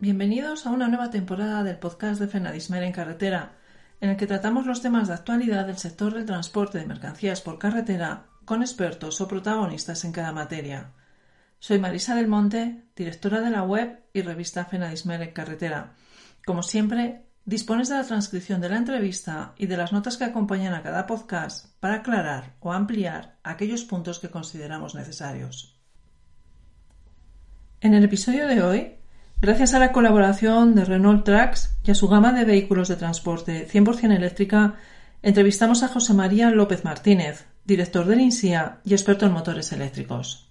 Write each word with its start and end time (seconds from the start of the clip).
Bienvenidos 0.00 0.64
a 0.64 0.70
una 0.70 0.86
nueva 0.86 1.10
temporada 1.10 1.64
del 1.64 1.76
podcast 1.76 2.20
de 2.20 2.28
Fenadismer 2.28 2.84
en 2.84 2.92
carretera, 2.92 3.56
en 4.00 4.10
el 4.10 4.16
que 4.16 4.28
tratamos 4.28 4.64
los 4.64 4.80
temas 4.80 5.08
de 5.08 5.14
actualidad 5.14 5.66
del 5.66 5.76
sector 5.76 6.14
del 6.14 6.24
transporte 6.24 6.78
de 6.78 6.86
mercancías 6.86 7.40
por 7.40 7.58
carretera 7.58 8.26
con 8.44 8.62
expertos 8.62 9.20
o 9.20 9.26
protagonistas 9.26 10.04
en 10.04 10.12
cada 10.12 10.30
materia. 10.30 10.92
Soy 11.58 11.80
Marisa 11.80 12.14
del 12.14 12.28
Monte, 12.28 12.84
directora 12.94 13.40
de 13.40 13.50
la 13.50 13.64
web 13.64 14.04
y 14.12 14.22
revista 14.22 14.66
Fenadismer 14.66 15.20
en 15.20 15.32
carretera. 15.32 15.94
Como 16.46 16.62
siempre, 16.62 17.24
dispones 17.44 17.88
de 17.88 17.96
la 17.96 18.04
transcripción 18.04 18.60
de 18.60 18.68
la 18.68 18.76
entrevista 18.76 19.52
y 19.58 19.66
de 19.66 19.76
las 19.76 19.92
notas 19.92 20.16
que 20.16 20.26
acompañan 20.26 20.74
a 20.74 20.82
cada 20.84 21.08
podcast 21.08 21.74
para 21.80 21.94
aclarar 21.94 22.54
o 22.60 22.72
ampliar 22.72 23.40
aquellos 23.42 23.82
puntos 23.82 24.20
que 24.20 24.30
consideramos 24.30 24.94
necesarios. 24.94 25.76
En 27.80 27.94
el 27.94 28.04
episodio 28.04 28.46
de 28.46 28.62
hoy, 28.62 28.97
gracias 29.40 29.74
a 29.74 29.78
la 29.78 29.92
colaboración 29.92 30.74
de 30.74 30.84
Renault 30.84 31.24
Trucks 31.24 31.76
y 31.84 31.90
a 31.90 31.94
su 31.94 32.08
gama 32.08 32.32
de 32.32 32.44
vehículos 32.44 32.88
de 32.88 32.96
transporte 32.96 33.68
100% 33.68 34.14
eléctrica, 34.14 34.74
entrevistamos 35.22 35.82
a 35.82 35.88
José 35.88 36.14
María 36.14 36.50
López 36.50 36.84
Martínez, 36.84 37.46
director 37.64 38.06
del 38.06 38.20
INSIA 38.20 38.80
y 38.84 38.92
experto 38.92 39.26
en 39.26 39.32
motores 39.32 39.72
eléctricos. 39.72 40.50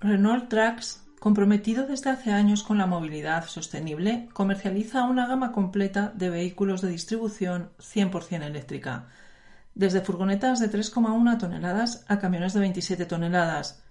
Renault 0.00 0.50
Trucks, 0.50 1.02
comprometido 1.18 1.86
desde 1.86 2.10
hace 2.10 2.30
años 2.30 2.62
con 2.62 2.76
la 2.76 2.86
movilidad 2.86 3.46
sostenible, 3.46 4.28
comercializa 4.34 5.04
una 5.04 5.26
gama 5.26 5.52
completa 5.52 6.12
de 6.14 6.28
vehículos 6.28 6.82
de 6.82 6.90
distribución 6.90 7.70
100% 7.78 8.42
eléctrica, 8.42 9.06
desde 9.74 10.02
furgonetas 10.02 10.60
de 10.60 10.70
3,1 10.70 11.38
toneladas 11.38 12.04
a 12.08 12.18
camiones 12.18 12.52
de 12.52 12.60
27 12.60 13.06
toneladas. 13.06 13.83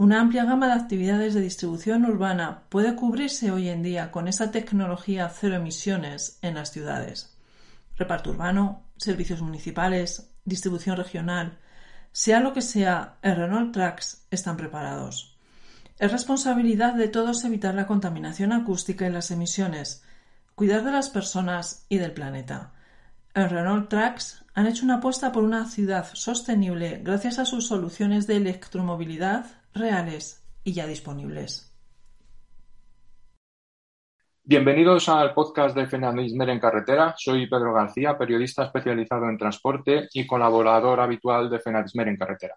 Una 0.00 0.18
amplia 0.18 0.46
gama 0.46 0.66
de 0.68 0.72
actividades 0.72 1.34
de 1.34 1.42
distribución 1.42 2.06
urbana 2.06 2.62
puede 2.70 2.96
cubrirse 2.96 3.50
hoy 3.50 3.68
en 3.68 3.82
día 3.82 4.10
con 4.10 4.28
esa 4.28 4.50
tecnología 4.50 5.28
cero 5.28 5.56
emisiones 5.56 6.38
en 6.40 6.54
las 6.54 6.70
ciudades. 6.70 7.36
Reparto 7.98 8.30
urbano, 8.30 8.82
servicios 8.96 9.42
municipales, 9.42 10.30
distribución 10.46 10.96
regional, 10.96 11.58
sea 12.12 12.40
lo 12.40 12.54
que 12.54 12.62
sea, 12.62 13.18
el 13.20 13.36
Renault 13.36 13.74
Trucks 13.74 14.24
están 14.30 14.56
preparados. 14.56 15.36
Es 15.98 16.10
responsabilidad 16.10 16.94
de 16.94 17.08
todos 17.08 17.44
evitar 17.44 17.74
la 17.74 17.86
contaminación 17.86 18.54
acústica 18.54 19.06
y 19.06 19.12
las 19.12 19.30
emisiones, 19.30 20.02
cuidar 20.54 20.82
de 20.82 20.92
las 20.92 21.10
personas 21.10 21.84
y 21.90 21.98
del 21.98 22.12
planeta. 22.12 22.72
En 23.34 23.50
Renault 23.50 23.90
Trucks 23.90 24.46
han 24.54 24.66
hecho 24.66 24.86
una 24.86 24.94
apuesta 24.94 25.30
por 25.30 25.44
una 25.44 25.68
ciudad 25.68 26.08
sostenible 26.14 27.02
gracias 27.04 27.38
a 27.38 27.44
sus 27.44 27.66
soluciones 27.66 28.26
de 28.26 28.36
electromovilidad 28.36 29.59
reales 29.74 30.44
y 30.64 30.72
ya 30.72 30.86
disponibles. 30.86 31.66
Bienvenidos 34.42 35.08
al 35.08 35.32
podcast 35.32 35.76
de 35.76 35.86
Fenadismer 35.86 36.50
en 36.50 36.58
Carretera. 36.58 37.14
Soy 37.16 37.46
Pedro 37.46 37.72
García, 37.72 38.18
periodista 38.18 38.64
especializado 38.64 39.28
en 39.28 39.38
transporte 39.38 40.08
y 40.12 40.26
colaborador 40.26 41.00
habitual 41.00 41.48
de 41.48 41.60
Fenadismer 41.60 42.08
en 42.08 42.16
Carretera. 42.16 42.56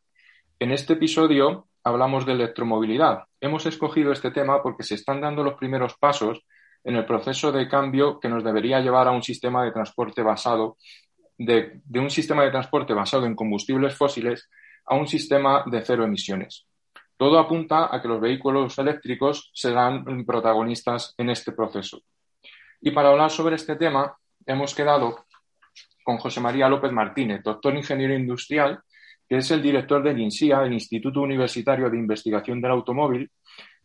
En 0.59 0.72
este 0.72 0.94
episodio 0.94 1.67
hablamos 1.84 2.25
de 2.25 2.34
electromovilidad. 2.34 3.23
Hemos 3.39 3.66
escogido 3.66 4.11
este 4.11 4.31
tema 4.31 4.64
porque 4.64 4.84
se 4.84 4.95
están 4.95 5.22
dando 5.22 5.44
los 5.44 5.53
primeros 5.53 5.95
pasos 5.97 6.41
en 6.84 6.95
el 6.95 7.06
proceso 7.06 7.52
de 7.52 7.67
cambio 7.67 8.19
que 8.19 8.30
nos 8.30 8.44
debería 8.44 8.80
llevar 8.80 9.08
a 9.08 9.11
un 9.11 9.23
sistema 9.23 9.64
de 9.64 9.72
transporte 9.72 10.23
basado 10.23 10.78
de, 11.38 11.81
un 11.95 12.09
sistema 12.09 12.44
de 12.44 12.52
transporte 12.52 12.94
basado 12.94 13.25
en 13.25 13.36
combustibles 13.36 13.96
fósiles 13.96 14.50
a 14.85 14.96
un 14.96 15.07
sistema 15.07 15.63
de 15.66 15.81
cero 15.81 16.03
emisiones. 16.03 16.66
Todo 17.23 17.39
apunta 17.39 17.88
a 17.89 18.01
que 18.01 18.09
los 18.09 18.19
vehículos 18.19 18.78
eléctricos 18.79 19.50
serán 19.53 20.25
protagonistas 20.25 21.13
en 21.17 21.29
este 21.29 21.53
proceso. 21.53 22.01
Y 22.81 22.91
para 22.91 23.11
hablar 23.11 23.31
sobre 23.31 23.56
este 23.56 23.78
tema, 23.78 24.13
hemos 24.45 24.75
quedado 24.75 25.23
con 26.03 26.17
José 26.17 26.41
María 26.41 26.67
López 26.67 26.91
Martínez, 26.91 27.41
doctor 27.41 27.78
ingeniero 27.78 28.13
industrial 28.13 28.81
que 29.29 29.38
es 29.38 29.50
el 29.51 29.61
director 29.61 30.03
del 30.03 30.19
INSIA, 30.19 30.63
el 30.63 30.73
Instituto 30.73 31.22
Universitario 31.22 31.89
de 31.89 31.97
Investigación 31.97 32.59
del 32.59 32.72
Automóvil, 32.72 33.31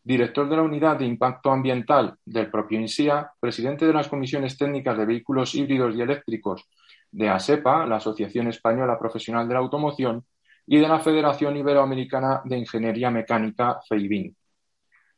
director 0.02 0.48
de 0.48 0.56
la 0.56 0.62
Unidad 0.62 0.96
de 0.96 1.04
Impacto 1.04 1.52
Ambiental 1.52 2.16
del 2.24 2.50
propio 2.50 2.80
INSIA, 2.80 3.30
presidente 3.38 3.86
de 3.86 3.92
las 3.92 4.08
comisiones 4.08 4.58
técnicas 4.58 4.98
de 4.98 5.06
vehículos 5.06 5.54
híbridos 5.54 5.94
y 5.94 6.00
eléctricos 6.00 6.64
de 7.12 7.28
ASEPA, 7.28 7.86
la 7.86 7.98
Asociación 7.98 8.48
Española 8.48 8.98
Profesional 8.98 9.46
de 9.46 9.54
la 9.54 9.60
Automoción, 9.60 10.24
y 10.70 10.78
de 10.78 10.86
la 10.86 11.00
Federación 11.00 11.56
Iberoamericana 11.56 12.42
de 12.44 12.58
Ingeniería 12.58 13.10
Mecánica, 13.10 13.80
FEIBIN. 13.88 14.36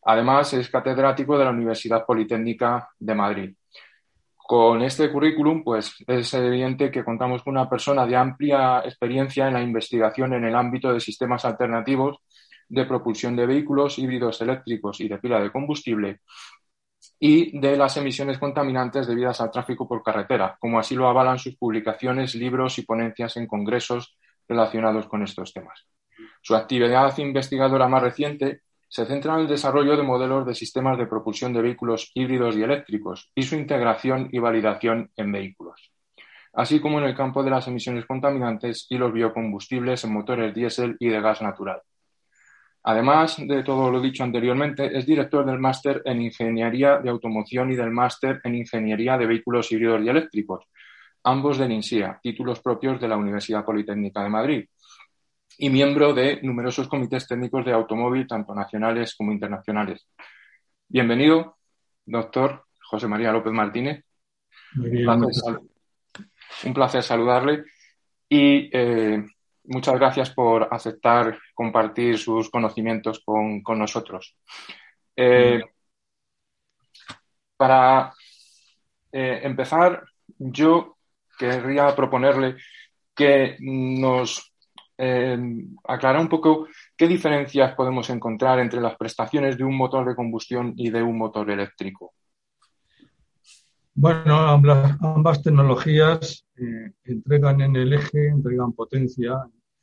Además, 0.05 0.55
es 0.55 0.71
catedrático 0.71 1.37
de 1.37 1.45
la 1.45 1.51
Universidad 1.51 2.07
Politécnica 2.07 2.89
de 2.99 3.15
Madrid. 3.17 3.55
Con 4.37 4.83
este 4.83 5.11
currículum, 5.11 5.65
pues 5.65 5.95
es 6.07 6.35
evidente 6.35 6.91
que 6.91 7.05
contamos 7.05 7.43
con 7.43 7.57
una 7.57 7.69
persona 7.69 8.07
de 8.07 8.17
amplia 8.17 8.81
experiencia 8.85 9.49
en 9.49 9.55
la 9.55 9.63
investigación 9.63 10.35
en 10.35 10.45
el 10.45 10.55
ámbito 10.55 10.93
de 10.93 11.01
sistemas 11.01 11.45
alternativos 11.45 12.19
de 12.69 12.85
propulsión 12.85 13.35
de 13.35 13.47
vehículos 13.47 13.99
híbridos 13.99 14.41
eléctricos 14.41 15.01
y 15.01 15.09
de 15.09 15.19
pila 15.19 15.41
de 15.41 15.51
combustible 15.51 16.21
y 17.19 17.59
de 17.59 17.77
las 17.77 17.97
emisiones 17.97 18.39
contaminantes 18.39 19.07
debidas 19.07 19.41
al 19.41 19.51
tráfico 19.51 19.87
por 19.87 20.03
carretera, 20.03 20.57
como 20.61 20.79
así 20.79 20.95
lo 20.95 21.09
avalan 21.09 21.39
sus 21.39 21.57
publicaciones, 21.57 22.35
libros 22.35 22.79
y 22.79 22.83
ponencias 22.83 23.37
en 23.37 23.47
congresos 23.47 24.17
relacionados 24.51 25.07
con 25.07 25.23
estos 25.23 25.55
temas. 25.55 25.87
Su 26.43 26.57
actividad 26.57 27.17
investigadora 27.19 27.89
más 27.89 28.03
reciente 28.03 28.63
se 28.89 29.07
centra 29.07 29.35
en 29.35 29.43
el 29.43 29.49
desarrollo 29.49 29.97
de 29.97 30.03
modelos 30.03 30.45
de 30.45 30.55
sistemas 30.55 30.99
de 30.99 31.07
propulsión 31.07 31.53
de 31.53 31.63
vehículos 31.63 32.11
híbridos 32.15 32.57
y 32.57 32.63
eléctricos 32.65 33.31
y 33.37 33.45
su 33.45 33.55
integración 33.55 34.29
y 34.33 34.41
validación 34.41 35.11
en 35.17 35.31
vehículos, 35.31 35.93
así 36.53 36.81
como 36.81 36.99
en 36.99 37.05
el 37.05 37.15
campo 37.15 37.45
de 37.45 37.51
las 37.51 37.69
emisiones 37.69 38.05
contaminantes 38.07 38.89
y 38.91 38.99
los 38.99 39.13
biocombustibles 39.13 40.03
en 40.03 40.13
motores 40.13 40.53
diésel 40.53 40.97
y 40.99 41.09
de 41.09 41.21
gas 41.21 41.41
natural. 41.41 41.81
Además 42.83 43.37
de 43.39 43.63
todo 43.63 43.91
lo 43.93 44.01
dicho 44.01 44.25
anteriormente, 44.25 44.99
es 44.99 45.07
director 45.07 45.47
del 45.47 45.61
máster 45.61 46.03
en 46.05 46.23
Ingeniería 46.23 46.99
de 46.99 47.11
Automoción 47.11 47.71
y 47.71 47.77
del 47.77 47.91
máster 47.91 48.41
en 48.43 48.57
Ingeniería 48.57 49.17
de 49.17 49.27
Vehículos 49.27 49.71
Híbridos 49.71 50.03
y 50.03 50.09
Eléctricos, 50.09 50.65
ambos 51.25 51.59
del 51.59 51.73
INSIA, 51.73 52.19
títulos 52.23 52.61
propios 52.61 53.01
de 53.01 53.09
la 53.09 53.17
Universidad 53.17 53.65
Politécnica 53.65 54.23
de 54.23 54.29
Madrid, 54.29 54.69
y 55.59 55.69
miembro 55.69 56.15
de 56.15 56.41
numerosos 56.43 56.89
comités 56.89 57.27
técnicos 57.27 57.65
de 57.65 57.73
automóvil, 57.73 58.27
tanto 58.27 58.55
nacionales 58.55 59.15
como 59.15 59.33
internacionales. 59.33 60.07
Bienvenido, 60.89 61.59
doctor 62.07 62.65
José 62.83 63.07
María 63.07 63.33
López 63.33 63.53
Martínez. 63.53 64.05
Un 66.65 66.75
placer, 66.75 67.03
saludarle 67.03 67.65
y 68.29 68.71
eh, 68.73 69.23
muchas 69.65 69.95
gracias 69.97 70.31
por 70.31 70.69
aceptar 70.71 71.39
compartir 71.55 72.19
sus 72.19 72.51
conocimientos 72.51 73.23
con, 73.25 73.63
nosotros. 73.79 74.37
Eh, 75.15 75.63
para 77.57 78.15
eh, 79.13 79.41
empezar, 79.43 80.05
yo 80.39 80.97
querría 81.41 81.97
proponerle 81.97 82.57
que 83.15 83.57
nos 83.61 84.47
aclarar 85.85 86.21
un 86.21 86.29
poco 86.29 86.69
qué 86.95 87.09
diferencias 87.09 87.75
podemos 87.75 88.11
encontrar 88.11 88.59
entre 88.59 88.83
las 88.83 88.99
prestaciones 88.99 89.57
de 89.57 89.65
un 89.65 89.75
motor 89.75 90.07
de 90.07 90.15
combustión 90.15 90.75
y 90.77 90.91
de 90.91 91.03
un 91.03 91.17
motor 91.17 91.51
eléctrico. 91.51 92.13
Bueno, 93.95 94.37
ambas, 95.01 95.43
tecnologías 95.43 96.47
eh, 96.57 96.93
entregan 97.05 97.61
en 97.61 97.77
el 97.77 97.93
eje, 97.93 98.29
entregan 98.29 98.73
potencia, 98.73 99.35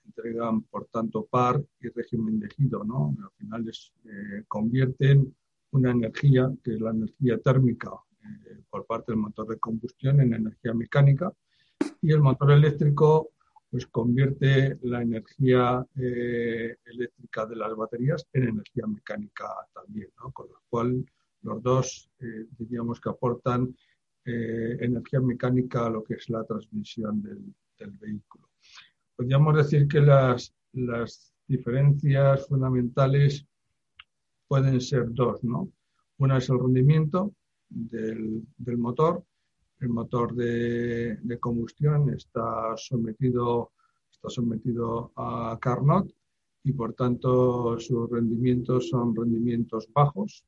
entregan 0.06 0.62
por 0.62 0.86
tanto 0.86 1.26
par 1.26 1.62
y 1.80 1.90
régimen 1.90 2.40
de 2.40 2.50
giro, 2.50 2.84
¿no? 2.84 3.16
Al 3.22 3.32
final 3.38 3.70
eh, 3.70 4.44
convierten 4.48 5.36
una 5.72 5.92
energía, 5.92 6.50
que 6.64 6.76
es 6.76 6.82
la 6.82 6.92
energía 6.92 7.38
térmica 7.40 7.92
eh, 8.24 8.62
por 8.70 8.86
parte 8.86 9.12
del 9.12 9.22
motor 9.22 9.48
de 9.48 9.60
combustión, 9.60 10.22
en 10.22 10.34
energía 10.34 10.74
mecánica, 10.74 11.32
y 12.02 12.12
el 12.12 12.22
motor 12.22 12.52
eléctrico 12.52 13.32
pues 13.70 13.86
convierte 13.88 14.78
la 14.84 15.02
energía 15.02 15.86
eh, 15.98 16.78
eléctrica 16.86 17.46
de 17.46 17.56
las 17.58 17.76
baterías 17.76 18.26
en 18.32 18.44
energía 18.44 18.88
mecánica 18.88 19.46
también, 19.74 20.10
con 20.32 20.48
lo 20.48 20.62
cual 20.70 21.06
los 21.42 21.62
dos 21.62 22.10
eh, 22.20 22.46
diríamos 22.58 23.02
que 23.02 23.10
aportan 23.10 23.76
eh, 24.26 24.78
energía 24.80 25.20
mecánica 25.20 25.86
a 25.86 25.90
lo 25.90 26.04
que 26.04 26.16
es 26.16 26.30
la 26.30 26.44
transmisión 26.44 27.22
del, 27.22 27.54
vehículo. 28.00 28.50
Podríamos 29.16 29.56
decir 29.56 29.88
que 29.88 30.02
las, 30.02 30.54
las, 30.74 31.34
diferencias 31.48 32.46
fundamentales 32.48 33.46
pueden 34.50 34.82
ser 34.82 35.06
dos, 35.14 35.42
¿no? 35.46 35.72
Una 36.18 36.40
es 36.40 36.50
el 36.50 36.60
rendimiento 36.60 37.34
del, 37.70 38.44
del 38.58 38.78
motor 38.78 39.24
el 39.80 39.90
motor 39.90 40.34
de, 40.34 41.38
combustión 41.40 42.10
está 42.10 42.76
sometido, 42.78 43.72
está 44.12 44.30
sometido 44.30 45.12
a 45.16 45.58
Carnot 45.62 46.12
y 46.64 46.74
por 46.74 46.94
tanto 46.94 47.80
sus 47.80 48.10
rendimientos 48.10 48.90
son 48.90 49.16
rendimientos 49.16 49.88
bajos 49.94 50.44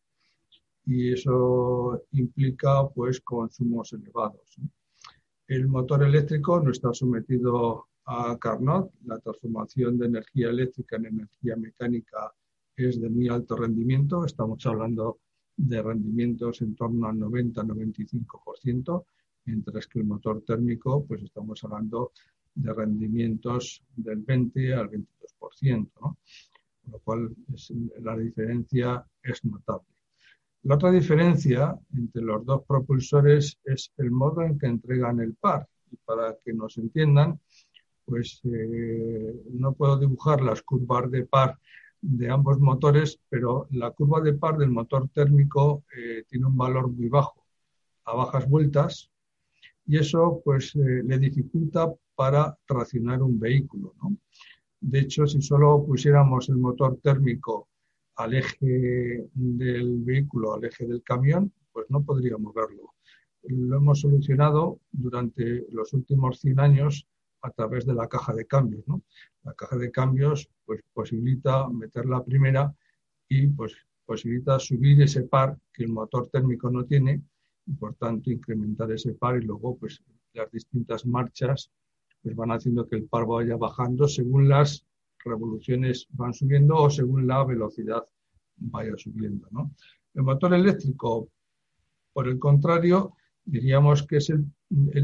y 0.86 1.14
eso 1.14 2.02
implica 2.12 2.88
pues 2.90 3.22
consumos 3.22 3.94
elevados. 3.94 4.58
El 5.48 5.68
motor 5.68 6.04
eléctrico 6.04 6.60
no 6.60 6.72
está 6.72 6.94
sometido 6.94 7.88
a 8.06 8.38
Carnot, 8.40 8.92
la 9.06 9.20
transformación 9.20 9.98
de 10.00 10.08
energía 10.08 10.50
eléctrica 10.50 10.96
en 10.96 11.06
energía 11.06 11.56
mecánica 11.56 12.34
es 12.76 13.00
de 13.00 13.10
muy 13.10 13.28
alto 13.28 13.56
rendimiento, 13.56 14.26
estamos 14.26 14.66
hablando 14.66 15.20
de 15.56 15.82
rendimientos 15.82 16.62
en 16.62 16.74
torno 16.76 17.08
al 17.08 17.18
90-95%, 17.18 19.06
mientras 19.50 19.88
que 19.88 20.00
el 20.00 20.06
motor 20.06 20.44
térmico, 20.46 21.06
pues 21.06 21.24
estamos 21.24 21.64
hablando 21.64 22.12
de 22.54 22.74
rendimientos 22.74 23.84
del 23.96 24.20
20 24.20 24.74
al 24.76 24.90
22%, 24.90 25.90
¿no? 26.02 26.18
con 26.84 26.92
lo 26.92 27.00
cual 27.00 27.36
la 28.02 28.18
diferencia 28.18 29.06
es 29.24 29.44
notable. 29.46 29.88
La 30.64 30.76
otra 30.76 30.92
diferencia 30.92 31.78
entre 31.96 32.22
los 32.22 32.46
dos 32.46 32.64
propulsores 32.68 33.58
es 33.64 33.92
el 33.98 34.12
modo 34.12 34.42
en 34.44 34.60
que 34.60 34.68
entregan 34.68 35.20
el 35.20 35.34
par. 35.36 35.68
Y 35.92 35.96
para 35.98 36.38
que 36.44 36.54
nos 36.54 36.78
entiendan, 36.78 37.40
pues 38.06 38.42
eh, 38.44 39.42
no 39.52 39.74
puedo 39.74 39.98
dibujar 39.98 40.42
las 40.42 40.62
curvas 40.62 41.10
de 41.10 41.26
par 41.26 41.58
de 42.02 42.30
ambos 42.30 42.60
motores, 42.60 43.20
pero 43.30 43.68
la 43.72 43.92
curva 43.92 44.22
de 44.22 44.34
par 44.34 44.58
del 44.58 44.70
motor 44.70 45.10
térmico 45.10 45.84
eh, 45.96 46.24
tiene 46.28 46.46
un 46.46 46.58
valor 46.58 46.90
muy 46.90 47.08
bajo, 47.08 47.46
a 48.06 48.16
bajas 48.16 48.50
vueltas, 48.50 49.12
y 49.90 49.98
eso 49.98 50.40
pues 50.46 50.76
eh, 50.76 51.02
le 51.04 51.18
dificulta 51.18 51.92
para 52.14 52.56
traccionar 52.68 53.24
un 53.24 53.40
vehículo. 53.40 53.96
De 54.80 55.00
hecho, 55.00 55.26
si 55.26 55.42
solo 55.42 55.84
pusiéramos 55.84 56.48
el 56.50 56.58
motor 56.58 57.00
térmico 57.02 57.70
al 58.18 58.36
eje 58.36 59.28
del 59.34 60.04
vehículo, 60.04 60.54
al 60.54 60.66
eje 60.66 60.86
del 60.86 61.02
camión, 61.02 61.52
pues 61.74 61.88
no 61.90 62.04
podríamos 62.04 62.54
verlo. 62.54 62.94
Lo 63.42 63.78
hemos 63.78 64.02
solucionado 64.02 64.80
durante 64.92 65.66
los 65.72 65.92
últimos 65.94 66.40
100 66.40 66.60
años 66.60 67.08
a 67.42 67.50
través 67.50 67.88
de 67.88 67.96
la 67.96 68.08
caja 68.08 68.36
de 68.36 68.46
cambios. 68.46 68.88
¿no? 68.88 69.02
La 69.44 69.56
caja 69.56 69.76
de 69.76 69.90
cambios 69.90 70.48
pues, 70.66 70.82
posibilita 70.94 71.68
meter 71.68 72.06
la 72.06 72.24
primera 72.24 72.72
y 73.28 73.48
pues, 73.48 73.74
posibilita 74.06 74.60
subir 74.60 75.02
ese 75.02 75.24
par 75.24 75.58
que 75.74 75.86
el 75.86 75.90
motor 75.90 76.28
térmico 76.28 76.70
no 76.70 76.86
tiene 76.86 77.24
por 77.78 77.96
tanto 77.96 78.32
incrementar 78.32 78.92
ese 78.92 79.14
par 79.14 79.42
y 79.42 79.46
luego 79.46 79.78
pues, 79.78 80.02
las 80.34 80.52
distintas 80.52 81.06
marchas 81.06 81.72
pues, 82.22 82.36
van 82.36 82.52
haciendo 82.52 82.88
que 82.88 82.98
el 82.98 83.06
par 83.06 83.26
vaya 83.26 83.58
bajando 83.58 84.08
según 84.08 84.50
las 84.50 84.86
revoluciones 85.24 86.08
van 86.12 86.34
subiendo 86.34 86.76
o 86.76 86.90
según 86.90 87.28
la 87.28 87.44
velocidad 87.44 88.04
vaya 88.58 88.96
subiendo. 88.98 89.48
¿no? 89.52 89.72
El 90.14 90.24
motor 90.24 90.54
eléctrico, 90.54 91.30
por 92.14 92.28
el 92.28 92.40
contrario, 92.40 93.14
diríamos 93.44 94.04
que 94.04 94.18
es 94.18 94.30
el, 94.30 94.46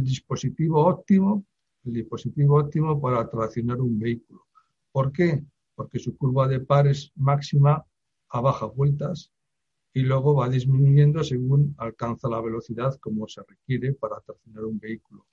dispositivo 0.04 0.86
óptimo 0.86 1.46
el 1.86 1.94
dispositivo 1.94 2.60
óptimo 2.60 3.00
para 3.00 3.30
traccionar 3.30 3.80
un 3.80 4.00
vehículo. 4.00 4.46
¿Por 4.92 5.12
qué? 5.12 5.44
Porque 5.76 6.00
su 6.00 6.18
curva 6.18 6.48
de 6.48 6.60
par 6.60 6.88
es 6.88 7.12
máxima 7.16 7.86
a 8.30 8.42
bajas 8.42 8.76
vueltas 8.76 9.32
y 9.96 10.02
luego 10.02 10.36
va 10.36 10.50
disminuyendo 10.50 11.24
según 11.24 11.74
alcanza 11.78 12.28
la 12.28 12.42
velocidad 12.42 12.94
como 13.00 13.30
se 13.30 13.42
requiere 13.48 13.94
para 13.94 14.20
traccionar 14.20 14.66
un 14.66 14.78
vehículo. 14.78 15.26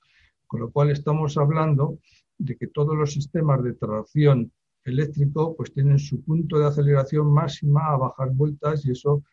Con 0.47 0.61
lo 0.61 0.71
cual 0.71 0.91
estamos 0.91 1.37
hablando 1.37 1.99
de 2.39 2.57
que 2.57 2.69
todos 2.69 2.97
los 2.97 3.13
sistemas 3.13 3.61
de 3.65 3.73
tracción 3.73 4.53
eléctrico 4.85 5.57
pues 5.57 5.73
tienen 5.75 5.99
su 5.99 6.23
punto 6.23 6.61
de 6.61 6.67
aceleración 6.67 7.33
máxima 7.33 7.89
a 7.89 7.97
bajas 7.97 8.37
vueltas 8.37 8.87
y 8.87 8.93
eso 8.93 9.25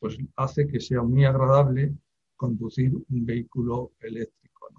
pues 0.00 0.18
hace 0.34 0.66
que 0.66 0.80
sea 0.80 1.02
muy 1.02 1.24
agradable 1.24 1.94
conducir 2.34 2.92
un 2.96 3.26
vehículo 3.26 3.92
eléctrico. 4.00 4.70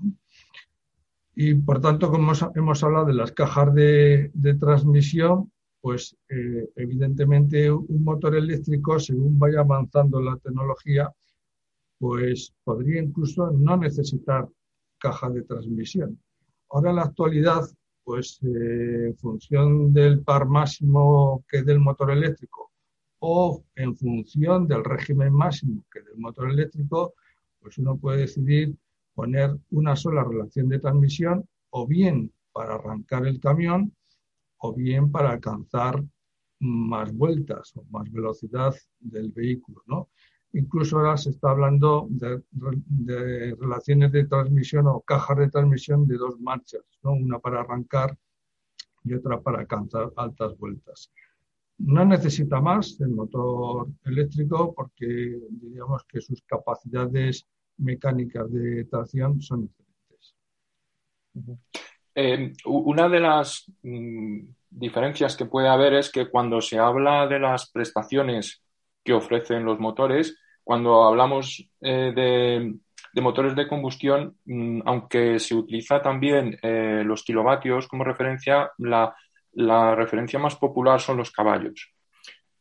Y 1.36 1.54
por 1.54 1.80
tanto, 1.80 2.12
como 2.12 2.34
hemos, 2.54 2.84
hablado 2.84 3.06
de 3.06 3.14
las 3.14 3.32
cajas 3.32 3.74
de, 3.74 4.30
transmisión, 4.60 5.50
pues 5.82 6.16
eh, 6.30 6.70
evidentemente 6.76 7.72
un 7.72 8.04
motor 8.04 8.36
eléctrico, 8.36 9.00
según 9.00 9.40
vaya 9.40 9.62
avanzando 9.62 10.22
la 10.22 10.38
tecnología, 10.38 11.12
pues 11.98 12.54
podría 12.64 13.02
incluso 13.02 13.52
no 13.52 13.78
necesitar 13.78 14.48
caja 14.98 15.30
de 15.30 15.44
transmisión. 15.44 16.22
Ahora 16.70 16.90
en 16.92 16.96
la 16.98 17.04
actualidad, 17.04 17.64
pues 18.04 18.40
eh, 18.44 19.08
en 19.08 19.18
función 19.18 19.94
del 19.94 20.22
par 20.22 20.48
máximo 20.48 21.44
que 21.48 21.64
del 21.64 21.80
motor 21.80 22.12
eléctrico 22.12 22.72
o 23.20 23.64
en 23.76 23.96
función 23.96 24.68
del 24.68 24.84
régimen 24.84 25.34
máximo 25.34 25.86
que 25.92 26.02
del 26.02 26.18
motor 26.18 26.50
eléctrico, 26.50 27.14
pues 27.60 27.78
uno 27.78 27.98
puede 27.98 28.22
decidir 28.22 28.76
poner 29.14 29.56
una 29.72 29.96
sola 29.96 30.24
relación 30.24 30.70
de 30.70 30.80
transmisión 30.80 31.48
o 31.72 31.86
bien 31.86 32.32
para 32.54 32.76
arrancar 32.76 33.28
el 33.28 33.40
camión 33.40 33.94
o 34.60 34.74
bien 34.74 35.12
para 35.12 35.32
alcanzar 35.32 36.04
más 36.60 37.14
vueltas 37.14 37.72
o 37.76 37.84
más 37.90 38.12
velocidad 38.12 38.76
del 39.00 39.32
vehículo. 39.32 39.84
¿no? 39.88 40.10
Incluso 40.54 40.98
ahora 40.98 41.18
se 41.18 41.30
está 41.32 41.52
hablando 41.52 42.08
de, 42.10 42.42
relaciones 43.60 44.12
de 44.12 44.26
transmisión 44.26 44.88
o 44.88 45.02
cajas 45.02 45.38
de 45.38 45.50
transmisión 45.50 46.08
de 46.08 46.18
dos 46.18 46.40
marchas, 46.40 46.84
¿no? 47.04 47.14
una 47.14 47.40
para 47.40 47.62
arrancar 47.62 48.18
y 49.04 49.14
otra 49.14 49.40
para 49.42 49.60
alcanzar 49.60 50.12
altas 50.16 50.58
vueltas. 50.58 51.12
No 51.78 52.04
necesita 52.04 52.60
más 52.60 53.00
el 53.00 53.10
motor 53.10 53.88
eléctrico 54.04 54.74
porque 54.74 55.40
diríamos 55.50 56.04
que 56.04 56.20
sus 56.20 56.42
capacidades 56.42 57.48
mecánicas 57.78 58.52
de 58.52 58.84
tracción 58.86 59.42
son 59.42 59.68
diferentes. 59.68 60.36
Eh, 62.22 62.52
una 62.66 63.08
de 63.08 63.22
las 63.22 63.72
mm, 63.82 64.40
diferencias 64.70 65.38
que 65.38 65.46
puede 65.46 65.70
haber 65.70 65.94
es 65.94 66.12
que 66.12 66.30
cuando 66.30 66.60
se 66.60 66.78
habla 66.78 67.26
de 67.28 67.40
las 67.40 67.72
prestaciones 67.72 68.62
que 69.06 69.14
ofrecen 69.14 69.64
los 69.64 69.80
motores, 69.80 70.38
cuando 70.62 71.06
hablamos 71.06 71.66
eh, 71.80 72.12
de, 72.14 73.22
motores 73.22 73.56
de 73.56 73.70
combustión, 73.70 74.36
mm, 74.44 74.82
aunque 74.84 75.40
se 75.40 75.56
utiliza 75.56 76.02
también 76.02 76.60
eh, 76.62 77.04
los 77.06 77.24
kilovatios 77.24 77.88
como 77.88 78.04
referencia, 78.04 78.70
la, 78.80 79.16
referencia 79.96 80.40
más 80.40 80.58
popular 80.58 81.00
son 81.00 81.16
los 81.16 81.32
caballos. 81.32 81.90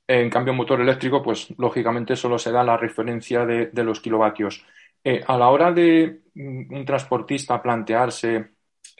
En 0.06 0.30
cambio, 0.30 0.54
motor 0.54 0.80
eléctrico, 0.80 1.20
pues 1.20 1.52
lógicamente 1.58 2.14
solo 2.14 2.38
se 2.38 2.52
da 2.52 2.62
la 2.62 2.76
referencia 2.76 3.44
de 3.44 3.84
los 3.84 3.98
kilovatios. 4.00 4.64
Eh, 5.04 5.22
a 5.26 5.38
la 5.38 5.48
hora 5.48 5.72
de 5.72 6.20
mm, 6.34 6.74
un 6.74 6.84
transportista 6.84 7.62
plantearse 7.62 8.50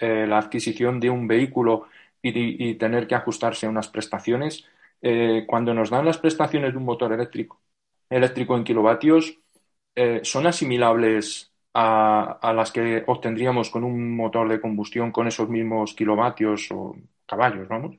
eh, 0.00 0.26
la 0.26 0.38
adquisición 0.38 1.00
de 1.00 1.11
un 1.11 1.26
vehículo 1.26 1.87
y, 2.23 2.75
tener 2.75 3.07
que 3.07 3.14
ajustarse 3.14 3.67
a 3.67 3.71
unas 3.71 3.88
prestaciones, 3.88 4.64
eh, 5.00 5.45
cuando 5.47 5.73
nos 5.73 5.90
dan 5.90 6.05
las 6.05 6.19
prestaciones 6.19 6.73
de 6.73 6.78
un 6.78 6.85
motor 6.85 7.12
eléctrico, 7.12 7.61
eléctrico 8.11 8.57
en 8.57 8.64
kilovatios, 8.64 9.38
son 10.23 10.47
asimilables 10.47 11.50
a, 11.75 12.38
a, 12.40 12.52
las 12.52 12.71
que 12.71 13.02
obtendríamos 13.09 13.69
con 13.69 13.83
un 13.83 14.14
motor 14.14 14.49
de 14.49 14.61
combustión 14.61 15.11
con 15.11 15.26
esos 15.26 15.49
mismos 15.49 15.93
kilovatios 15.95 16.69
o 16.71 16.97
caballos, 17.26 17.67
vamos. 17.67 17.99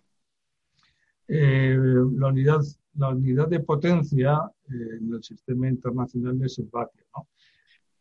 la, 1.28 2.28
unidad, 2.28 2.62
la 2.96 3.10
unidad 3.10 3.50
de 3.50 3.60
potencia 3.60 4.40
en 4.70 5.14
el 5.14 5.24
sistema 5.24 5.68
internacional 5.68 6.42
es 6.42 6.58
el 6.60 6.70
vatio, 6.72 7.04
¿no? 7.14 7.28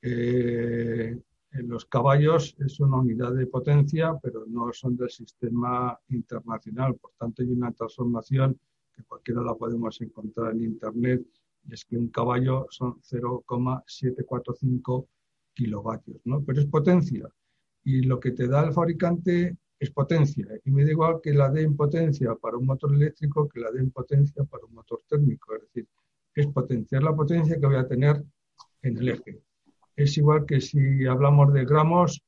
Eh, 0.02 1.18
los 1.62 1.86
caballos 1.86 2.54
es 2.58 2.80
una 2.80 2.98
unidad 2.98 3.32
de 3.34 3.46
potencia, 3.46 4.18
pero 4.22 4.44
no 4.46 4.72
son 4.72 4.96
del 4.96 5.10
sistema 5.10 5.98
internacional. 6.08 6.96
Por 6.96 7.12
tanto, 7.18 7.42
hay 7.42 7.48
una 7.48 7.72
transformación 7.72 8.58
que 8.94 9.02
cualquiera 9.04 9.42
la 9.42 9.54
podemos 9.54 10.00
encontrar 10.00 10.52
en 10.52 10.64
Internet, 10.64 11.24
y 11.66 11.74
es 11.74 11.84
que 11.84 11.96
un 11.96 12.08
caballo 12.08 12.66
son 12.70 13.00
0,745 13.02 15.08
kilovatios, 15.54 16.20
¿no? 16.24 16.42
Pero 16.44 16.60
es 16.60 16.66
potencia. 16.66 17.28
Y 17.84 18.02
lo 18.02 18.20
que 18.20 18.32
te 18.32 18.48
da 18.48 18.66
el 18.66 18.72
fabricante 18.72 19.56
es 19.78 19.90
potencia. 19.90 20.46
Y 20.64 20.70
me 20.70 20.84
da 20.84 20.90
igual 20.90 21.20
que 21.22 21.32
la 21.32 21.50
dé 21.50 21.62
en 21.62 21.76
potencia 21.76 22.34
para 22.34 22.56
un 22.56 22.66
motor 22.66 22.94
eléctrico 22.94 23.48
que 23.48 23.60
la 23.60 23.70
dé 23.70 23.80
en 23.80 23.90
potencia 23.90 24.44
para 24.44 24.64
un 24.64 24.74
motor 24.74 25.02
térmico. 25.08 25.54
Es 25.54 25.62
decir, 25.62 25.86
es 26.34 26.46
potenciar 26.48 27.02
la 27.02 27.14
potencia 27.14 27.58
que 27.58 27.66
voy 27.66 27.76
a 27.76 27.86
tener 27.86 28.22
en 28.82 28.98
el 28.98 29.08
eje 29.08 29.42
es 29.98 30.16
igual 30.16 30.46
que 30.46 30.60
si 30.60 31.04
hablamos 31.06 31.52
de 31.52 31.64
gramos 31.64 32.22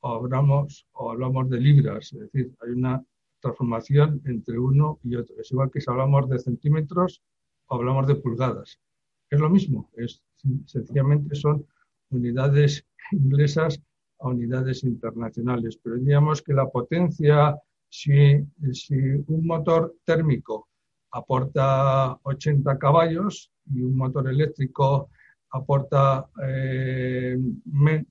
o 0.00 0.08
hablamos, 0.08 0.88
o 0.92 1.12
hablamos 1.12 1.48
de 1.48 1.60
libras, 1.60 2.12
es 2.12 2.18
decir, 2.18 2.52
hay 2.60 2.72
una 2.72 3.00
transformación 3.40 4.20
entre 4.24 4.58
uno 4.58 4.98
y 5.04 5.14
otro. 5.14 5.36
Es 5.38 5.52
igual 5.52 5.70
que 5.70 5.80
si 5.80 5.88
hablamos 5.88 6.28
de 6.28 6.40
centímetros 6.40 7.22
o 7.66 7.76
hablamos 7.76 8.08
de 8.08 8.16
pulgadas. 8.16 8.80
Es 9.30 9.38
lo 9.38 9.48
mismo, 9.48 9.88
es, 9.96 10.20
sencillamente 10.66 11.36
son 11.36 11.64
unidades 12.10 12.84
inglesas 13.12 13.80
a 14.18 14.28
unidades 14.28 14.82
internacionales, 14.82 15.78
pero 15.80 15.96
diríamos 15.96 16.42
que 16.42 16.54
la 16.54 16.68
potencia 16.68 17.56
Si, 17.94 18.42
si 18.72 18.96
un 19.34 19.46
motor 19.46 19.94
térmico 20.04 20.68
aporta 21.10 22.18
80 22.22 22.78
caballos 22.78 23.52
y 23.66 23.82
un 23.82 23.94
motor 23.94 24.28
eléctrico 24.28 25.10
aporta 25.52 26.28
eh, 26.42 27.36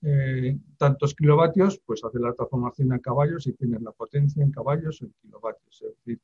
eh, 0.03 0.57
tantos 0.77 1.15
kilovatios, 1.15 1.81
pues 1.85 2.03
hace 2.03 2.19
la 2.19 2.33
transformación 2.33 2.93
a 2.93 2.99
caballos 2.99 3.47
y 3.47 3.53
tienes 3.53 3.81
la 3.81 3.91
potencia 3.91 4.43
en 4.43 4.51
caballos 4.51 5.01
en 5.01 5.11
kilovatios. 5.21 5.81
Es 5.81 5.95
decir, 5.97 6.19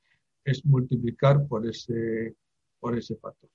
es 0.46 0.66
multiplicar 0.66 1.46
por 1.48 1.66
ese, 1.66 2.36
por 2.80 2.96
ese 2.98 3.16
factor. 3.16 3.50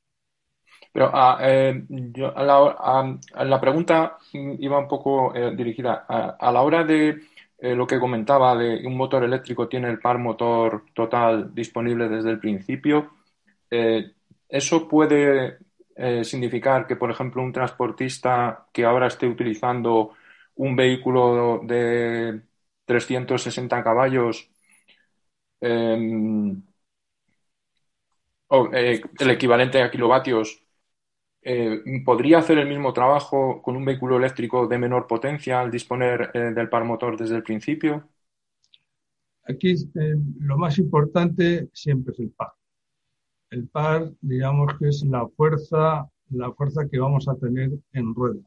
Pero 0.93 1.11
ah, 1.13 1.39
eh, 1.41 1.85
la, 2.35 3.61
pregunta 3.61 4.19
iba 4.33 4.79
un 4.79 4.89
poco 4.89 5.33
dirigida 5.57 6.05
a, 6.09 6.51
la 6.51 6.63
hora 6.63 6.83
de 6.85 7.21
lo 7.61 7.87
que 7.87 8.01
comentaba 8.01 8.57
de 8.57 8.85
un 8.85 8.97
motor 8.97 9.23
eléctrico 9.23 9.69
tiene 9.69 9.89
el 9.89 10.01
par 10.01 10.19
motor 10.19 10.85
total 10.93 11.55
disponible 11.55 12.09
desde 12.09 12.31
el 12.31 12.41
principio. 12.41 13.13
¿Eso 13.71 14.89
puede 14.89 15.59
eh, 15.97 16.25
significar 16.25 16.87
que, 16.87 16.97
por 16.97 17.11
ejemplo, 17.11 17.43
un 17.43 17.53
transportista 17.53 18.69
que 18.73 18.85
ahora 18.85 19.09
esté 19.09 19.27
utilizando 19.27 20.13
un 20.57 20.77
vehículo 20.77 21.61
de 21.65 22.43
360 22.87 23.83
caballos 23.83 24.51
em, 25.61 26.63
eh, 28.73 29.01
el 29.19 29.31
equivalente 29.31 29.83
a 29.83 29.91
kilovatios 29.91 30.63
eh, 31.43 31.83
podría 32.05 32.39
hacer 32.39 32.59
el 32.59 32.69
mismo 32.69 32.93
trabajo 32.93 33.63
con 33.63 33.77
un 33.77 33.85
vehículo 33.85 34.17
eléctrico 34.17 34.67
de 34.67 34.79
menor 34.79 35.07
potencia 35.07 35.61
al 35.61 35.71
disponer 35.71 36.33
del 36.33 36.69
par 36.69 36.85
motor 36.85 37.17
desde 37.17 37.37
el 37.37 37.43
principio? 37.43 38.09
Aquí 39.45 39.75
lo 40.41 40.57
más 40.57 40.79
importante 40.79 41.69
siempre 41.73 42.13
es 42.13 42.21
el 42.21 42.31
par. 42.31 42.53
El 43.53 43.69
par, 43.69 44.11
digamos 44.23 44.73
que 44.79 44.89
es 44.89 45.05
la 45.05 45.29
fuerza, 45.29 46.09
la 46.31 46.51
fuerza 46.55 46.89
que 46.89 46.99
vamos 46.99 47.29
a 47.29 47.37
tener 47.37 47.71
en 47.93 48.15
rueda, 48.15 48.41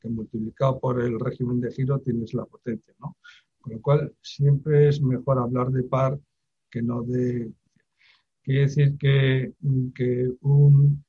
que 0.00 0.08
multiplicado 0.08 0.80
por 0.80 1.00
el 1.00 1.20
régimen 1.20 1.60
de 1.60 1.70
giro 1.70 2.00
tienes 2.00 2.34
la 2.34 2.44
potencia, 2.46 2.92
¿no? 2.98 3.16
Con 3.60 3.74
lo 3.74 3.80
cual, 3.80 4.12
siempre 4.20 4.88
es 4.88 5.00
mejor 5.00 5.38
hablar 5.38 5.70
de 5.70 5.84
par 5.84 6.18
que 6.68 6.82
no 6.82 7.02
de... 7.04 7.52
Quiere 8.42 8.62
decir 8.62 8.98
que, 8.98 9.52
que 9.94 10.32
un, 10.40 11.04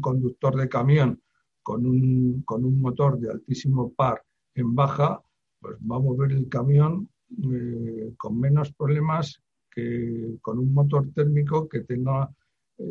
conductor 0.00 0.54
de 0.54 0.68
camión 0.68 1.20
con 1.64 1.86
un, 1.86 2.42
con 2.42 2.64
un 2.64 2.80
motor 2.80 3.18
de 3.18 3.32
altísimo 3.32 3.92
par 3.92 4.22
en 4.54 4.72
baja, 4.72 5.20
pues 5.58 5.76
va 5.78 5.96
a 5.96 6.00
mover 6.00 6.30
el 6.30 6.48
camión 6.48 7.08
eh, 7.42 8.14
con 8.18 8.38
menos 8.38 8.72
problemas 8.72 9.42
que 9.68 10.36
con 10.42 10.60
un 10.60 10.72
motor 10.72 11.10
térmico 11.12 11.68
que 11.68 11.80
tenga 11.80 12.30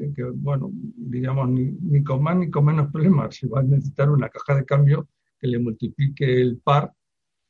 eh, 0.01 0.13
que, 0.15 0.23
bueno, 0.23 0.69
digamos, 0.73 1.49
ni, 1.49 2.03
con 2.03 2.23
más 2.23 2.37
ni 2.37 2.49
con 2.49 2.65
menos 2.65 2.91
problemas. 2.91 3.35
Se 3.35 3.47
va 3.47 3.59
a 3.59 3.63
necesitar 3.63 4.09
una 4.09 4.29
caja 4.29 4.55
de 4.55 4.65
cambio 4.65 5.07
que 5.39 5.47
le 5.47 5.59
multiplique 5.59 6.41
el 6.41 6.57
par 6.57 6.93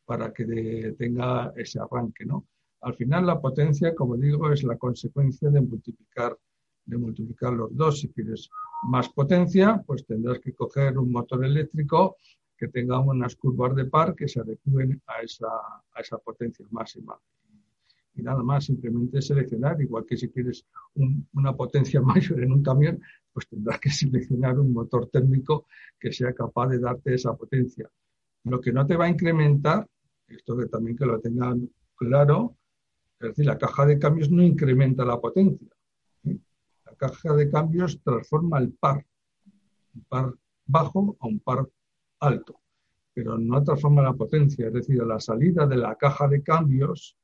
para 0.05 0.33
que 0.33 0.95
tenga 0.97 1.53
ese 1.55 1.79
arranque, 1.79 2.25
¿no? 2.25 2.45
Al 2.81 2.95
final 2.95 3.25
la 3.25 3.39
potencia, 3.39 3.95
como 3.95 4.17
digo, 4.17 4.51
es 4.51 4.63
la 4.63 4.77
consecuencia 4.77 5.49
de 5.49 5.61
multiplicar, 5.61 6.37
de 6.85 6.97
multiplicar 6.97 7.53
los 7.53 7.75
dos. 7.75 8.01
Si 8.01 8.09
quieres 8.09 8.49
más 8.83 9.07
potencia, 9.09 9.81
pues 9.85 10.05
tendrás 10.05 10.39
que 10.39 10.53
coger 10.53 10.97
un 10.97 11.11
motor 11.11 11.45
eléctrico 11.45 12.17
que 12.57 12.67
tenga 12.67 12.99
unas 12.99 13.35
curvas 13.37 13.75
de 13.75 13.85
par 13.85 14.15
que 14.15 14.27
se 14.27 14.41
adecúen 14.41 15.01
a 15.07 15.21
esa, 15.21 15.47
a 15.93 16.01
esa 16.01 16.17
potencia 16.17 16.65
máxima 16.71 17.17
y 18.15 18.21
nada 18.21 18.43
más, 18.43 18.65
simplemente 18.65 19.21
seleccionar, 19.21 19.81
igual 19.81 20.05
que 20.05 20.17
si 20.17 20.29
quieres 20.29 20.65
una 21.33 21.55
potencia 21.55 22.01
mayor 22.01 22.43
en 22.43 22.51
un 22.51 22.63
camión, 22.63 23.01
pues 23.31 23.47
tendrás 23.47 23.79
que 23.79 23.89
seleccionar 23.89 24.59
un 24.59 24.71
motor 24.71 25.09
térmico 25.09 25.65
que 25.99 26.11
sea 26.11 26.33
capaz 26.33 26.67
de 26.67 26.79
darte 26.79 27.15
esa 27.15 27.35
potencia. 27.35 27.89
Lo 28.43 28.61
que 28.61 28.71
no 28.71 28.85
te 28.85 28.95
va 28.95 29.05
a 29.05 29.09
incrementar, 29.09 29.87
esto 30.27 30.55
que 30.57 30.67
también 30.67 30.95
que 30.97 31.05
lo 31.05 31.19
tengan 31.19 31.69
claro, 31.95 32.57
es 33.19 33.29
decir, 33.29 33.45
la 33.45 33.57
caja 33.57 33.85
de 33.85 33.97
cambios 33.97 34.29
no 34.29 34.43
incrementa 34.43 35.05
la 35.05 35.19
potencia. 35.19 35.69
La 36.23 36.95
caja 36.97 37.33
de 37.33 37.49
cambios 37.49 38.01
transforma 38.03 38.59
el 38.59 38.73
par, 38.73 39.05
un 39.95 40.03
par 40.03 40.33
bajo 40.65 41.17
a 41.19 41.27
un 41.27 41.39
par 41.39 41.67
alto, 42.19 42.59
pero 43.13 43.37
no 43.37 43.63
transforma 43.63 44.01
la 44.01 44.13
potencia, 44.13 44.67
es 44.67 44.73
decir, 44.73 45.01
la 45.03 45.19
salida 45.19 45.65
de 45.65 45.77
la 45.77 45.95
caja 45.95 46.27
de 46.27 46.43
cambios 46.43 47.17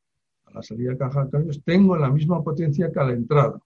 a 0.50 0.56
la 0.56 0.64
salida 0.64 0.92
de 0.92 0.98
caja 0.98 1.26
de 1.26 1.32
cambios, 1.32 1.64
tengo 1.64 1.96
la 1.96 2.10
misma 2.10 2.44
potencia 2.44 2.92
que 2.92 3.00
a 3.00 3.06
la 3.06 3.14
entrada. 3.14 3.60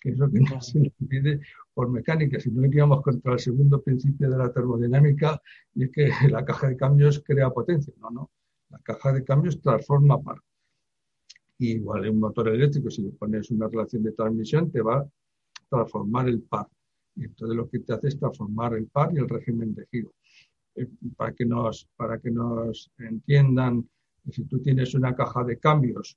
Que 0.00 0.10
es 0.10 0.18
lo 0.18 0.30
que 0.30 0.40
no 0.40 0.60
se 0.60 0.92
pide 1.08 1.40
por 1.74 1.90
mecánica, 1.90 2.40
si 2.40 2.50
no 2.50 2.64
iríamos 2.64 3.02
contra 3.02 3.32
el 3.32 3.38
segundo 3.38 3.82
principio 3.82 4.30
de 4.30 4.38
la 4.38 4.52
termodinámica, 4.52 5.40
y 5.74 5.84
es 5.84 5.90
que 5.90 6.10
la 6.30 6.44
caja 6.44 6.68
de 6.68 6.76
cambios 6.76 7.22
crea 7.24 7.50
potencia. 7.50 7.92
No, 8.00 8.10
no. 8.10 8.30
La 8.70 8.78
caja 8.78 9.12
de 9.12 9.24
cambios 9.24 9.60
transforma 9.60 10.20
par. 10.20 10.38
igual 11.58 12.04
en 12.04 12.14
un 12.14 12.20
motor 12.20 12.48
eléctrico, 12.48 12.90
si 12.90 13.02
le 13.02 13.10
pones 13.10 13.50
una 13.50 13.68
relación 13.68 14.02
de 14.02 14.12
transmisión, 14.12 14.70
te 14.70 14.82
va 14.82 14.98
a 14.98 15.08
transformar 15.68 16.28
el 16.28 16.42
par. 16.42 16.68
Y 17.16 17.24
entonces 17.24 17.56
lo 17.56 17.68
que 17.68 17.80
te 17.80 17.94
hace 17.94 18.08
es 18.08 18.18
transformar 18.18 18.74
el 18.74 18.86
par 18.86 19.12
y 19.12 19.18
el 19.18 19.28
régimen 19.28 19.74
de 19.74 19.86
giro. 19.90 20.12
Eh, 20.74 20.86
para, 21.16 21.32
que 21.32 21.44
nos, 21.44 21.88
para 21.96 22.18
que 22.18 22.30
nos 22.30 22.90
entiendan 22.98 23.88
si 24.32 24.44
tú 24.44 24.60
tienes 24.60 24.94
una 24.94 25.14
caja 25.14 25.44
de 25.44 25.58
cambios 25.58 26.16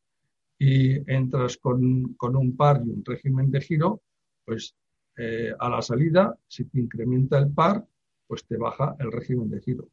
y 0.57 1.11
entras 1.11 1.57
con, 1.57 2.15
un 2.19 2.57
par 2.57 2.81
y 2.85 2.89
un 2.89 3.03
régimen 3.03 3.49
de 3.49 3.61
giro, 3.61 4.01
pues 4.45 4.75
eh, 5.17 5.53
a 5.57 5.69
la 5.69 5.81
salida, 5.81 6.37
si 6.47 6.65
te 6.65 6.79
incrementa 6.79 7.39
el 7.39 7.51
par, 7.51 7.85
pues 8.27 8.45
te 8.45 8.57
baja 8.57 8.95
el 8.99 9.11
régimen 9.11 9.49
de 9.49 9.61
giro. 9.61 9.87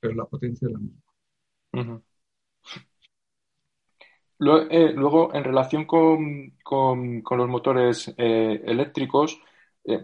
Pero 0.00 0.14
la 0.14 0.24
potencia 0.24 0.68
es 0.68 0.72
la 0.72 0.78
misma. 0.78 2.02
Eh, 4.70 4.92
luego, 4.94 5.34
en 5.34 5.44
relación 5.44 5.84
con, 5.84 6.54
los 7.30 7.48
motores 7.48 8.12
eh, 8.16 8.62
eléctricos, 8.64 9.40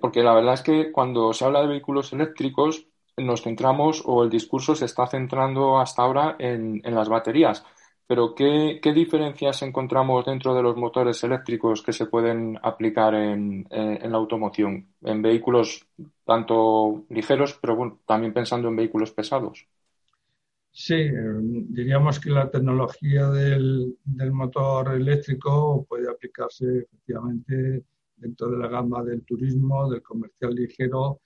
porque 0.00 0.22
la 0.22 0.34
verdad 0.34 0.54
es 0.54 0.62
que 0.62 0.92
cuando 0.92 1.32
se 1.32 1.44
habla 1.44 1.62
de 1.62 1.68
vehículos 1.68 2.12
eléctricos, 2.12 2.89
nos 3.20 3.42
centramos 3.42 4.02
o 4.04 4.24
el 4.24 4.30
discurso 4.30 4.74
se 4.74 4.84
está 4.84 5.06
centrando 5.06 5.78
hasta 5.78 6.02
ahora 6.02 6.36
en, 6.38 6.80
las 6.84 7.08
baterías. 7.08 7.64
Pero 8.06 8.34
¿qué, 8.34 8.80
diferencias 8.94 9.62
encontramos 9.62 10.24
dentro 10.26 10.54
de 10.54 10.62
los 10.62 10.76
motores 10.76 11.22
eléctricos 11.22 11.82
que 11.82 11.92
se 11.92 12.06
pueden 12.06 12.58
aplicar 12.62 13.14
en, 13.14 13.66
la 13.70 14.16
automoción, 14.16 14.88
en 15.02 15.22
vehículos 15.22 15.86
tanto 16.24 17.04
ligeros, 17.10 17.58
pero 17.62 18.00
también 18.06 18.32
pensando 18.32 18.68
en 18.68 18.76
vehículos 18.76 19.12
pesados? 19.12 19.66
Sí, 20.72 20.94
eh, 20.94 21.12
diríamos 21.68 22.20
que 22.20 22.30
la 22.30 22.48
tecnología 22.48 23.28
del, 23.28 23.96
del, 24.04 24.32
motor 24.32 24.94
eléctrico 24.94 25.84
puede 25.88 26.08
aplicarse 26.08 26.64
efectivamente 26.78 27.84
dentro 28.16 28.50
de 28.50 28.58
la 28.58 28.68
gama 28.68 29.02
del 29.02 29.22
turismo, 29.24 29.90
del 29.90 30.02
comercial 30.02 30.54
ligero 30.54 31.20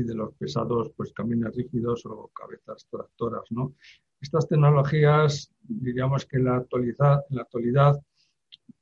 y 0.00 0.04
de 0.04 0.14
los 0.14 0.34
pesados 0.34 0.90
pues 0.96 1.12
camiones 1.12 1.54
rígidos 1.54 2.04
o 2.06 2.30
cabezas 2.34 2.86
tractoras. 2.90 3.44
¿no? 3.50 3.74
Estas 4.20 4.48
tecnologías, 4.48 5.52
diríamos 5.62 6.26
que 6.26 6.38
en 6.38 6.44
la 6.44 6.56
actualidad, 6.56 7.24
en 7.30 7.36
la 7.36 7.42
actualidad 7.42 8.00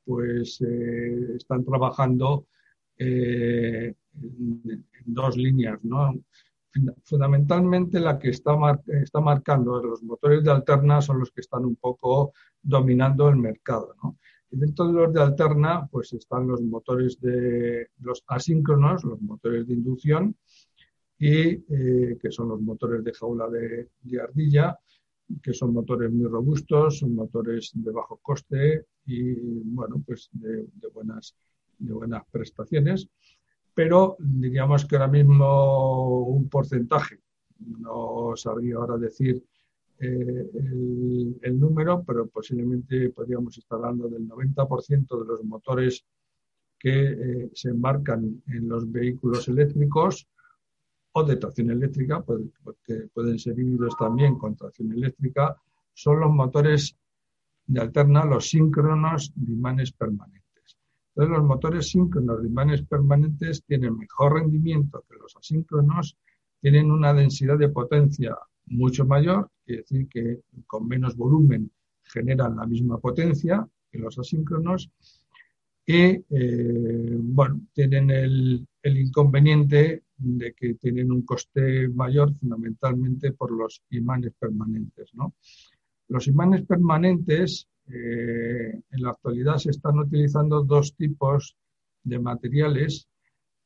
pues 0.04 0.60
eh, 0.62 1.36
están 1.36 1.64
trabajando 1.64 2.46
eh, 2.96 3.94
en, 4.22 4.84
dos 5.04 5.36
líneas. 5.36 5.78
¿no? 5.84 6.14
Fundamentalmente 7.04 8.00
la 8.00 8.18
que 8.18 8.30
está, 8.30 8.52
está 9.02 9.20
marcando 9.20 9.82
los 9.82 10.02
motores 10.02 10.44
de 10.44 10.50
alterna 10.50 11.00
son 11.00 11.20
los 11.20 11.30
que 11.30 11.40
están 11.40 11.64
un 11.64 11.76
poco 11.76 12.32
dominando 12.62 13.28
el 13.28 13.36
mercado. 13.36 13.94
Y 14.50 14.56
dentro 14.56 14.86
de 14.86 14.92
los 14.92 15.12
de 15.12 15.20
alterna, 15.20 15.86
pues 15.90 16.12
están 16.12 16.46
los 16.46 16.62
motores 16.62 17.20
de 17.20 17.88
los 18.00 18.24
asíncronos, 18.28 19.04
los 19.04 19.20
motores 19.20 19.66
de 19.66 19.74
inducción, 19.74 20.36
y 21.18 21.64
eh, 21.68 22.18
que 22.20 22.30
son 22.30 22.48
los 22.48 22.60
motores 22.60 23.02
de 23.02 23.12
jaula 23.12 23.48
de, 23.48 23.88
ardilla, 24.20 24.78
que 25.42 25.52
son 25.52 25.74
motores 25.74 26.10
muy 26.12 26.26
robustos, 26.26 27.00
son 27.00 27.14
motores 27.14 27.72
de 27.74 27.90
bajo 27.90 28.18
coste 28.22 28.86
y 29.06 29.34
bueno, 29.34 30.02
pues 30.06 30.28
de, 30.32 30.66
buenas, 30.94 31.34
de 31.78 31.92
buenas 31.92 32.22
prestaciones. 32.30 33.08
Pero 33.74 34.16
diríamos 34.18 34.86
que 34.86 34.96
ahora 34.96 35.08
mismo 35.08 36.22
un 36.24 36.48
porcentaje, 36.48 37.20
no 37.58 38.32
sabría 38.36 38.76
ahora 38.76 38.96
decir 38.96 39.42
eh, 40.00 40.50
el, 41.42 41.58
número, 41.58 42.04
pero 42.04 42.28
posiblemente 42.28 43.10
podríamos 43.10 43.58
estar 43.58 43.76
hablando 43.78 44.08
del 44.08 44.28
90% 44.28 45.20
de 45.20 45.26
los 45.26 45.44
motores 45.44 46.04
que 46.78 47.10
eh, 47.10 47.50
se 47.52 47.70
embarcan 47.70 48.40
en 48.46 48.68
los 48.68 48.90
vehículos 48.90 49.48
eléctricos 49.48 50.28
o 51.18 51.24
de 51.24 51.36
tracción 51.36 51.70
eléctrica, 51.70 52.22
porque 52.22 53.08
pueden 53.12 53.38
ser 53.38 53.58
híbridos 53.58 53.96
también 53.96 54.36
con 54.38 54.56
tracción 54.56 54.92
eléctrica, 54.92 55.56
son 55.92 56.20
los 56.20 56.30
motores 56.30 56.96
de 57.66 57.80
alterna 57.80 58.24
los 58.24 58.48
síncronos 58.48 59.32
de 59.34 59.52
imanes 59.52 59.92
permanentes. 59.92 60.78
Entonces, 61.08 61.36
los 61.36 61.46
motores 61.46 61.90
síncronos 61.90 62.40
de 62.40 62.48
imanes 62.48 62.82
permanentes 62.82 63.62
tienen 63.64 63.98
mejor 63.98 64.34
rendimiento 64.34 65.04
que 65.08 65.16
los 65.16 65.36
asíncronos, 65.36 66.16
tienen 66.60 66.90
una 66.90 67.12
densidad 67.12 67.58
de 67.58 67.68
potencia 67.68 68.36
mucho 68.66 69.04
mayor, 69.04 69.50
quiere 69.64 69.82
decir 69.82 70.08
que 70.08 70.40
con 70.66 70.86
menos 70.88 71.16
volumen 71.16 71.70
generan 72.04 72.56
la 72.56 72.66
misma 72.66 72.98
potencia 72.98 73.66
que 73.90 73.98
los 73.98 74.18
asíncronos, 74.18 74.90
y 75.88 76.22
eh, 76.30 77.16
bueno, 77.18 77.62
tienen 77.72 78.10
el, 78.10 78.68
inconveniente 78.82 80.02
de 80.18 80.52
que 80.52 80.74
tienen 80.74 81.12
un 81.12 81.22
coste 81.22 81.88
mayor 81.88 82.34
fundamentalmente 82.34 83.32
por 83.32 83.52
los 83.52 83.82
imanes 83.90 84.32
permanentes. 84.38 85.14
¿no? 85.14 85.34
Los 86.08 86.26
imanes 86.26 86.62
permanentes 86.66 87.68
eh, 87.86 88.80
en 88.90 89.02
la 89.02 89.10
actualidad 89.10 89.56
se 89.56 89.70
están 89.70 89.98
utilizando 89.98 90.62
dos 90.62 90.94
tipos 90.94 91.56
de 92.02 92.18
materiales 92.18 93.08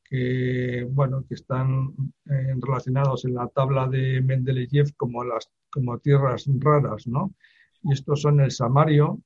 que, 0.03 0.87
bueno, 0.89 1.25
que 1.27 1.33
están 1.33 1.93
eh, 2.29 2.53
relacionados 2.59 3.25
en 3.25 3.33
la 3.33 3.47
tabla 3.47 3.87
de 3.87 4.21
Mendeleev 4.21 4.95
como, 4.95 5.23
las, 5.23 5.49
como 5.71 5.97
tierras 5.99 6.45
raras, 6.59 7.07
¿no? 7.07 7.33
Y 7.83 7.93
estos 7.93 8.21
son 8.21 8.39
el 8.39 8.51
samario 8.51 9.21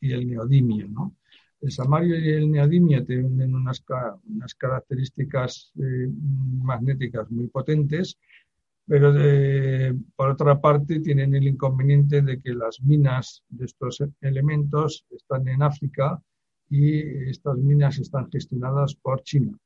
y 0.00 0.12
el 0.12 0.26
neodimio, 0.26 0.88
¿no? 0.88 1.14
El 1.60 1.70
samario 1.70 2.18
y 2.18 2.28
el 2.30 2.50
neodimio 2.50 3.04
tienen 3.04 3.54
unas, 3.54 3.84
características 4.56 5.72
eh, 5.78 6.08
magnéticas 6.62 7.30
muy 7.30 7.48
potentes, 7.48 8.18
pero 8.86 9.12
por 10.16 10.30
otra 10.30 10.60
parte 10.60 10.98
tienen 10.98 11.34
el 11.34 11.46
inconveniente 11.46 12.22
de 12.22 12.40
que 12.40 12.54
las 12.54 12.80
minas 12.80 13.44
de 13.48 13.66
estos 13.66 14.02
elementos 14.20 15.06
están 15.10 15.46
en 15.46 15.62
África 15.62 16.20
y 16.68 16.98
estas 17.28 17.56
minas 17.58 17.98
están 17.98 18.30
gestionadas 18.30 18.94
por 18.94 19.22
China, 19.22 19.56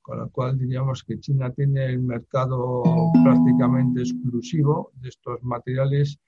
con 0.00 0.20
lo 0.20 0.30
cual 0.30 0.58
diríamos 0.58 1.02
que 1.02 1.18
China 1.18 1.50
tiene 1.50 1.86
el 1.86 2.00
mercado 2.00 2.82
prácticamente 3.24 4.00
exclusivo 4.00 4.92
de 4.94 5.08
estos 5.08 5.42
materiales 5.42 6.18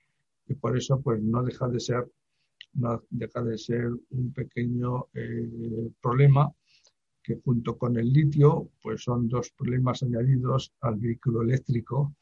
y 0.47 0.55
por 0.55 0.77
eso 0.77 1.01
pues 1.01 1.21
no 1.23 1.41
deja 1.41 1.67
de 1.67 1.79
ser 1.79 2.07
no 2.75 3.03
deja 3.09 3.41
de 3.43 3.57
ser 3.57 3.89
un 4.09 4.33
pequeño 4.33 5.07
eh, 5.13 5.91
problema 6.01 6.51
que 7.21 7.39
junto 7.43 7.77
con 7.77 7.97
el 7.97 8.11
litio 8.13 8.69
pues 8.81 9.03
son 9.03 9.27
dos 9.27 9.49
problemas 9.51 10.03
añadidos 10.03 10.73
al 10.81 10.95
vehículo 10.95 11.41
eléctrico 11.41 12.15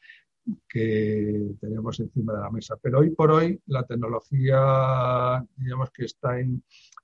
que 0.67 1.55
tenemos 1.59 1.99
encima 1.99 2.33
de 2.33 2.39
la 2.39 2.51
mesa. 2.51 2.77
Pero 2.81 2.99
hoy 2.99 3.09
por 3.11 3.31
hoy 3.31 3.59
la 3.67 3.83
tecnología, 3.83 5.45
digamos 5.55 5.89
que 5.91 6.05
está 6.05 6.39
en, 6.39 6.63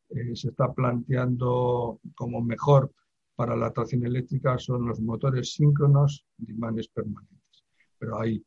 eh, 0.09 0.35
se 0.35 0.49
está 0.49 0.73
planteando 0.73 1.99
como 2.15 2.41
mejor 2.41 2.91
para 3.35 3.55
la 3.55 3.71
tracción 3.71 4.05
eléctrica 4.05 4.57
son 4.57 4.85
los 4.85 4.99
motores 4.99 5.53
síncronos 5.53 6.25
de 6.37 6.51
imanes 6.51 6.89
permanentes. 6.89 7.63
Pero 7.97 8.19
hay 8.19 8.43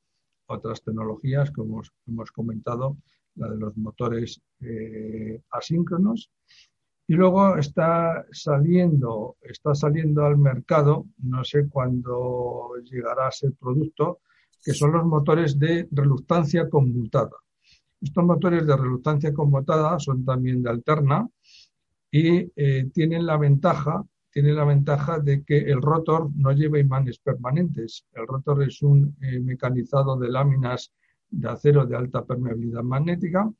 otras 0.47 0.83
tecnologías, 0.83 1.51
como 1.51 1.83
hemos 2.07 2.31
comentado, 2.31 2.99
la 3.37 3.49
de 3.49 3.57
los 3.57 3.77
motores 3.77 4.41
eh, 4.61 5.41
asíncronos. 5.51 6.31
Y 7.07 7.15
luego 7.15 7.57
está 7.57 8.25
saliendo, 8.31 9.37
está 9.43 9.75
saliendo 9.75 10.25
al 10.25 10.39
mercado, 10.39 11.07
no 11.19 11.45
sé 11.45 11.69
cuándo 11.69 12.71
llegará 12.85 13.27
a 13.29 13.33
ser 13.33 13.53
producto, 13.55 14.21
que 14.63 14.73
son 14.73 14.93
los 14.93 15.05
motores 15.05 15.59
de 15.59 15.89
reluctancia 15.91 16.69
conmutada. 16.69 17.37
Estos 18.01 18.25
motores 18.25 18.67
de 18.67 18.77
reluctancia 18.77 19.33
conmutada 19.33 19.99
son 19.99 20.25
también 20.25 20.63
de 20.63 20.71
alterna 20.71 21.29
y 22.11 22.51
eh, 22.57 22.91
tienen 22.93 23.27
la 23.27 23.37
ventaja 23.37 24.05
tiene 24.33 24.55
la 24.55 24.65
ventaja 24.65 25.19
de 25.19 25.45
que 25.45 25.59
el 25.59 25.83
rotor 25.83 26.31
no 26.35 26.53
lleva 26.53 26.79
imanes 26.79 27.19
permanentes. 27.19 28.07
El 28.15 28.27
rotor 28.27 28.63
es 28.63 28.81
un 28.81 29.15
eh, 29.21 29.39
mecanizado 29.41 30.17
de 30.17 30.31
láminas 30.31 30.91
de 31.33 31.49
acero 31.49 31.87
de 31.87 31.97
alta 31.97 32.25
permeabilidad 32.25 32.83
magnética 32.83 33.51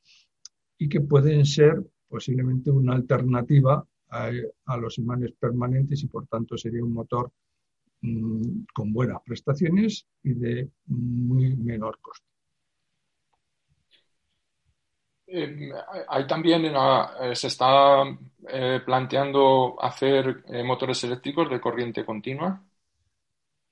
y 0.77 0.87
que 0.87 1.01
pueden 1.01 1.45
ser 1.45 1.83
posiblemente 2.07 2.69
una 2.69 2.93
alternativa 2.93 3.85
a, 4.09 4.77
los 4.77 4.99
imanes 4.99 5.31
permanentes 5.39 6.03
y 6.03 6.07
por 6.07 6.27
tanto 6.27 6.55
sería 6.55 6.83
un 6.83 6.93
motor 6.93 7.31
mm, 8.01 8.65
con 8.71 8.93
buenas 8.93 9.17
prestaciones 9.25 10.05
y 10.21 10.33
de 10.33 10.69
muy 10.85 11.55
menor 11.55 11.97
coste. 11.99 12.27
Eh, 15.25 15.71
hay 16.09 16.27
también 16.27 16.63
eh, 16.65 17.35
se 17.35 17.47
está 17.47 18.03
eh, 18.49 18.81
planteando 18.85 19.81
hacer 19.81 20.43
motores 20.63 21.03
eléctricos 21.05 21.49
de 21.49 21.59
corriente 21.59 22.05
continua. 22.05 22.61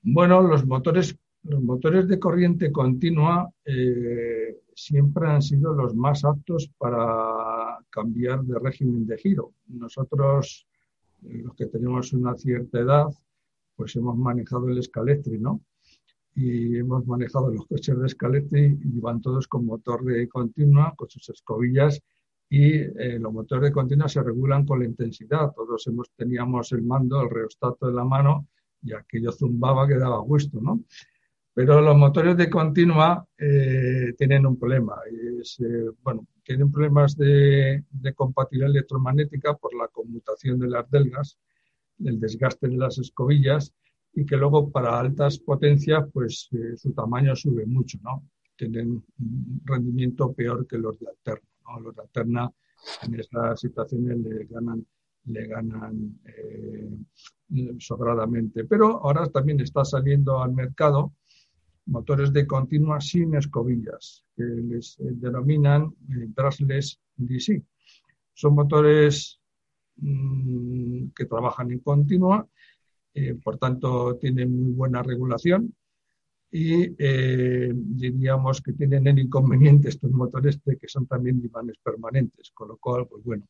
Bueno, 0.02 0.42
los 0.42 0.66
motores 0.66 1.16
los 1.44 1.62
motores 1.62 2.06
de 2.08 2.18
corriente 2.18 2.70
continua 2.70 3.50
eh, 3.64 4.60
siempre 4.74 5.28
han 5.28 5.42
sido 5.42 5.74
los 5.74 5.94
más 5.94 6.24
aptos 6.24 6.70
para 6.78 7.78
cambiar 7.90 8.42
de 8.44 8.58
régimen 8.58 9.06
de 9.06 9.18
giro. 9.18 9.52
Nosotros, 9.66 10.66
eh, 11.24 11.42
los 11.44 11.54
que 11.54 11.66
tenemos 11.66 12.12
una 12.12 12.36
cierta 12.36 12.78
edad, 12.78 13.06
pues 13.76 13.96
hemos 13.96 14.16
manejado 14.16 14.68
el 14.68 14.82
Scalextric, 14.82 15.40
¿no? 15.40 15.60
Y 16.34 16.78
hemos 16.78 17.06
manejado 17.06 17.52
los 17.52 17.66
coches 17.66 17.98
de 17.98 18.08
Scalextric 18.08 18.80
y 18.84 19.00
van 19.00 19.20
todos 19.20 19.48
con 19.48 19.66
motor 19.66 20.04
de 20.04 20.28
continua, 20.28 20.94
con 20.96 21.10
sus 21.10 21.28
escobillas 21.28 22.00
y 22.48 22.74
eh, 22.74 23.18
los 23.18 23.32
motores 23.32 23.64
de 23.64 23.72
continua 23.72 24.08
se 24.08 24.22
regulan 24.22 24.66
con 24.66 24.80
la 24.80 24.84
intensidad. 24.84 25.52
Todos 25.56 25.86
hemos, 25.86 26.10
teníamos 26.14 26.70
el 26.72 26.82
mando, 26.82 27.22
el 27.22 27.30
reostato 27.30 27.86
de 27.86 27.94
la 27.94 28.04
mano 28.04 28.46
y 28.82 28.92
aquello 28.92 29.32
zumbaba 29.32 29.88
que 29.88 29.96
daba 29.96 30.18
gusto, 30.18 30.60
¿no? 30.60 30.80
Pero 31.54 31.82
los 31.82 31.96
motores 31.96 32.36
de 32.36 32.48
continua 32.48 33.26
eh, 33.36 34.14
tienen 34.16 34.46
un 34.46 34.58
problema. 34.58 34.96
Eh, 35.10 35.90
bueno, 36.02 36.26
tienen 36.42 36.72
problemas 36.72 37.16
de, 37.16 37.84
compatibilidad 38.14 38.70
electromagnética 38.70 39.54
por 39.54 39.74
la 39.74 39.88
conmutación 39.88 40.58
de 40.58 40.68
las 40.68 40.90
delgas, 40.90 41.38
el 42.04 42.18
desgaste 42.18 42.68
de 42.68 42.76
las 42.76 42.98
escobillas 42.98 43.74
y 44.14 44.24
que 44.24 44.36
luego 44.36 44.70
para 44.70 44.98
altas 44.98 45.38
potencias 45.38 46.04
pues 46.12 46.48
eh, 46.52 46.76
su 46.76 46.92
tamaño 46.92 47.36
sube 47.36 47.66
mucho, 47.66 47.98
¿no? 48.02 48.26
Tienen 48.56 49.02
un 49.18 49.60
rendimiento 49.64 50.32
peor 50.32 50.66
que 50.66 50.78
los 50.78 50.98
de 50.98 51.08
alterna, 51.08 51.48
¿no? 51.66 51.80
Los 51.80 51.96
de 51.96 52.02
alterna 52.02 52.50
en 53.02 53.20
esas 53.20 53.60
situaciones 53.60 54.18
le 54.18 54.44
ganan 54.46 54.86
le 55.24 55.46
ganan 55.46 56.18
sobradamente. 57.78 58.64
Pero 58.64 59.04
ahora 59.04 59.26
también 59.28 59.60
está 59.60 59.84
saliendo 59.84 60.42
al 60.42 60.52
mercado 60.52 61.12
motores 61.86 62.32
de 62.32 62.46
continua 62.46 63.00
sin 63.00 63.34
escobillas, 63.34 64.24
que 64.36 64.44
les 64.44 64.98
eh, 65.00 65.04
denominan 65.12 65.94
eh, 66.10 66.26
brushless 66.28 66.98
DC. 67.16 67.62
Son 68.34 68.54
motores 68.54 69.40
mm, 69.96 71.08
que 71.14 71.26
trabajan 71.26 71.70
en 71.72 71.80
continua, 71.80 72.46
eh, 73.14 73.34
por 73.34 73.58
tanto 73.58 74.16
tienen 74.16 74.56
muy 74.56 74.72
buena 74.72 75.02
regulación 75.02 75.74
y 76.54 76.86
diríamos 76.90 78.60
que 78.60 78.74
tienen 78.74 79.06
el 79.06 79.20
inconveniente 79.20 79.88
estos 79.88 80.10
motores 80.10 80.62
de 80.64 80.76
que 80.76 80.86
son 80.86 81.06
también 81.06 81.42
imanes 81.42 81.78
permanentes, 81.82 82.50
con 82.50 82.68
lo 82.68 82.76
cual, 82.76 83.06
pues 83.08 83.24
bueno, 83.24 83.46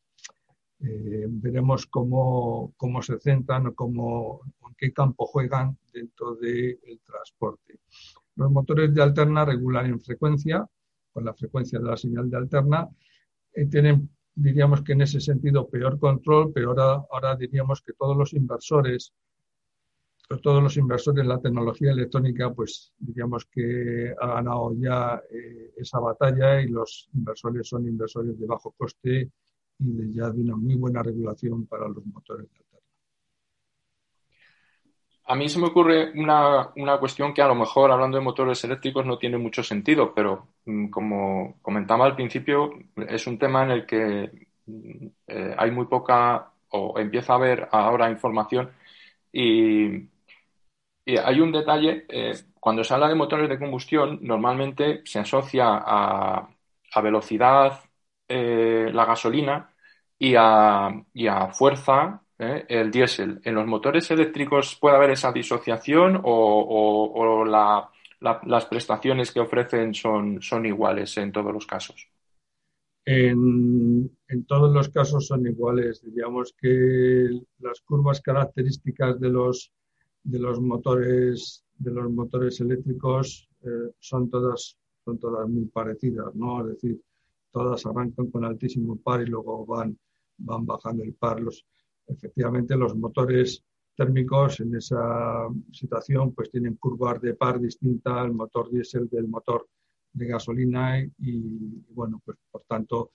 veremos 0.78 1.86
cómo, 1.86 2.72
cómo, 2.76 3.02
se 3.02 3.18
centran 3.18 3.66
o 3.66 3.74
cómo, 3.74 4.42
en 4.68 4.74
qué 4.78 4.92
campo 4.92 5.26
juegan 5.26 5.76
dentro 5.92 6.36
del 6.36 7.00
transporte. 7.04 7.80
Los 8.36 8.50
motores 8.50 8.94
de 8.94 9.02
alterna 9.02 9.44
regulan 9.44 9.86
en 9.86 10.00
frecuencia, 10.00 10.66
con 11.12 11.24
la 11.24 11.34
frecuencia 11.34 11.78
de 11.78 11.84
la 11.84 11.96
señal 11.96 12.30
de 12.30 12.36
alterna, 12.36 12.88
eh, 13.52 13.66
tienen, 13.66 14.08
diríamos 14.34 14.82
que 14.82 14.92
en 14.92 15.02
ese 15.02 15.20
sentido, 15.20 15.68
peor 15.68 15.98
control, 15.98 16.52
pero 16.52 16.74
ahora, 17.10 17.36
diríamos 17.36 17.82
que 17.82 17.92
todos 17.92 18.16
los 18.16 18.32
inversores, 18.32 19.12
todos 20.42 20.62
los 20.62 20.76
inversores 20.78 21.26
la 21.26 21.40
tecnología 21.40 21.90
electrónica, 21.90 22.52
pues 22.54 22.94
diríamos 22.98 23.44
que 23.44 24.14
ha 24.18 24.26
ganado 24.26 24.74
ya 24.78 25.22
eh, 25.30 25.74
esa 25.76 25.98
batalla 25.98 26.62
y 26.62 26.68
los 26.68 27.10
inversores 27.12 27.68
son 27.68 27.86
inversores 27.86 28.38
de 28.38 28.46
bajo 28.46 28.72
coste 28.72 29.30
y 29.78 29.92
de 29.92 30.12
ya 30.12 30.30
de 30.30 30.40
una 30.40 30.56
muy 30.56 30.76
buena 30.76 31.02
regulación 31.02 31.66
para 31.66 31.88
los 31.88 32.06
motores 32.06 32.48
de 32.50 32.56
alterna. 32.56 32.71
A 35.24 35.34
mí 35.36 35.48
se 35.48 35.58
me 35.58 35.68
ocurre 35.68 36.12
una, 36.14 36.72
cuestión 36.98 37.32
que 37.32 37.42
a 37.42 37.46
lo 37.48 37.54
mejor 37.54 37.90
hablando 37.90 38.18
de 38.18 38.24
motores 38.24 38.62
eléctricos 38.64 39.06
no 39.06 39.18
tiene 39.18 39.38
mucho 39.38 39.62
sentido, 39.62 40.12
pero 40.14 40.48
mm, 40.66 40.88
como 40.88 41.58
comentaba 41.62 42.04
al 42.06 42.16
principio, 42.16 42.72
es 43.08 43.26
un 43.26 43.38
tema 43.38 43.62
en 43.64 43.70
el 43.70 43.86
que 43.86 44.48
mm, 44.66 45.06
eh, 45.28 45.54
hay 45.56 45.70
muy 45.70 45.86
poca 45.86 46.52
o 46.70 46.98
empieza 46.98 47.34
a 47.34 47.36
haber 47.36 47.68
ahora 47.72 48.10
información 48.10 48.70
y, 49.32 50.08
hay 51.06 51.40
un 51.40 51.52
detalle, 51.52 52.06
eh, 52.08 52.32
cuando 52.60 52.84
se 52.84 52.94
habla 52.94 53.08
de 53.08 53.14
motores 53.14 53.48
de 53.48 53.58
combustión 53.58 54.18
normalmente 54.22 55.02
se 55.04 55.18
asocia 55.20 55.66
a, 55.84 56.48
velocidad, 57.02 57.80
eh, 58.28 58.90
la 58.92 59.04
gasolina 59.04 59.74
y 60.18 60.34
a, 60.36 61.04
fuerza 61.52 62.21
eh, 62.42 62.66
el 62.68 62.90
diésel. 62.90 63.40
¿En 63.44 63.54
los 63.54 63.66
motores 63.66 64.10
eléctricos 64.10 64.76
puede 64.80 64.96
haber 64.96 65.10
esa 65.10 65.32
disociación 65.32 66.20
o, 66.22 67.44
las 67.44 68.66
prestaciones 68.66 69.32
que 69.32 69.40
ofrecen 69.40 69.94
son, 69.94 70.40
iguales 70.64 71.16
en 71.16 71.32
todos 71.32 71.52
los 71.52 71.66
casos? 71.66 72.08
En, 73.04 74.16
todos 74.46 74.72
los 74.72 74.88
casos 74.90 75.26
son 75.26 75.46
iguales. 75.46 76.02
Diríamos 76.02 76.54
que 76.58 77.30
las 77.58 77.80
curvas 77.80 78.20
características 78.20 79.18
de 79.18 79.28
los, 79.28 79.72
de 80.22 80.38
los 80.38 80.60
motores 80.60 81.64
de 81.82 81.90
los 81.90 82.10
motores 82.10 82.60
eléctricos 82.60 83.48
eh, 83.62 83.92
son 83.98 84.30
todas 84.30 84.76
muy 85.48 85.66
parecidas, 85.66 86.34
¿no? 86.34 86.60
Es 86.60 86.74
decir, 86.74 87.00
todas 87.50 87.84
arrancan 87.86 88.30
con 88.30 88.44
altísimo 88.44 88.96
par 88.96 89.22
y 89.22 89.26
luego 89.26 89.66
van, 89.66 89.98
bajando 90.38 91.02
el 91.02 91.14
par. 91.14 91.42
Efectivamente, 92.06 92.76
los 92.76 92.96
motores 92.96 93.62
térmicos 93.94 94.60
en 94.60 94.74
esa 94.74 95.48
situación 95.70 96.32
pues 96.32 96.50
tienen 96.50 96.76
curvas 96.76 97.20
de 97.20 97.34
par 97.34 97.60
distintas 97.60 98.14
al 98.14 98.32
motor 98.32 98.70
diésel 98.70 99.08
del 99.08 99.28
motor 99.28 99.68
de 100.12 100.26
gasolina 100.26 101.00
y, 101.00 101.84
bueno, 101.90 102.20
pues 102.24 102.38
por 102.50 102.62
tanto 102.62 103.10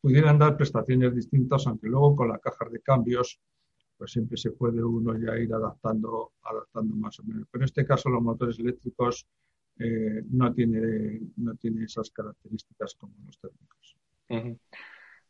pudieran 0.00 0.38
dar 0.38 0.56
prestaciones 0.56 1.14
distintas, 1.14 1.66
aunque 1.66 1.88
luego 1.88 2.16
con 2.16 2.28
la 2.28 2.38
caja 2.38 2.68
de 2.70 2.80
cambios 2.80 3.40
pues 3.96 4.10
siempre 4.10 4.36
se 4.36 4.50
puede 4.50 4.82
uno 4.82 5.16
ya 5.18 5.38
ir 5.38 5.52
adaptando, 5.54 6.32
adaptando 6.42 6.96
más 6.96 7.18
o 7.20 7.22
menos. 7.22 7.46
Pero 7.50 7.62
en 7.62 7.66
este 7.66 7.86
caso 7.86 8.08
los 8.10 8.22
motores 8.22 8.58
eléctricos 8.58 9.26
eh, 9.78 10.22
no, 10.30 10.52
tiene, 10.52 11.20
no 11.36 11.54
tiene 11.54 11.84
esas 11.84 12.10
características 12.10 12.94
como 12.96 13.14
los 13.24 13.38
térmicos. 13.38 13.96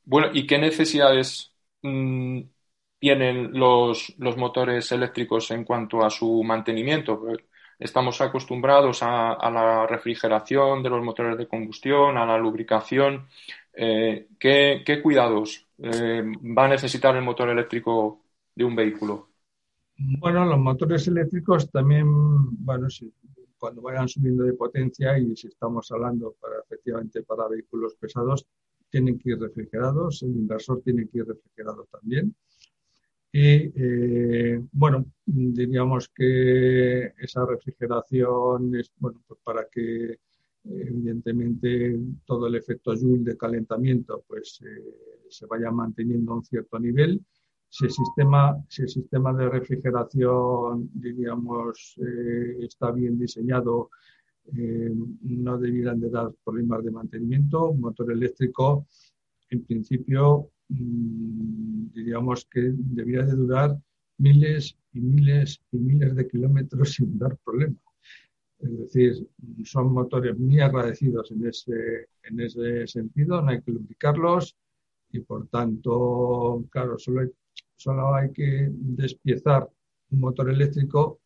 Bueno, 0.04 0.28
¿y 0.32 0.46
qué 0.46 0.58
necesidades 0.58 1.53
mm, 1.85 2.40
tienen 2.99 3.53
los, 3.53 4.14
los, 4.18 4.37
motores 4.37 4.90
eléctricos 4.92 5.51
en 5.51 5.64
cuanto 5.64 6.05
a 6.05 6.11
su 6.11 6.42
mantenimiento? 6.42 7.23
Estamos 7.79 8.20
acostumbrados 8.20 9.03
a, 9.03 9.51
la 9.51 9.87
refrigeración 9.87 10.83
de 10.83 10.90
los 10.90 11.05
motores 11.05 11.37
de 11.37 11.49
combustión, 11.49 12.16
a 12.16 12.25
la 12.25 12.38
lubricación. 12.38 13.29
Eh, 13.73 14.29
¿qué, 14.38 15.01
cuidados 15.03 15.66
eh, 15.79 16.23
va 16.57 16.64
a 16.66 16.68
necesitar 16.68 17.14
el 17.16 17.23
motor 17.23 17.51
eléctrico 17.51 18.23
de 18.55 18.64
un 18.64 18.75
vehículo? 18.75 19.29
Bueno, 19.97 20.44
los 20.44 20.59
motores 20.59 21.07
eléctricos 21.09 21.70
también, 21.70 22.07
bueno, 22.64 22.88
sí, 22.88 23.12
cuando 23.59 23.83
vayan 23.83 24.09
subiendo 24.09 24.44
de 24.44 24.53
potencia 24.53 25.18
y 25.18 25.37
si 25.37 25.49
estamos 25.49 25.90
hablando 25.90 26.37
efectivamente 26.64 27.23
para 27.23 27.49
vehículos 27.49 27.94
pesados, 27.97 28.47
tienen 28.94 29.18
que 29.18 29.30
ir 29.30 29.40
refrigerados, 29.40 30.22
el 30.22 30.30
inversor 30.30 30.80
tiene 30.83 31.09
que 31.09 31.18
ir 31.18 31.26
refrigerado 31.26 31.88
también. 31.90 32.33
Y 33.33 33.72
eh, 33.74 34.62
bueno, 34.70 35.04
diríamos 35.26 36.09
que 36.14 37.12
esa 37.18 37.44
refrigeración 37.44 38.76
es 38.76 38.92
bueno, 38.96 39.20
pues 39.26 39.40
para 39.42 39.66
que 39.68 40.20
evidentemente 40.64 41.98
todo 42.24 42.46
el 42.46 42.54
efecto 42.54 42.94
Joule 42.94 43.24
de 43.24 43.37
calentamiento 43.37 44.24
pues 44.28 44.61
eh, 44.64 45.26
se 45.28 45.46
vaya 45.46 45.72
manteniendo 45.72 46.33
a 46.33 46.37
un 46.37 46.44
cierto 46.44 46.78
nivel 46.78 47.20
si 47.68 47.87
el 47.87 47.90
sistema, 47.90 48.64
si 48.68 48.83
el 48.83 48.88
sistema 48.88 49.33
de 49.33 49.48
refrigeración, 49.48 50.88
diríamos, 50.94 51.96
eh, 51.98 52.59
está 52.61 52.92
bien 52.92 53.18
diseñado, 53.18 53.90
eh, 54.57 54.92
no 55.22 55.59
debieran 55.59 56.00
de 56.00 56.11
dar 56.11 56.33
problemas 56.44 56.85
de 56.85 56.90
mantenimiento. 56.90 57.70
Un 57.70 57.80
motor 57.80 58.12
eléctrico, 58.12 58.87
en 59.50 59.64
principio, 59.64 60.50
mm, 60.68 61.92
diríamos 61.92 62.46
que 62.50 62.72
debería 62.74 63.22
de 63.22 63.33
durar 63.37 63.78
miles 64.18 64.76
y 64.92 65.00
miles 65.00 65.61
y 65.72 65.78
miles 65.78 66.14
de 66.14 66.28
kilómetros 66.28 66.92
sin 66.94 67.18
dar 67.18 67.37
problemas. 67.44 67.78
Es 68.59 68.78
decir, 68.78 69.28
son 69.64 69.92
motores 69.92 70.38
muy 70.38 70.61
agradecidos 70.61 71.30
en 71.33 71.46
ese, 71.46 72.09
en 72.22 72.40
ese 72.40 72.87
sentido, 72.87 73.42
no 73.42 73.50
hay 73.50 73.61
que 73.61 73.72
lubricarlos 73.72 74.57
y 75.11 75.20
por 75.20 75.48
tanto, 75.48 76.64
claro, 76.70 76.98
solo 76.98 77.20
hay 77.20 77.28
Solo 77.76 78.14
hay 78.14 78.33
que 78.33 78.68
despiezar 78.70 79.68
un 80.11 80.20
motor 80.20 80.50
eléctrico 80.50 81.20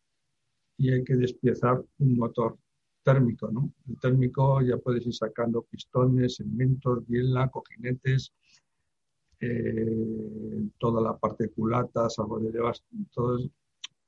y 0.77 0.91
hay 0.91 1.03
que 1.03 1.15
despiezar 1.15 1.83
un 1.99 2.17
motor 2.17 2.57
térmico, 3.03 3.49
¿no? 3.51 3.71
El 3.87 3.99
térmico 3.99 4.61
ya 4.61 4.77
puedes 4.77 5.05
ir 5.05 5.13
sacando 5.13 5.61
pistones, 5.63 6.35
segmentos, 6.35 7.05
biela, 7.07 7.49
cojinetes, 7.49 8.33
eh, 9.39 10.67
toda 10.77 11.01
la 11.01 11.17
parte 11.17 11.49
culata, 11.49 12.09
sabor 12.09 12.41
de 12.41 12.59
todo 13.13 13.39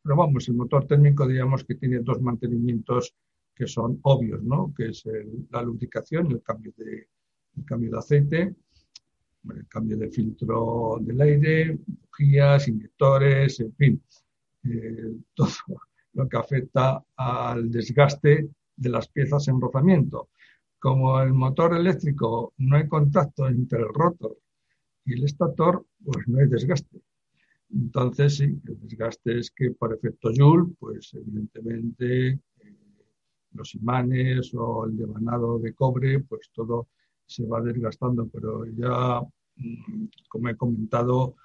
Pero 0.04 0.16
vamos, 0.16 0.48
el 0.50 0.56
motor 0.56 0.86
térmico 0.86 1.28
digamos 1.28 1.64
que 1.64 1.76
tiene 1.76 2.00
dos 2.00 2.22
mantenimientos 2.22 3.16
que 3.56 3.68
son 3.68 4.00
obvios, 4.04 4.44
¿no? 4.44 4.74
Que 4.76 4.90
es 4.90 5.04
la 5.52 5.62
lubricación, 5.62 6.32
el 6.32 6.42
cambio 6.42 6.74
de, 6.78 7.08
el 7.58 7.66
cambio 7.66 7.92
de 7.92 7.98
aceite 7.98 8.56
el 9.50 9.68
cambio 9.68 9.98
de 9.98 10.10
filtro 10.10 10.98
del 11.02 11.20
aire, 11.22 11.78
bujías, 11.86 12.68
inyectores, 12.68 13.60
en 13.60 13.74
fin, 13.76 14.04
eh, 14.64 15.16
todo 15.34 15.50
lo 16.14 16.28
que 16.28 16.38
afecta 16.38 17.04
al 17.16 17.72
desgaste 17.72 18.50
de 18.82 18.90
las 18.90 19.08
piezas 19.08 19.48
en 19.48 19.62
rozamiento. 19.62 20.30
Como 20.80 21.22
el 21.22 21.34
motor 21.34 21.76
eléctrico 21.76 22.54
no 22.58 22.76
hay 22.76 22.88
contacto 22.88 23.48
entre 23.48 23.80
el 23.80 23.94
rotor 23.94 24.38
y 25.06 25.14
el 25.14 25.26
estator, 25.26 25.86
pues 26.04 26.28
no 26.28 26.40
hay 26.40 26.48
desgaste. 26.48 27.00
Entonces, 27.70 28.38
sí, 28.38 28.46
el 28.46 28.80
desgaste 28.82 29.40
es 29.40 29.52
que 29.52 29.72
por 29.72 29.94
efecto 29.94 30.32
Joule, 30.36 30.74
pues 30.80 31.14
evidentemente 31.14 32.30
eh, 32.30 32.40
los 33.54 33.76
imanes 33.76 34.52
o 34.56 34.86
el 34.86 34.98
devanado 34.98 35.60
de 35.60 35.74
cobre, 35.74 36.20
pues 36.22 36.50
todo 36.54 36.90
se 37.26 37.46
va 37.46 37.62
desgastando, 37.62 38.28
pero 38.28 38.66
ya, 38.66 39.22
mm, 39.56 40.06
como 40.28 40.50
he 40.50 40.58
comentado, 40.58 41.36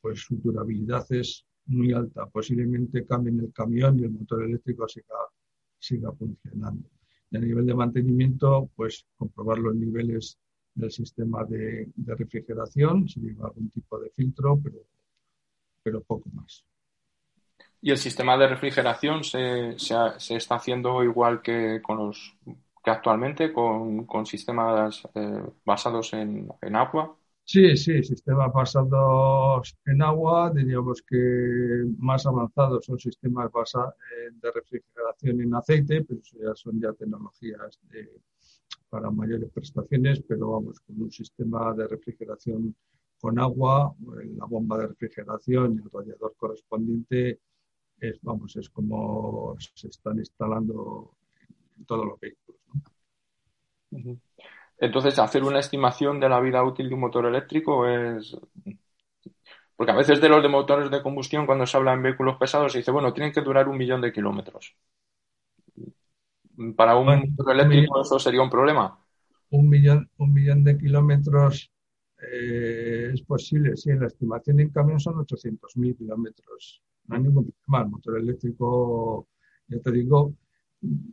pues 0.00 0.20
su 0.20 0.36
durabilidad 0.36 1.06
es 1.10 1.46
muy 1.66 1.92
alta. 1.92 2.26
Posiblemente 2.26 3.06
cambien 3.06 3.40
el 3.40 3.52
camión 3.52 3.98
y 3.98 4.04
el 4.04 4.10
motor 4.10 4.44
eléctrico 4.44 4.86
siga, 4.86 5.16
siga 5.82 6.12
funcionando. 6.12 6.88
Y 7.30 7.36
a 7.36 7.40
nivel 7.40 7.66
de 7.66 7.74
mantenimiento, 7.74 8.70
pues 8.76 9.06
comprobar 9.16 9.58
los 9.58 9.74
niveles 9.74 10.38
del 10.74 10.90
sistema 10.90 11.44
de, 11.44 11.90
refrigeración, 12.06 13.08
si 13.08 13.20
lleva 13.20 13.48
algún 13.48 13.70
tipo 13.70 13.98
de 13.98 14.10
filtro, 14.10 14.58
pero, 14.62 14.78
pero 15.82 16.02
poco 16.02 16.28
más. 16.30 16.64
¿Y 17.80 17.90
el 17.90 17.98
sistema 17.98 18.36
de 18.38 18.46
refrigeración 18.46 19.24
se, 19.24 19.76
se 19.78 20.36
está 20.36 20.54
haciendo 20.54 21.02
igual 21.02 21.42
que 21.42 21.82
con 21.82 21.98
los 21.98 22.36
que 22.82 22.90
actualmente 22.90 23.52
con, 23.52 24.06
con 24.06 24.26
sistemas 24.26 25.02
eh, 25.14 25.42
basados 25.64 26.12
en, 26.14 26.48
en, 26.60 26.76
agua? 26.76 27.16
Sí, 27.52 27.76
sí, 27.76 28.02
sistemas 28.02 28.50
basados 28.50 29.76
en 29.84 30.00
agua, 30.00 30.50
diríamos 30.54 31.02
que 31.02 31.84
más 31.98 32.24
avanzados 32.24 32.86
son 32.86 32.98
sistemas 32.98 33.52
basados 33.52 33.92
de 34.40 34.50
refrigeración 34.50 35.38
en 35.42 35.54
aceite, 35.54 36.02
pero 36.02 36.22
ya 36.22 36.54
son 36.54 36.80
ya 36.80 36.94
tecnologías 36.94 37.78
para 38.88 39.10
mayores 39.10 39.50
prestaciones, 39.50 40.22
pero 40.26 40.52
vamos, 40.52 40.80
con 40.80 41.02
un 41.02 41.10
sistema 41.10 41.74
de 41.74 41.88
refrigeración 41.88 42.74
con 43.20 43.38
agua, 43.38 43.94
la 44.38 44.46
bomba 44.46 44.78
de 44.78 44.86
refrigeración 44.86 45.74
y 45.74 45.82
el 45.82 45.90
radiador 45.90 46.34
correspondiente, 46.38 47.38
es, 48.00 48.18
vamos, 48.22 48.56
es 48.56 48.70
como 48.70 49.58
se 49.58 49.88
están 49.88 50.18
instalando 50.20 51.16
en 51.76 51.84
todos 51.84 52.06
los 52.06 52.18
vehículos. 52.18 52.62
Entonces, 54.78 55.18
hacer 55.18 55.44
una 55.44 55.60
estimación 55.60 56.18
de 56.20 56.28
la 56.28 56.40
vida 56.40 56.62
útil 56.64 56.88
de 56.88 56.94
un 56.94 57.00
motor 57.00 57.26
eléctrico 57.26 57.86
es... 57.86 58.36
Porque 59.76 59.92
a 59.92 59.96
veces 59.96 60.20
de 60.20 60.28
los 60.28 60.42
de 60.42 60.48
motores 60.48 60.90
de 60.90 61.02
combustión, 61.02 61.46
cuando 61.46 61.66
se 61.66 61.76
habla 61.76 61.92
en 61.94 62.02
vehículos 62.02 62.36
pesados, 62.38 62.72
se 62.72 62.78
dice, 62.78 62.90
bueno, 62.90 63.12
tienen 63.12 63.32
que 63.32 63.40
durar 63.40 63.68
un 63.68 63.76
millón 63.76 64.00
de 64.00 64.12
kilómetros. 64.12 64.76
¿Para 66.76 66.96
un 66.96 67.06
motor 67.06 67.52
eléctrico 67.54 68.02
eso 68.02 68.18
sería 68.18 68.42
un 68.42 68.50
problema? 68.50 68.98
Un 69.50 69.68
millón, 69.68 70.10
un 70.18 70.32
millón 70.32 70.62
de 70.64 70.78
kilómetros 70.78 71.70
eh, 72.18 73.10
es 73.12 73.22
posible, 73.22 73.76
sí, 73.76 73.90
en 73.90 74.00
la 74.00 74.06
estimación 74.06 74.60
en 74.60 74.70
camión 74.70 75.00
son 75.00 75.14
800.000 75.16 75.96
kilómetros. 75.96 76.82
No 77.06 77.16
hay 77.16 77.22
ningún 77.22 77.52
problema. 77.66 77.84
El 77.84 77.90
motor 77.90 78.18
eléctrico, 78.18 79.28
ya 79.66 79.80
te 79.80 79.92
digo, 79.92 80.34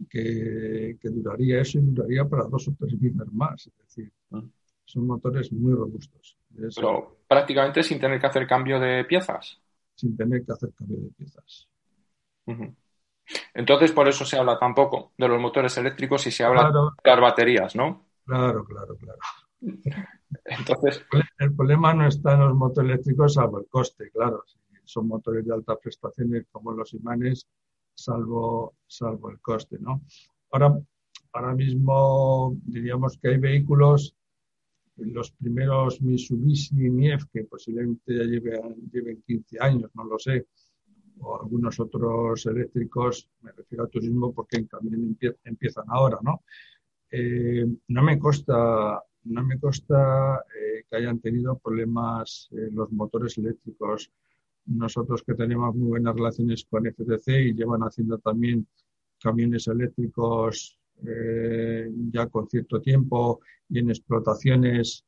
que, 0.09 0.97
duraría 1.03 1.61
eso 1.61 1.77
y 1.77 1.81
duraría 1.81 2.25
para 2.25 2.45
dos 2.45 2.67
o 2.67 2.75
tres 2.77 2.99
veces 2.99 3.31
más. 3.31 3.67
Es 3.67 3.77
decir, 3.77 4.11
ah. 4.31 4.41
son 4.85 5.07
motores 5.07 5.51
muy 5.51 5.73
robustos. 5.73 6.37
Pero 6.75 7.19
prácticamente 7.27 7.83
sin 7.83 7.99
tener 7.99 8.19
que 8.19 8.27
hacer 8.27 8.47
cambio 8.47 8.79
de 8.79 9.05
piezas. 9.05 9.61
Sin 9.95 10.17
tener 10.17 10.43
que 10.43 10.51
hacer 10.51 10.71
cambio 10.73 10.97
de 10.97 11.09
piezas. 11.11 11.67
Entonces, 13.53 13.91
por 13.91 14.07
eso 14.07 14.25
se 14.25 14.37
habla 14.37 14.57
tampoco 14.57 15.13
de 15.17 15.27
los 15.27 15.39
motores 15.39 15.77
eléctricos 15.77 16.25
y 16.25 16.31
se 16.31 16.43
habla 16.43 16.71
de 17.03 17.09
las 17.09 17.21
baterías, 17.21 17.75
¿no? 17.75 18.07
Claro, 18.25 18.63
claro, 18.65 18.95
claro. 18.95 19.19
Entonces... 20.45 21.05
El 21.37 21.55
problema 21.55 21.93
no 21.93 22.07
está 22.07 22.33
en 22.33 22.41
los 22.41 22.55
motores 22.55 22.91
eléctricos, 22.91 23.35
salvo 23.35 23.59
el 23.59 23.67
coste, 23.67 24.09
claro. 24.11 24.43
Son 24.83 25.07
motores 25.07 25.45
de 25.45 25.53
alta 25.53 25.75
prestaciones 25.75 26.47
como 26.51 26.71
los 26.71 26.93
imanes, 26.93 27.47
salvo, 28.03 28.75
salvo 28.87 29.29
el 29.29 29.39
coste, 29.39 29.77
¿no? 29.79 30.01
Ahora, 30.51 30.79
ahora 31.33 31.53
mismo 31.53 32.55
diríamos 32.63 33.17
que 33.17 33.29
hay 33.29 33.37
vehículos, 33.37 34.15
los 34.97 35.31
primeros 35.31 36.01
Mitsubishi 36.01 36.89
Mief, 36.89 37.25
que 37.31 37.45
posiblemente 37.45 38.17
ya 38.17 38.23
lleven, 38.23 38.89
lleven 38.91 39.21
15 39.25 39.57
años, 39.59 39.91
no 39.93 40.03
lo 40.03 40.19
sé, 40.19 40.47
o 41.21 41.41
algunos 41.41 41.79
otros 41.79 42.45
eléctricos, 42.45 43.29
me 43.41 43.51
refiero 43.51 43.83
a 43.83 43.87
turismo 43.87 44.33
porque 44.33 44.63
también 44.63 45.17
empiezan 45.43 45.85
ahora, 45.87 46.19
¿no? 46.21 46.43
Eh, 47.11 47.65
no 47.87 48.03
me 48.03 48.19
consta, 48.19 49.03
no 49.23 49.43
me 49.43 49.55
eh, 49.55 50.83
que 50.89 50.95
hayan 50.95 51.19
tenido 51.19 51.57
problemas 51.57 52.49
eh, 52.51 52.69
los 52.71 52.91
motores 52.91 53.37
eléctricos. 53.37 54.11
Nosotros 54.69 55.23
que 55.23 55.33
tenemos 55.33 55.75
muy 55.75 55.87
buenas 55.87 56.15
relaciones 56.15 56.65
con 56.69 56.85
FTC 56.85 57.27
y 57.27 57.53
llevan 57.53 57.81
haciendo 57.81 58.17
también 58.19 58.67
camiones 59.19 59.67
eléctricos 59.67 60.79
ya 62.11 62.27
con 62.27 62.49
cierto 62.49 62.81
tiempo 62.81 63.39
y 63.69 63.79
en 63.79 63.89
explotaciones 63.89 65.05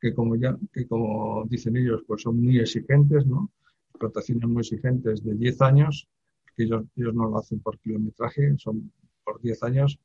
que 0.00 0.12
como 0.12 0.36
ya 0.36 0.56
que 0.72 0.86
como 0.86 1.44
dicen 1.48 1.76
ellos 1.76 2.02
pues 2.06 2.22
son 2.22 2.42
muy 2.42 2.58
exigentes, 2.58 3.26
¿no? 3.26 3.50
Explotaciones 3.90 4.48
muy 4.48 4.60
exigentes 4.60 5.24
de 5.24 5.34
10 5.34 5.62
años, 5.62 6.08
que 6.56 6.64
ellos, 6.64 6.84
ellos 6.96 7.14
no 7.14 7.30
lo 7.30 7.38
hacen 7.38 7.60
por 7.60 7.78
kilometraje, 7.78 8.56
son 8.58 8.92
por 9.24 9.40
10 9.40 9.62
años 9.62 9.98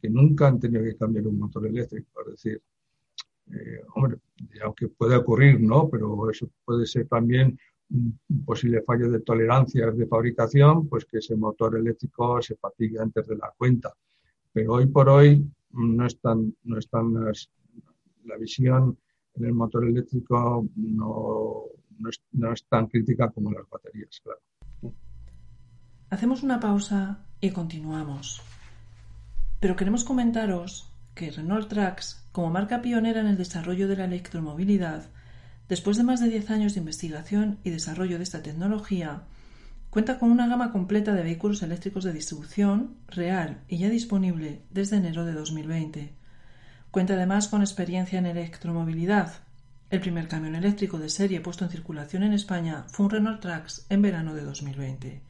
que 0.00 0.10
nunca 0.10 0.48
han 0.48 0.58
tenido 0.58 0.82
que 0.82 0.96
cambiar 0.96 1.26
un 1.26 1.38
motor 1.38 1.66
eléctrico. 1.66 2.20
Es 2.22 2.32
decir, 2.32 2.62
eh, 3.52 3.80
aunque 4.62 4.88
puede 4.88 5.16
ocurrir, 5.16 5.60
¿no? 5.60 5.88
Pero 5.88 6.30
eso 6.30 6.50
puede 6.64 6.86
ser 6.86 7.06
también 7.06 7.58
un, 7.92 8.18
posible 8.44 8.82
fallo 8.82 9.10
de 9.10 9.20
tolerancia 9.20 9.90
de 9.90 10.06
fabricación, 10.06 10.88
pues 10.88 11.04
que 11.04 11.18
ese 11.18 11.36
motor 11.36 11.76
eléctrico 11.76 12.40
se 12.42 12.56
fatigue 12.56 12.98
antes 13.00 13.26
de 13.26 13.36
la 13.36 13.52
cuenta. 13.56 13.92
Pero 14.52 14.74
hoy 14.74 14.86
por 14.86 15.08
hoy 15.08 15.46
no 15.72 16.06
están, 16.06 16.54
no 16.64 16.78
están 16.78 17.12
la 18.24 18.36
visión 18.36 18.98
en 19.34 19.44
el 19.44 19.54
motor 19.54 19.86
eléctrico 19.86 20.66
no, 20.76 21.64
no, 21.98 22.08
es, 22.08 22.20
no 22.32 22.52
es 22.52 22.64
tan 22.66 22.86
crítica 22.86 23.30
como 23.30 23.50
las 23.50 23.68
baterías, 23.68 24.20
claro. 24.22 24.40
Hacemos 26.10 26.42
una 26.42 26.60
pausa 26.60 27.24
y 27.40 27.50
continuamos. 27.50 28.42
Pero 29.60 29.76
queremos 29.76 30.04
comentaros 30.04 30.92
que 31.14 31.30
Renault 31.30 31.68
Trucks, 31.68 32.28
como 32.32 32.50
marca 32.50 32.82
pionera 32.82 33.20
en 33.20 33.28
el 33.28 33.38
desarrollo 33.38 33.88
de 33.88 33.96
la 33.96 34.04
electromovilidad, 34.04 35.10
después 35.68 35.96
de 35.96 36.04
más 36.04 36.20
de 36.20 36.28
10 36.28 36.50
años 36.50 36.74
de 36.74 36.80
investigación 36.80 37.58
y 37.64 37.70
desarrollo 37.70 38.18
de 38.18 38.24
esta 38.24 38.42
tecnología, 38.42 39.22
cuenta 39.90 40.18
con 40.18 40.30
una 40.30 40.46
gama 40.46 40.72
completa 40.72 41.14
de 41.14 41.22
vehículos 41.22 41.62
eléctricos 41.62 42.04
de 42.04 42.12
distribución 42.12 42.96
real 43.08 43.62
y 43.68 43.78
ya 43.78 43.88
disponible 43.88 44.62
desde 44.70 44.96
enero 44.96 45.24
de 45.24 45.32
2020. 45.32 46.14
Cuenta 46.90 47.14
además 47.14 47.48
con 47.48 47.62
experiencia 47.62 48.18
en 48.18 48.26
electromovilidad. 48.26 49.32
El 49.90 50.00
primer 50.00 50.28
camión 50.28 50.54
eléctrico 50.54 50.98
de 50.98 51.10
serie 51.10 51.40
puesto 51.40 51.64
en 51.64 51.70
circulación 51.70 52.22
en 52.22 52.32
España 52.32 52.84
fue 52.88 53.06
un 53.06 53.10
Renault 53.10 53.40
Trucks 53.40 53.86
en 53.88 54.02
verano 54.02 54.34
de 54.34 54.42
2020 54.42 55.22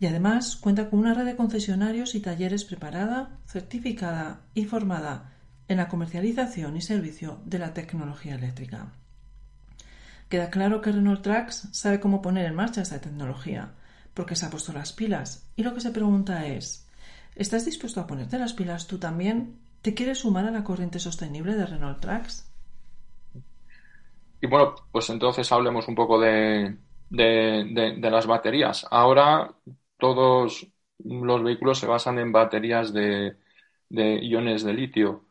y 0.00 0.06
además 0.06 0.56
cuenta 0.56 0.90
con 0.90 0.98
una 0.98 1.14
red 1.14 1.24
de 1.24 1.36
concesionarios 1.36 2.14
y 2.14 2.20
talleres 2.20 2.64
preparada, 2.64 3.38
certificada 3.46 4.40
y 4.54 4.64
formada 4.64 5.32
en 5.68 5.78
la 5.78 5.88
comercialización 5.88 6.76
y 6.76 6.82
servicio 6.82 7.40
de 7.44 7.58
la 7.58 7.72
tecnología 7.74 8.34
eléctrica. 8.34 8.92
Queda 10.34 10.50
claro 10.50 10.80
que 10.80 10.90
Renault 10.90 11.22
Trucks 11.22 11.68
sabe 11.70 12.00
cómo 12.00 12.20
poner 12.20 12.46
en 12.46 12.56
marcha 12.56 12.82
esta 12.82 13.00
tecnología, 13.00 13.70
porque 14.14 14.34
se 14.34 14.44
ha 14.44 14.50
puesto 14.50 14.72
las 14.72 14.92
pilas, 14.92 15.48
y 15.54 15.62
lo 15.62 15.72
que 15.72 15.80
se 15.80 15.92
pregunta 15.92 16.48
es 16.48 16.90
¿Estás 17.36 17.64
dispuesto 17.64 18.00
a 18.00 18.08
ponerte 18.08 18.36
las 18.36 18.52
pilas 18.52 18.88
tú 18.88 18.98
también? 18.98 19.60
¿Te 19.80 19.94
quieres 19.94 20.18
sumar 20.18 20.44
a 20.44 20.50
la 20.50 20.64
corriente 20.64 20.98
sostenible 20.98 21.54
de 21.54 21.66
Renault 21.66 22.00
Trucks? 22.00 22.52
Y 24.40 24.48
bueno, 24.48 24.74
pues 24.90 25.08
entonces 25.10 25.52
hablemos 25.52 25.86
un 25.86 25.94
poco 25.94 26.18
de, 26.18 26.78
de 27.10 28.10
las 28.10 28.26
baterías. 28.26 28.84
Ahora 28.90 29.54
todos 30.00 30.66
los 30.98 31.42
vehículos 31.44 31.78
se 31.78 31.86
basan 31.86 32.18
en 32.18 32.32
baterías 32.32 32.92
de, 32.92 33.36
iones 33.88 34.64
de 34.64 34.72
litio. 34.72 35.26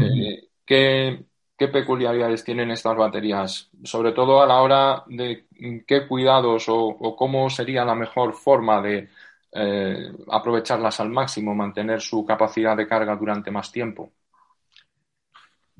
Eh, 0.00 0.48
¿qué, 0.66 1.27
peculiaridades 1.66 2.44
tienen 2.44 2.70
estas 2.70 2.96
baterías? 2.96 3.68
Sobre 3.82 4.12
todo 4.12 4.40
a 4.40 4.46
la 4.46 4.62
hora 4.62 5.02
de 5.08 5.46
qué 5.84 6.06
cuidados 6.06 6.66
o, 6.68 7.16
cómo 7.16 7.50
sería 7.50 7.84
la 7.84 7.96
mejor 7.96 8.34
forma 8.34 8.80
de 8.80 9.08
eh, 9.50 10.12
aprovecharlas 10.28 11.00
al 11.00 11.10
máximo, 11.10 11.56
mantener 11.56 12.00
su 12.00 12.24
capacidad 12.24 12.76
de 12.76 12.86
carga 12.86 13.16
durante 13.16 13.50
más 13.50 13.72
tiempo. 13.72 14.12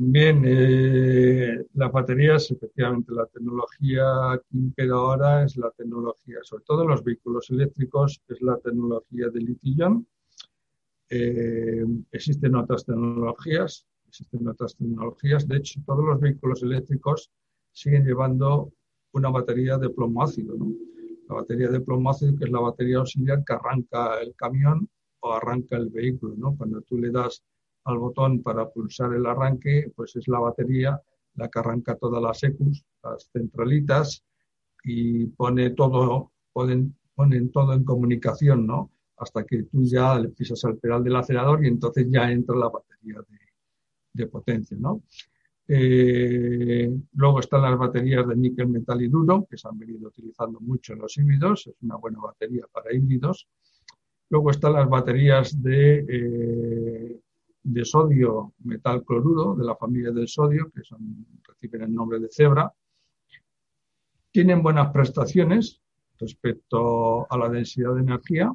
Bien, 0.00 0.42
eh, 0.44 1.66
las 1.74 1.92
baterías, 1.92 2.50
efectivamente, 2.50 3.12
la 3.12 3.26
tecnología 3.26 4.40
que 4.48 4.56
impera 4.56 4.94
ahora 4.94 5.44
es 5.44 5.56
la 5.56 5.70
tecnología, 5.70 6.38
sobre 6.42 6.64
todo 6.64 6.82
en 6.82 6.88
los 6.88 7.04
vehículos 7.04 7.50
eléctricos, 7.50 8.20
es 8.28 8.40
la 8.40 8.56
tecnología 8.58 9.28
de 9.32 9.40
litio 9.40 10.04
eh, 11.10 11.84
existen 12.12 12.54
otras 12.54 12.84
tecnologías, 12.84 13.86
existen 14.08 14.48
otras 14.48 14.76
tecnologías. 14.76 15.46
De 15.46 15.58
hecho, 15.58 15.80
todos 15.86 16.04
los 16.04 16.20
vehículos 16.20 16.62
eléctricos 16.62 17.30
siguen 17.72 18.04
llevando 18.04 18.72
una 19.12 19.30
batería 19.30 19.78
de 19.78 19.90
plomo 19.90 20.22
ácido. 20.22 20.56
¿no? 20.56 20.72
La 21.28 21.36
batería 21.36 21.68
de 21.68 21.80
plomo 21.80 22.10
ácido, 22.10 22.36
que 22.36 22.44
es 22.44 22.50
la 22.50 22.60
batería 22.60 22.98
auxiliar 22.98 23.44
que 23.44 23.52
arranca 23.52 24.20
el 24.20 24.34
camión 24.34 24.88
o 25.20 25.32
arranca 25.32 25.76
el 25.76 25.88
vehículo. 25.90 26.34
¿no? 26.36 26.56
Cuando 26.56 26.80
tú 26.82 26.98
le 26.98 27.10
das 27.10 27.42
al 27.84 27.98
botón 27.98 28.42
para 28.42 28.68
pulsar 28.68 29.14
el 29.14 29.26
arranque, 29.26 29.92
pues 29.94 30.16
es 30.16 30.26
la 30.28 30.40
batería 30.40 31.00
la 31.34 31.48
que 31.48 31.58
arranca 31.58 31.96
todas 31.96 32.20
las 32.20 32.42
ECUs, 32.42 32.84
las 33.02 33.30
centralitas, 33.32 34.24
y 34.84 35.26
pone 35.26 35.70
todo, 35.70 36.32
ponen, 36.52 36.96
ponen 37.14 37.50
todo 37.50 37.74
en 37.74 37.84
comunicación, 37.84 38.66
¿no? 38.66 38.90
Hasta 39.16 39.44
que 39.44 39.64
tú 39.64 39.82
ya 39.82 40.18
le 40.18 40.28
pisas 40.30 40.64
al 40.64 40.78
pedal 40.78 41.02
del 41.04 41.16
acelerador 41.16 41.64
y 41.64 41.68
entonces 41.68 42.06
ya 42.08 42.30
entra 42.30 42.56
la 42.56 42.68
batería 42.68 43.20
de, 44.12 44.26
potencia, 44.26 44.76
¿no? 44.78 45.02
Eh, 45.66 46.90
luego 47.14 47.40
están 47.40 47.62
las 47.62 47.76
baterías 47.76 48.26
de 48.26 48.36
níquel, 48.36 48.68
metal 48.68 49.02
y 49.02 49.08
duro, 49.08 49.46
que 49.48 49.58
se 49.58 49.68
han 49.68 49.78
venido 49.78 50.08
utilizando 50.08 50.60
mucho 50.60 50.94
en 50.94 51.00
los 51.00 51.16
híbridos, 51.18 51.66
es 51.66 51.74
una 51.82 51.96
buena 51.96 52.20
batería 52.20 52.64
para 52.72 52.94
híbridos. 52.94 53.46
Luego 54.30 54.50
están 54.50 54.74
las 54.74 54.88
baterías 54.88 55.62
de 55.62 56.04
eh, 56.08 57.20
de 57.62 57.84
sodio 57.84 58.54
metal 58.64 59.04
cloruro, 59.04 59.54
de 59.54 59.64
la 59.64 59.76
familia 59.76 60.10
del 60.10 60.26
sodio, 60.26 60.70
que 60.70 60.80
reciben 61.46 61.82
el 61.82 61.94
nombre 61.94 62.18
de 62.18 62.28
cebra. 62.30 62.72
Tienen 64.30 64.62
buenas 64.62 64.90
prestaciones 64.90 65.80
respecto 66.18 67.30
a 67.30 67.36
la 67.36 67.48
densidad 67.48 67.94
de 67.94 68.00
energía 68.00 68.52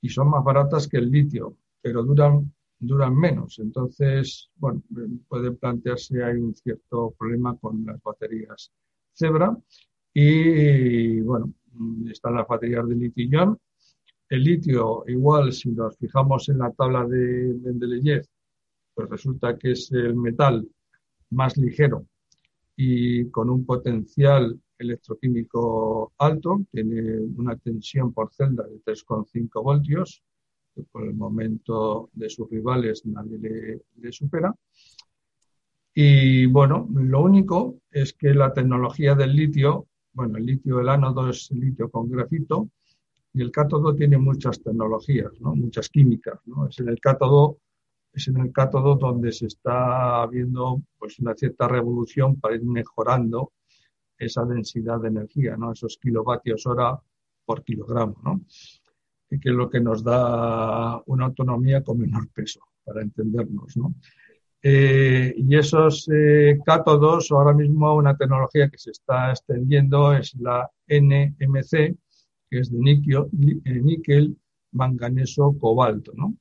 y 0.00 0.08
son 0.08 0.30
más 0.30 0.42
baratas 0.42 0.88
que 0.88 0.96
el 0.96 1.10
litio, 1.10 1.56
pero 1.82 2.02
duran, 2.02 2.52
duran 2.78 3.16
menos. 3.16 3.58
Entonces, 3.58 4.50
bueno, 4.56 4.82
puede 5.28 5.52
plantearse 5.52 6.22
hay 6.22 6.36
un 6.36 6.54
cierto 6.54 7.14
problema 7.18 7.56
con 7.58 7.84
las 7.84 8.02
baterías 8.02 8.72
cebra 9.12 9.56
y, 10.12 11.20
bueno, 11.20 11.52
están 12.10 12.34
las 12.34 12.46
baterías 12.46 12.88
de 12.88 12.94
litio-ion 12.94 13.58
el 14.28 14.42
litio, 14.42 15.04
igual, 15.06 15.52
si 15.52 15.70
nos 15.70 15.96
fijamos 15.98 16.48
en 16.48 16.58
la 16.58 16.72
tabla 16.72 17.06
de 17.06 17.54
Mendeleev, 17.62 18.26
pues 18.94 19.08
resulta 19.08 19.56
que 19.56 19.70
es 19.72 19.92
el 19.92 20.16
metal 20.16 20.66
más 21.30 21.56
ligero 21.56 22.06
y 22.74 23.30
con 23.30 23.50
un 23.50 23.64
potencial 23.64 24.60
electroquímico 24.78 26.12
alto, 26.18 26.66
tiene 26.72 27.20
una 27.36 27.56
tensión 27.56 28.12
por 28.12 28.32
celda 28.34 28.64
de 28.64 28.82
3,5 28.82 29.62
voltios, 29.62 30.22
por 30.84 31.04
el 31.04 31.14
momento 31.14 32.10
de 32.12 32.28
sus 32.28 32.48
rivales 32.50 33.04
nadie 33.06 33.38
le, 33.38 33.82
le 34.00 34.12
supera. 34.12 34.54
Y 35.94 36.46
bueno, 36.46 36.88
lo 36.94 37.22
único 37.22 37.80
es 37.90 38.12
que 38.12 38.34
la 38.34 38.52
tecnología 38.52 39.14
del 39.14 39.34
litio, 39.34 39.86
bueno, 40.12 40.36
el 40.36 40.44
litio, 40.44 40.80
el 40.80 40.88
ánodo 40.88 41.30
es 41.30 41.50
litio 41.52 41.90
con 41.90 42.10
grafito, 42.10 42.68
y 43.32 43.42
el 43.42 43.50
cátodo 43.50 43.94
tiene 43.94 44.16
muchas 44.16 44.62
tecnologías, 44.62 45.32
¿no? 45.40 45.54
muchas 45.54 45.88
químicas. 45.88 46.40
¿no? 46.46 46.68
Es 46.68 46.78
en 46.80 46.88
el 46.88 47.00
cátodo 47.00 47.58
es 48.16 48.28
en 48.28 48.38
el 48.38 48.50
cátodo 48.50 48.94
donde 48.94 49.30
se 49.30 49.46
está 49.46 50.26
viendo 50.26 50.80
pues, 50.98 51.18
una 51.18 51.34
cierta 51.34 51.68
revolución 51.68 52.40
para 52.40 52.54
ir 52.54 52.64
mejorando 52.64 53.52
esa 54.16 54.42
densidad 54.46 55.00
de 55.00 55.08
energía, 55.08 55.56
¿no? 55.58 55.72
esos 55.72 55.98
kilovatios 55.98 56.66
hora 56.66 56.98
por 57.44 57.62
kilogramo, 57.62 58.16
¿no? 58.24 58.40
Que 59.28 59.50
es 59.50 59.54
lo 59.54 59.68
que 59.68 59.80
nos 59.80 60.02
da 60.02 61.02
una 61.06 61.26
autonomía 61.26 61.82
con 61.82 61.98
menor 61.98 62.28
peso, 62.28 62.60
para 62.84 63.02
entendernos. 63.02 63.76
¿no? 63.76 63.94
Eh, 64.62 65.34
y 65.36 65.56
esos 65.56 66.08
eh, 66.12 66.58
cátodos, 66.64 67.30
ahora 67.30 67.52
mismo 67.52 67.94
una 67.94 68.16
tecnología 68.16 68.68
que 68.68 68.78
se 68.78 68.90
está 68.90 69.30
extendiendo 69.30 70.12
es 70.12 70.34
la 70.36 70.70
NMC, 70.88 71.96
que 72.50 72.58
es 72.60 72.70
de 72.70 72.78
níquel, 72.78 73.26
níquel 73.32 74.36
manganeso, 74.72 75.56
cobalto, 75.58 76.12
¿no? 76.14 76.34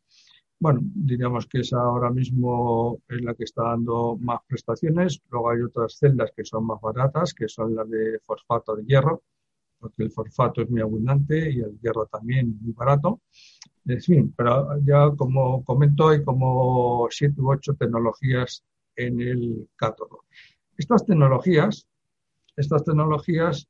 Bueno, 0.57 0.79
diríamos 0.83 1.47
que 1.47 1.59
esa 1.59 1.79
ahora 1.79 2.09
mismo 2.09 3.01
es 3.09 3.21
la 3.21 3.35
que 3.35 3.43
está 3.43 3.63
dando 3.63 4.17
más 4.19 4.39
prestaciones. 4.47 5.21
Luego 5.29 5.51
hay 5.51 5.61
otras 5.61 5.97
celdas 5.99 6.31
que 6.35 6.45
son 6.45 6.65
más 6.65 6.79
baratas, 6.81 7.33
que 7.33 7.47
son 7.47 7.75
las 7.75 7.89
de 7.89 8.19
fosfato 8.23 8.75
de 8.75 8.85
hierro, 8.85 9.21
porque 9.85 10.01
el 10.01 10.11
fosfato 10.11 10.63
es 10.63 10.69
muy 10.71 10.81
abundante 10.81 11.51
y 11.51 11.59
el 11.59 11.79
hierro 11.79 12.07
también 12.07 12.57
muy 12.59 12.73
barato. 12.73 13.21
En 13.85 14.01
fin, 14.01 14.33
pero 14.35 14.79
ya 14.83 15.11
como 15.15 15.63
comento, 15.63 16.09
hay 16.09 16.23
como 16.23 17.07
siete 17.11 17.39
u 17.39 17.51
ocho 17.51 17.75
tecnologías 17.75 18.63
en 18.95 19.21
el 19.21 19.69
cátodo. 19.75 20.21
Estas 20.75 21.05
tecnologías, 21.05 21.87
estas 22.55 22.83
tecnologías, 22.83 23.67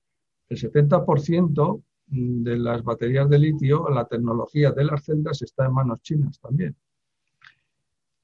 el 0.47 0.58
70% 0.58 1.84
de 2.08 2.58
las 2.60 2.82
baterías 2.82 3.30
de 3.30 3.39
litio, 3.39 3.89
la 3.89 4.06
tecnología 4.06 4.71
de 4.71 4.86
las 4.86 5.04
celdas 5.04 5.41
está 5.41 5.65
en 5.65 5.73
manos 5.73 6.01
chinas 6.01 6.39
también. 6.39 6.78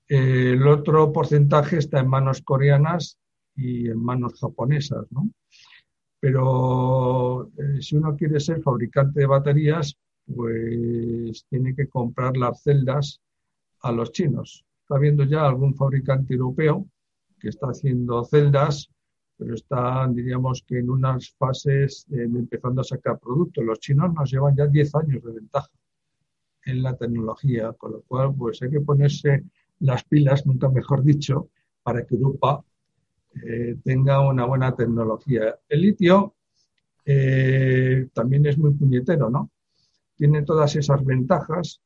El 0.07 0.65
otro 0.65 1.11
porcentaje 1.11 1.77
está 1.77 1.99
en 1.99 2.07
manos 2.07 2.41
coreanas 2.41 3.17
y 3.53 3.89
en 3.89 4.01
manos 4.01 4.39
japonesas, 4.39 5.11
¿no? 5.11 5.29
Pero 6.21 7.51
eh, 7.57 7.81
si 7.81 7.97
uno 7.97 8.15
quiere 8.15 8.39
ser 8.39 8.61
fabricante 8.61 9.19
de 9.19 9.25
baterías, 9.25 9.97
pues 10.25 11.45
tiene 11.49 11.75
que 11.75 11.89
comprar 11.89 12.37
las 12.37 12.63
celdas 12.63 13.19
a 13.81 13.91
los 13.91 14.13
chinos. 14.13 14.63
Está 14.83 14.97
viendo 14.97 15.25
ya 15.25 15.45
algún 15.45 15.75
fabricante 15.75 16.35
europeo 16.35 16.87
que 17.37 17.49
está 17.49 17.67
haciendo 17.67 18.23
celdas 18.23 18.89
pero 19.41 19.55
están, 19.55 20.13
diríamos 20.13 20.63
que 20.67 20.77
en 20.77 20.91
unas 20.91 21.31
fases 21.31 22.05
empezando 22.11 22.81
a 22.81 22.83
sacar 22.83 23.17
productos. 23.17 23.63
Los 23.63 23.79
chinos 23.79 24.13
nos 24.13 24.31
llevan 24.31 24.55
ya 24.55 24.67
10 24.67 24.93
años 24.93 25.23
de 25.23 25.31
ventaja 25.31 25.71
en 26.65 26.83
la 26.83 26.95
tecnología, 26.95 27.73
con 27.73 27.93
lo 27.93 28.01
cual 28.03 28.35
pues 28.35 28.61
hay 28.61 28.69
que 28.69 28.81
ponerse 28.81 29.43
las 29.79 30.03
pilas, 30.03 30.45
nunca 30.45 30.69
mejor 30.69 31.03
dicho, 31.03 31.49
para 31.81 32.05
que 32.05 32.13
Europa 32.13 32.63
eh, 33.43 33.77
tenga 33.83 34.21
una 34.21 34.45
buena 34.45 34.75
tecnología. 34.75 35.57
El 35.69 35.81
litio 35.81 36.35
eh, 37.05 38.07
también 38.13 38.45
es 38.45 38.57
muy 38.57 38.73
puñetero, 38.73 39.29
¿no? 39.29 39.49
Tiene 40.15 40.43
todas 40.43 40.75
esas 40.75 41.03
ventajas, 41.03 41.81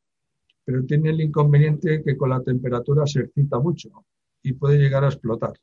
pero 0.64 0.84
tiene 0.86 1.12
el 1.12 1.22
inconveniente 1.22 2.04
que 2.04 2.18
con 2.18 2.30
la 2.30 2.42
temperatura 2.42 3.06
se 3.06 3.22
excita 3.22 3.60
mucho 3.60 3.90
y 4.42 4.54
puede 4.54 4.78
llegar 4.78 5.04
a 5.04 5.08
explotar. 5.08 5.54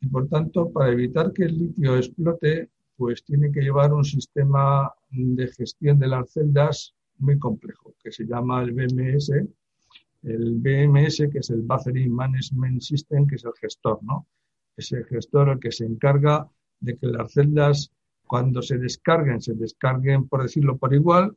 Y 0.00 0.08
por 0.08 0.28
tanto, 0.28 0.70
para 0.70 0.92
evitar 0.92 1.32
que 1.32 1.44
el 1.44 1.58
litio 1.58 1.96
explote, 1.96 2.70
pues 2.96 3.24
tiene 3.24 3.50
que 3.50 3.60
llevar 3.60 3.92
un 3.92 4.04
sistema 4.04 4.92
de 5.10 5.46
gestión 5.48 5.98
de 5.98 6.08
las 6.08 6.30
celdas 6.32 6.94
muy 7.18 7.38
complejo, 7.38 7.94
que 8.02 8.12
se 8.12 8.26
llama 8.26 8.62
el 8.62 8.72
BMS. 8.72 9.30
El 10.22 10.54
BMS, 10.56 11.28
que 11.30 11.38
es 11.38 11.50
el 11.50 11.62
Battery 11.62 12.08
Management 12.08 12.80
System, 12.82 13.26
que 13.26 13.36
es 13.36 13.44
el 13.44 13.52
gestor, 13.60 14.02
¿no? 14.02 14.26
Es 14.76 14.92
el 14.92 15.04
gestor 15.06 15.48
el 15.48 15.58
que 15.58 15.72
se 15.72 15.84
encarga 15.84 16.48
de 16.80 16.96
que 16.96 17.06
las 17.06 17.32
celdas, 17.32 17.90
cuando 18.26 18.62
se 18.62 18.78
descarguen, 18.78 19.40
se 19.40 19.54
descarguen, 19.54 20.28
por 20.28 20.42
decirlo, 20.42 20.76
por 20.76 20.92
igual, 20.92 21.34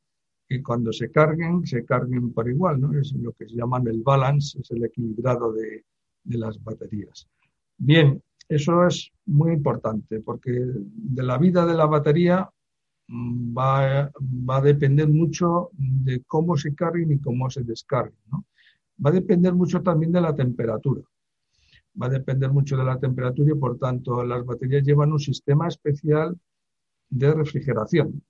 y 0.47 0.61
cuando 0.61 0.91
se 0.91 1.11
carguen, 1.11 1.65
se 1.65 1.85
carguen 1.85 2.33
por 2.33 2.49
igual, 2.49 2.81
¿no? 2.81 2.99
Es 2.99 3.13
lo 3.13 3.33
que 3.33 3.47
se 3.47 3.55
llama 3.55 3.81
el 3.85 4.01
balance, 4.01 4.59
es 4.59 4.71
el 4.71 4.83
equilibrado 4.83 5.53
de, 5.53 5.85
de 6.23 6.37
las 6.37 6.61
baterías. 6.63 7.27
Bien, 7.77 8.21
eso 8.49 8.85
es 8.87 9.11
muy 9.27 9.53
importante 9.53 10.19
porque 10.21 10.51
de 10.51 11.23
la 11.23 11.37
vida 11.37 11.65
de 11.67 11.75
la 11.75 11.85
batería 11.85 12.49
mm, 13.07 13.55
va, 13.55 14.11
a 14.47 14.61
depender 14.61 15.07
mucho 15.07 15.69
de 15.73 16.23
cómo 16.23 16.57
se 16.57 16.73
carguen 16.73 17.11
y 17.11 17.19
cómo 17.19 17.49
se 17.49 17.63
descarguen. 17.63 18.17
Va 19.05 19.11
a 19.11 19.13
depender 19.13 19.53
mucho 19.53 19.81
también 19.81 20.11
de 20.11 20.21
la 20.21 20.35
temperatura. 20.35 21.01
Va 22.01 22.07
a 22.07 22.09
depender 22.09 22.51
mucho 22.51 22.77
de 22.77 22.83
la 22.83 22.99
temperatura 22.99 23.51
y 23.51 23.59
por 23.59 23.77
tanto 23.77 24.23
las 24.23 24.45
baterías 24.45 24.83
llevan 24.83 25.11
un 25.11 25.19
sistema 25.19 25.67
especial 25.67 26.37
de 27.09 27.33
refrigeración. 27.33 28.23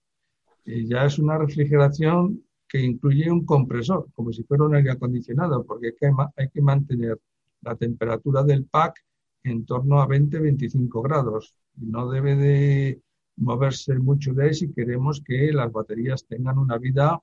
Y 0.65 0.87
ya 0.87 1.05
es 1.05 1.19
una 1.19 1.37
refrigeración 1.37 2.43
que 2.67 2.79
incluye 2.79 3.29
un 3.31 3.45
compresor, 3.45 4.07
como 4.13 4.31
si 4.31 4.43
fuera 4.43 4.65
un 4.65 4.75
aire 4.75 4.91
acondicionado, 4.91 5.65
porque 5.65 5.93
hay 6.37 6.49
que, 6.49 6.61
mantener 6.61 7.19
la 7.61 7.75
temperatura 7.75 8.43
del 8.43 8.65
pack 8.65 9.03
en 9.43 9.65
torno 9.65 10.01
a 10.01 10.07
20-25 10.07 11.01
grados. 11.01 11.55
No 11.75 12.09
debe 12.09 12.35
de 12.35 13.01
moverse 13.37 13.97
mucho 13.97 14.33
de 14.33 14.45
ahí 14.45 14.53
si 14.53 14.71
queremos 14.71 15.21
que 15.25 15.51
las 15.51 15.71
baterías 15.71 16.25
tengan 16.27 16.59
una 16.59 16.77
vida 16.77 17.19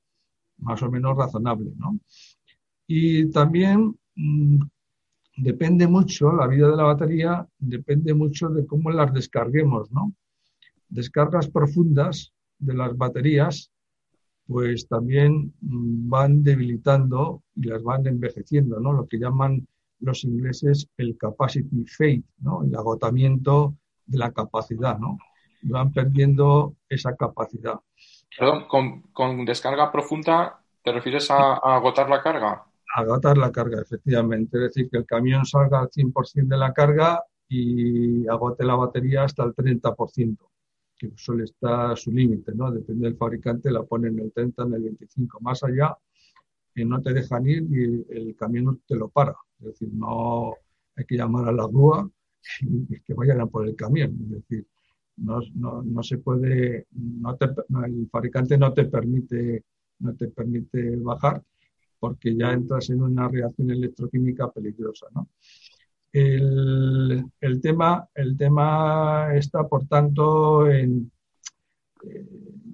más 0.59 0.83
o 0.83 0.91
menos 0.91 1.17
razonable. 1.17 1.73
¿no? 1.77 2.01
Y 2.87 3.31
también 3.31 3.97
mm, 4.17 4.61
depende 5.37 5.87
mucho, 5.87 6.33
la 6.33 6.47
vida 6.47 6.71
de 6.71 6.77
la 6.77 6.85
batería 6.85 7.47
depende 7.59 8.15
mucho 8.15 8.49
de 8.49 8.67
cómo 8.67 8.91
las 8.91 9.13
descarguemos. 9.13 9.91
¿no? 9.91 10.13
Descargas 10.89 11.49
profundas 11.49 12.33
de 12.59 12.75
las 12.75 12.97
baterías 12.97 13.71
pues 14.47 14.87
también 14.87 15.55
mm, 15.61 16.09
van 16.09 16.43
debilitando 16.43 17.43
y 17.55 17.65
las 17.65 17.83
van 17.83 18.07
envejeciendo, 18.07 18.79
¿no? 18.81 18.93
Lo 18.93 19.07
que 19.09 19.19
llaman 19.19 19.67
los 20.01 20.25
ingleses 20.25 20.89
el 20.97 21.17
capacity 21.17 21.85
fade, 21.87 22.23
¿no? 22.39 22.63
el 22.63 22.75
agotamiento 22.75 23.77
de 24.05 24.19
la 24.19 24.31
capacidad, 24.33 24.99
¿no? 24.99 25.19
Y 25.63 25.69
van 25.69 25.93
perdiendo 25.93 26.77
esa 26.89 27.17
capacidad. 27.17 27.81
Perdón, 28.39 28.67
con, 29.13 29.45
descarga 29.45 29.91
profunda, 29.91 30.61
¿te 30.83 30.93
refieres 30.93 31.31
a, 31.31 31.55
agotar 31.55 32.09
la 32.09 32.23
carga? 32.23 32.67
Agotar 32.97 33.37
la 33.37 33.53
carga, 33.53 33.83
efectivamente. 33.83 34.57
Es 34.57 34.75
decir, 34.75 34.89
que 34.91 34.97
el 34.97 35.05
camión 35.05 35.45
salga 35.45 35.81
al 35.81 35.91
100% 35.91 36.49
de 36.49 36.57
la 36.57 36.73
carga 36.73 37.23
y 37.49 38.27
agote 38.27 38.65
la 38.65 38.75
batería 38.75 39.25
hasta 39.25 39.45
el 39.45 39.55
30%, 39.55 40.39
que 40.97 41.13
suele 41.15 41.45
estar 41.45 41.97
su 41.99 42.11
límite, 42.11 42.53
¿no? 42.55 42.71
Depende 42.71 43.09
del 43.09 43.17
fabricante, 43.17 43.71
la 43.71 43.83
pone 43.83 44.09
en 44.09 44.19
el 44.21 44.33
30, 44.33 44.63
en 44.63 44.75
el 44.75 44.83
25. 44.83 45.41
Más 45.41 45.63
allá, 45.63 45.95
que 46.75 46.85
no 46.87 47.03
te 47.03 47.13
dejan 47.13 47.47
ir 47.47 47.65
y 47.71 48.17
el 48.17 48.35
camión 48.35 48.81
te 48.87 48.97
lo 48.97 49.09
para. 49.11 49.37
Es 49.61 49.67
decir, 49.67 49.91
no 49.93 50.55
hay 50.97 51.05
que 51.05 51.17
llamar 51.17 51.49
a 51.49 51.53
la 51.53 51.67
grúa 51.67 52.11
y 52.61 53.01
que 53.01 53.13
vayan 53.13 53.43
a 53.43 53.47
por 53.47 53.69
el 53.69 53.77
camión. 53.77 54.19
Es 54.23 54.31
decir, 54.31 54.67
no, 55.17 55.41
no, 55.55 56.03
se 56.03 56.17
puede, 56.19 56.87
no 56.93 57.37
el 57.85 58.09
fabricante 58.11 58.57
no 58.57 58.73
te 58.73 58.85
permite, 58.87 59.65
no 59.99 60.15
te 60.15 60.29
permite 60.29 60.97
bajar 60.97 61.43
porque 62.07 62.37
ya 62.37 62.53
entras 62.53 62.89
en 62.91 63.03
una 63.03 63.27
reacción 63.27 63.69
electroquímica 63.69 64.49
peligrosa. 64.53 65.07
¿no? 65.13 65.29
El, 66.13 67.61
tema, 67.61 68.09
el 68.15 68.37
tema 68.37 69.35
está, 69.35 69.67
por 69.67 69.89
tanto, 69.89 70.71
en, 70.71 71.11
eh, 72.05 72.25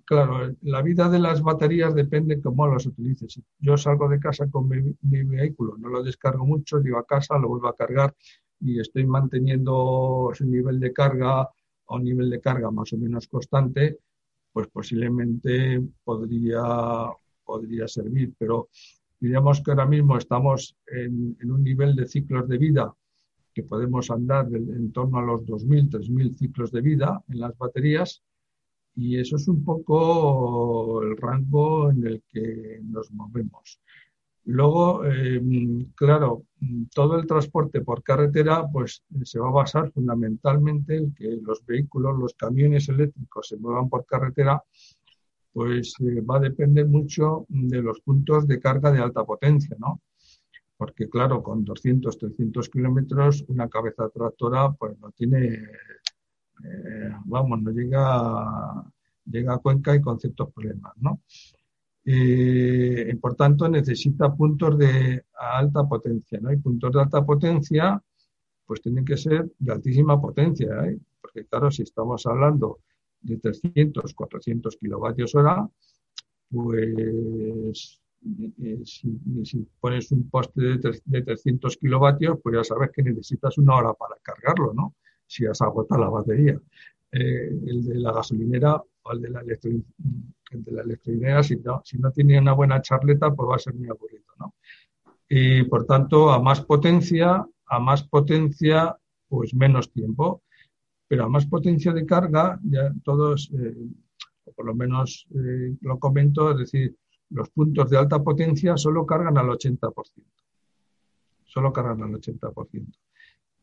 claro, 0.04 0.54
la 0.60 0.82
vida 0.82 1.08
de 1.08 1.18
las 1.18 1.40
baterías 1.40 1.94
depende 1.94 2.42
cómo 2.42 2.66
las 2.66 2.84
utilices. 2.84 3.40
Yo 3.58 3.78
salgo 3.78 4.06
de 4.10 4.20
casa 4.20 4.50
con 4.50 4.68
mi, 4.68 5.22
vehículo, 5.24 5.78
no 5.78 5.88
lo 5.88 6.02
descargo 6.02 6.44
mucho, 6.44 6.80
llego 6.80 6.98
a 6.98 7.06
casa, 7.06 7.38
lo 7.38 7.48
vuelvo 7.48 7.68
a 7.68 7.76
cargar 7.76 8.14
y 8.60 8.78
estoy 8.78 9.06
manteniendo 9.06 10.30
su 10.34 10.44
nivel 10.44 10.78
de 10.78 10.92
carga 10.92 11.40
a 11.40 11.94
un 11.96 12.04
nivel 12.04 12.28
de 12.28 12.40
carga 12.40 12.70
más 12.70 12.92
o 12.92 12.98
menos 12.98 13.28
constante, 13.28 13.98
pues 14.52 14.68
posiblemente 14.68 15.82
podría, 16.04 16.62
podría 17.42 17.88
servir. 17.88 18.34
Pero 18.38 18.68
diríamos 19.22 19.62
que 19.62 19.70
ahora 19.70 19.86
mismo 19.86 20.18
estamos 20.18 20.76
en, 20.88 21.36
un 21.44 21.62
nivel 21.62 21.94
de 21.94 22.08
ciclos 22.08 22.48
de 22.48 22.58
vida 22.58 22.92
que 23.54 23.62
podemos 23.62 24.10
andar 24.10 24.48
en 24.52 24.90
torno 24.90 25.18
a 25.18 25.22
los 25.22 25.42
2.000, 25.42 25.90
3.000 25.90 26.34
ciclos 26.34 26.72
de 26.72 26.80
vida 26.80 27.22
en 27.28 27.38
las 27.38 27.56
baterías 27.56 28.20
y 28.96 29.20
eso 29.20 29.36
es 29.36 29.46
un 29.46 29.62
poco 29.62 31.02
el 31.04 31.16
rango 31.16 31.90
en 31.92 32.04
el 32.04 32.22
que 32.28 32.80
nos 32.82 33.12
movemos. 33.12 33.80
Luego, 34.44 35.04
em, 35.04 35.92
claro, 35.94 36.42
todo 36.92 37.16
el 37.16 37.24
transporte 37.24 37.80
por 37.80 38.02
carretera 38.02 38.66
pues 38.72 39.04
se 39.22 39.38
va 39.38 39.50
a 39.50 39.58
basar 39.62 39.92
fundamentalmente 39.92 40.96
en 40.96 41.14
que 41.14 41.38
los 41.40 41.64
vehículos, 41.64 42.18
los 42.18 42.34
camiones 42.34 42.88
eléctricos 42.88 43.46
se 43.46 43.56
muevan 43.56 43.88
por 43.88 44.04
carretera, 44.04 44.64
pues 45.52 45.94
eh, 46.00 46.20
va 46.20 46.36
a 46.36 46.40
depender 46.40 46.86
mucho 46.86 47.46
de 47.48 47.82
los 47.82 48.00
puntos 48.00 48.46
de 48.46 48.58
carga 48.58 48.90
de 48.90 49.00
alta 49.00 49.24
potencia, 49.24 49.76
¿no? 49.78 50.00
Porque 50.76 51.08
claro, 51.08 51.42
con 51.42 51.64
200, 51.64 52.18
300 52.18 52.68
kilómetros, 52.68 53.44
una 53.48 53.68
cabeza 53.68 54.08
tractora 54.08 54.72
pues 54.72 54.98
no 54.98 55.10
tiene 55.12 55.68
eh, 56.64 57.10
vamos, 57.24 57.62
no 57.62 57.70
llega, 57.70 58.84
llega 59.24 59.54
a 59.54 59.58
Cuenca 59.58 59.94
y 59.94 60.00
con 60.00 60.18
ciertos 60.18 60.52
problemas, 60.52 60.92
¿no? 60.98 61.20
por 63.20 63.36
tanto, 63.36 63.68
necesita 63.68 64.34
puntos 64.34 64.76
de 64.76 65.24
alta 65.38 65.84
potencia, 65.84 66.40
¿no? 66.40 66.52
Y 66.52 66.56
puntos 66.56 66.92
de 66.92 67.00
alta 67.00 67.24
potencia, 67.24 68.02
pues 68.66 68.80
tienen 68.80 69.04
que 69.04 69.16
ser 69.16 69.52
de 69.56 69.72
altísima 69.72 70.20
potencia, 70.20 70.84
¿eh? 70.86 70.98
porque 71.20 71.46
claro, 71.46 71.70
si 71.70 71.82
estamos 71.82 72.26
hablando 72.26 72.80
de 73.22 73.38
300, 73.38 74.14
400 74.14 74.76
kilovatios 74.76 75.34
hora, 75.34 75.68
pues 76.50 78.02
eh, 78.62 78.82
si, 78.84 79.66
pones 79.80 80.12
un 80.12 80.28
poste 80.28 80.78
de, 80.78 81.22
300 81.22 81.76
kilovatios, 81.76 82.38
pues 82.42 82.56
ya 82.56 82.64
sabes 82.64 82.90
que 82.92 83.02
necesitas 83.02 83.58
una 83.58 83.76
hora 83.76 83.94
para 83.94 84.16
cargarlo, 84.22 84.72
¿no? 84.74 84.94
Si 85.26 85.46
has 85.46 85.60
agotado 85.62 86.02
la 86.02 86.10
batería. 86.10 86.60
Eh, 87.10 87.48
el 87.66 87.84
de 87.84 87.94
la 87.96 88.12
gasolinera 88.12 88.76
o 88.76 89.12
el 89.12 89.20
de 89.20 89.30
la, 89.30 89.40
electro, 89.40 89.70
de 89.70 90.72
la 90.72 90.82
electrolinera, 90.82 91.42
si 91.42 91.56
no, 91.56 91.82
si 91.84 91.98
no 91.98 92.10
tiene 92.10 92.38
una 92.38 92.52
buena 92.52 92.80
charleta, 92.80 93.34
pues 93.34 93.48
va 93.50 93.56
a 93.56 93.58
ser 93.58 93.74
muy 93.74 93.88
aburrido, 93.88 94.24
¿no? 94.38 94.54
Y 95.28 95.62
por 95.64 95.84
tanto, 95.86 96.30
a 96.30 96.40
más 96.40 96.60
potencia, 96.62 97.44
a 97.66 97.78
más 97.80 98.02
potencia, 98.04 98.96
pues 99.28 99.54
menos 99.54 99.90
tiempo. 99.90 100.42
Pero 101.12 101.26
a 101.26 101.28
más 101.28 101.44
potencia 101.44 101.92
de 101.92 102.06
carga, 102.06 102.58
ya 102.62 102.90
todos, 103.04 103.50
eh, 103.52 103.76
o 104.46 104.52
por 104.52 104.64
lo 104.64 104.74
menos 104.74 105.26
eh, 105.34 105.76
lo 105.82 105.98
comento, 105.98 106.52
es 106.52 106.56
decir, 106.56 106.96
los 107.28 107.50
puntos 107.50 107.90
de 107.90 107.98
alta 107.98 108.22
potencia 108.22 108.78
solo 108.78 109.04
cargan 109.04 109.36
al 109.36 109.48
80%. 109.48 109.92
Solo 111.44 111.70
cargan 111.70 112.02
al 112.04 112.12
80%. 112.12 112.96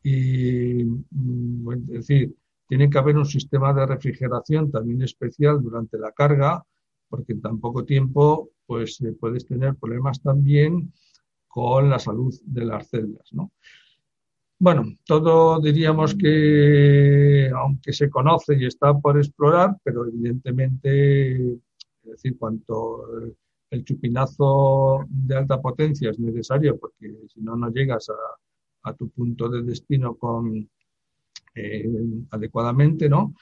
Y, 0.04 0.84
mm, 1.10 1.72
es 1.72 1.88
decir, 1.88 2.36
tiene 2.68 2.88
que 2.88 3.00
haber 3.00 3.18
un 3.18 3.26
sistema 3.26 3.74
de 3.74 3.88
refrigeración 3.88 4.70
también 4.70 5.02
especial 5.02 5.60
durante 5.60 5.98
la 5.98 6.12
carga, 6.12 6.64
porque 7.08 7.34
en 7.34 7.42
tan 7.42 7.60
poco 7.60 7.84
tiempo 7.84 8.52
pues 8.68 9.02
eh, 9.02 9.14
puedes 9.20 9.48
tener 9.48 9.74
problemas 9.76 10.22
también 10.22 10.94
con 11.48 11.90
la 11.90 11.98
salud 11.98 12.32
de 12.46 12.66
las 12.66 12.90
células. 12.90 13.34
¿no? 13.34 13.54
Bueno, 14.62 14.84
todo 15.06 15.62
diríamos 15.62 16.16
que, 16.16 17.50
aunque 17.56 17.94
se 17.94 18.10
conoce 18.10 18.56
y 18.58 18.66
está 18.66 18.94
por 18.94 19.18
explorar, 19.18 19.78
pero 19.84 20.06
evidentemente, 20.06 21.54
es 21.54 21.62
decir, 22.04 22.38
cuanto 22.38 23.06
el 23.70 23.86
chupinazo 23.86 25.06
de 25.08 25.38
alta 25.38 25.62
potencia 25.62 26.10
es 26.10 26.20
necesario, 26.20 26.78
porque 26.78 27.16
si 27.34 27.40
no, 27.40 27.56
no 27.56 27.70
llegas 27.72 28.10
a, 28.84 28.94
tu 28.94 29.10
punto 29.10 29.48
de 29.48 29.62
destino 29.64 30.16
con, 30.16 30.70
eh, 31.56 31.90
adecuadamente, 32.32 33.08
¿no? 33.08 33.34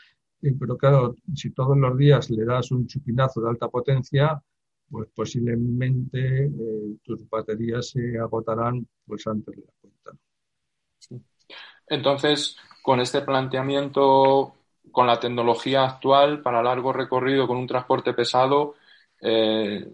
pero 0.60 0.78
claro, 0.78 1.16
si 1.34 1.50
todos 1.52 1.78
los 1.78 1.98
días 1.98 2.30
le 2.30 2.46
das 2.46 2.72
un 2.72 2.86
chupinazo 2.86 3.42
de 3.42 3.50
alta 3.50 3.70
potencia, 3.70 4.40
pues 4.90 5.10
posiblemente 5.16 6.46
eh, 6.46 6.98
tus 7.04 7.28
baterías 7.30 7.90
se 7.90 8.18
agotarán 8.20 8.88
pues 9.06 9.26
antes 9.26 9.56
de 9.56 9.62
la. 9.64 9.77
Entonces, 11.88 12.58
con 12.82 13.00
este 13.00 13.22
planteamiento, 13.22 14.56
con 14.92 15.08
la 15.08 15.20
tecnología 15.20 15.86
actual 15.86 16.42
para 16.42 16.64
largo 16.64 16.94
recorrido 16.94 17.48
con 17.48 17.58
un 17.58 17.68
transporte 17.68 18.14
pesado, 18.14 18.76
eh, 19.22 19.94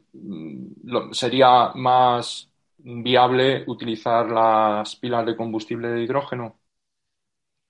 sería 1.11 1.71
más 1.75 2.49
viable 2.77 3.63
utilizar 3.67 4.29
las 4.29 4.95
pilas 4.97 5.25
de 5.25 5.35
combustible 5.35 5.89
de 5.89 6.03
hidrógeno. 6.03 6.57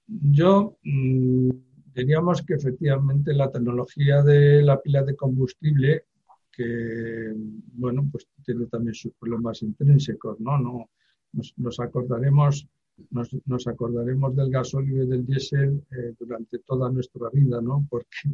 Yo 0.07 0.77
mm, 0.83 1.49
diríamos 1.93 2.41
que 2.41 2.55
efectivamente 2.55 3.33
la 3.33 3.51
tecnología 3.51 4.21
de 4.23 4.61
la 4.63 4.81
pila 4.81 5.03
de 5.03 5.15
combustible 5.15 6.05
que, 6.51 7.33
bueno, 7.73 8.07
pues 8.11 8.27
tiene 8.43 8.67
también 8.67 8.93
sus 8.93 9.13
problemas 9.13 9.61
intrínsecos, 9.63 10.39
¿no? 10.39 10.57
no 10.57 10.89
nos, 11.31 11.79
acordaremos 11.79 12.67
nos, 13.11 13.35
nos, 13.45 13.67
acordaremos 13.67 14.35
del 14.35 14.49
gasóleo 14.49 15.03
y 15.03 15.07
del 15.07 15.25
diésel 15.25 15.83
eh, 15.91 16.13
durante 16.19 16.59
toda 16.59 16.91
nuestra 16.91 17.29
vida, 17.29 17.61
¿no? 17.61 17.85
Porque 17.89 18.29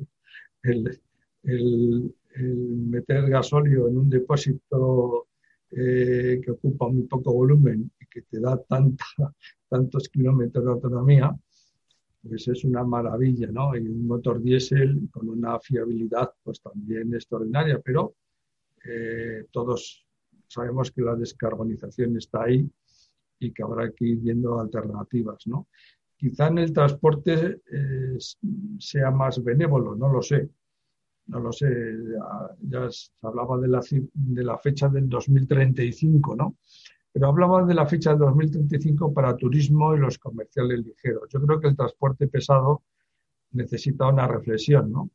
el, 0.64 1.02
el, 1.44 2.14
meter 2.36 3.30
gasóleo 3.30 3.88
en 3.88 3.98
un 3.98 4.10
depósito 4.10 5.28
eh, 5.72 6.40
que 6.44 6.52
ocupa 6.52 6.88
muy 6.88 7.04
poco 7.04 7.34
volumen 7.34 7.92
y 8.00 8.06
que 8.06 8.22
te 8.24 8.40
da 8.40 8.58
tanta, 8.58 9.06
tantos 9.68 10.10
kilómetros 10.10 10.64
de 10.64 10.72
autonomía, 10.72 11.36
pues 12.22 12.48
es 12.48 12.64
una 12.66 12.84
maravilla, 12.84 13.48
¿no? 13.48 13.76
Y 13.76 13.88
un 13.88 14.08
motor 14.08 14.42
diésel 14.42 15.10
con 15.12 15.30
una 15.30 15.60
fiabilidad 15.60 16.32
pues 16.44 16.62
también 16.62 17.14
extraordinaria, 17.14 17.80
pero 17.80 18.16
eh, 18.86 19.46
todos 19.52 20.06
sabemos 20.48 20.92
que 20.92 21.02
la 21.02 21.16
descarbonización 21.16 22.18
está 22.18 22.44
ahí 22.44 22.70
y 23.40 23.52
que 23.52 23.64
habrá 23.64 23.92
que 23.92 24.06
ir 24.06 24.20
viendo 24.20 24.60
alternativas, 24.60 25.48
¿no? 25.48 25.68
Quizá 26.16 26.48
en 26.48 26.58
el 26.58 26.74
transporte 26.74 27.62
eh, 27.72 28.18
sea 28.78 29.12
más 29.12 29.42
benévolo, 29.44 29.96
no 29.96 30.10
lo 30.10 30.22
sé. 30.22 30.50
No 31.28 31.40
lo 31.40 31.52
sé, 31.52 31.68
ya, 32.62 32.90
se 32.90 33.12
hablaba 33.22 33.60
de 33.60 33.68
la, 33.68 33.82
de 33.92 34.44
la 34.44 34.58
fecha 34.58 34.90
del 34.90 35.08
2035, 35.08 36.36
¿no? 36.36 36.58
pero 37.12 37.28
hablaba 37.28 37.66
de 37.66 37.74
la 37.74 37.86
fecha 37.86 38.12
del 38.12 38.20
2035 38.20 39.14
para 39.14 39.36
turismo 39.36 39.96
y 39.96 40.00
los 40.00 40.18
comerciales 40.18 40.86
ligeros. 40.86 41.24
Yo 41.30 41.42
creo 41.42 41.60
que 41.60 41.68
el 41.68 41.76
transporte 41.76 42.28
pesado 42.28 42.84
necesita 43.52 44.08
una 44.08 44.28
reflexión, 44.28 44.92
¿no? 44.92 45.10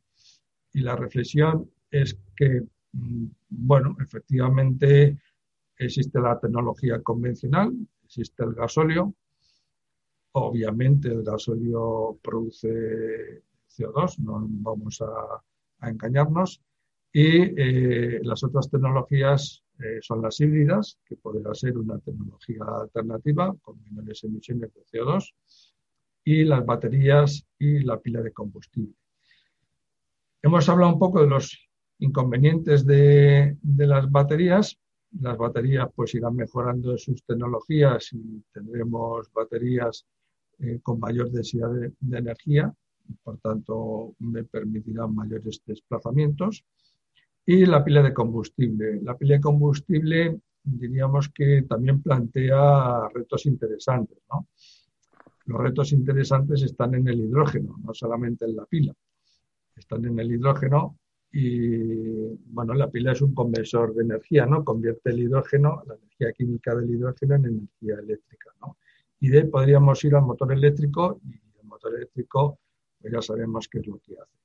Y 0.73 0.81
la 0.81 0.95
reflexión 0.95 1.69
es 1.89 2.17
que, 2.35 2.63
mm, 2.91 3.25
bueno, 3.49 3.95
efectivamente 4.01 5.17
existe 5.77 6.19
la 6.19 6.39
tecnología 6.39 7.01
convencional, 7.01 7.73
existe 8.05 8.43
el 8.43 8.53
gasóleo, 8.53 9.13
obviamente 10.33 11.09
el 11.09 11.23
gasóleo 11.23 12.17
produce 12.21 13.43
CO2, 13.67 14.19
no 14.19 14.45
vamos 14.47 15.01
a, 15.01 15.87
engañarnos, 15.87 16.61
y 17.11 17.27
eh, 17.27 18.19
las 18.23 18.43
otras 18.43 18.69
tecnologías 18.69 19.63
eh, 19.79 19.99
son 20.01 20.21
las 20.21 20.39
híbridas, 20.39 20.97
que 21.05 21.15
podrá 21.17 21.53
ser 21.53 21.77
una 21.77 21.99
tecnología 21.99 22.63
alternativa 22.81 23.53
con 23.61 23.81
menores 23.83 24.23
emisiones 24.23 24.73
de 24.73 24.81
CO2, 24.85 25.33
y 26.23 26.43
las 26.43 26.65
baterías 26.65 27.45
y 27.59 27.79
la 27.79 27.99
pila 27.99 28.21
de 28.21 28.33
combustible. 28.33 28.95
Hemos 30.41 30.67
hablado 30.69 30.93
un 30.93 30.99
poco 30.99 31.21
de 31.21 31.27
los 31.27 31.69
inconvenientes 31.99 32.85
de, 32.85 33.57
las 33.63 34.11
baterías. 34.11 34.77
Las 35.21 35.37
baterías 35.37 35.87
pues 35.95 36.13
irán 36.15 36.35
mejorando 36.35 36.97
sus 36.97 37.23
tecnologías 37.23 38.11
y 38.13 38.43
tendremos 38.53 39.31
baterías 39.33 40.05
eh, 40.59 40.79
con 40.81 40.99
mayor 40.99 41.31
densidad 41.31 41.71
de, 41.71 41.93
de 41.99 42.17
energía, 42.17 42.73
por 43.23 43.37
tanto 43.39 44.15
me 44.19 44.43
permitirán 44.43 45.13
mayores 45.13 45.61
desplazamientos 45.65 46.65
y 47.45 47.65
la 47.65 47.83
pila 47.83 48.01
de 48.01 48.13
combustible. 48.13 49.01
La 49.01 49.17
pila 49.17 49.35
de 49.35 49.41
combustible 49.41 50.39
diríamos 50.63 51.29
que 51.29 51.61
también 51.63 52.01
plantea 52.01 53.07
retos 53.13 53.45
interesantes. 53.45 54.17
¿no? 54.31 54.47
Los 55.45 55.61
retos 55.61 55.91
interesantes 55.91 56.63
están 56.63 56.95
en 56.95 57.07
el 57.07 57.19
hidrógeno, 57.19 57.75
no 57.83 57.93
solamente 57.93 58.45
en 58.45 58.55
la 58.55 58.65
pila. 58.65 58.93
Están 59.75 60.05
en 60.05 60.19
el 60.19 60.31
hidrógeno 60.31 60.97
y, 61.37 62.33
bueno, 62.45 62.73
la 62.75 62.89
pila 62.89 63.11
es 63.11 63.21
un 63.21 63.35
conversor 63.35 63.93
de 63.93 64.03
energía, 64.03 64.45
¿no? 64.45 64.63
Convierte 64.63 65.09
el 65.09 65.19
hidrógeno, 65.19 65.83
la 65.85 65.95
energía 65.95 66.31
química 66.31 66.73
del 66.73 66.89
hidrógeno 66.89 67.35
en 67.35 67.45
energía 67.45 67.95
eléctrica, 68.01 68.51
¿no? 68.61 68.77
Y 69.19 69.27
de 69.27 69.39
ahí 69.39 69.43
podríamos 69.43 70.01
ir 70.05 70.15
al 70.15 70.21
motor 70.21 70.53
eléctrico 70.53 71.19
y 71.25 71.33
el 71.33 71.67
motor 71.67 71.93
eléctrico, 71.93 72.59
pues 73.01 73.11
ya 73.11 73.21
sabemos 73.21 73.67
qué 73.67 73.79
es 73.79 73.87
lo 73.87 73.99
que 73.99 74.13
hace. 74.13 74.37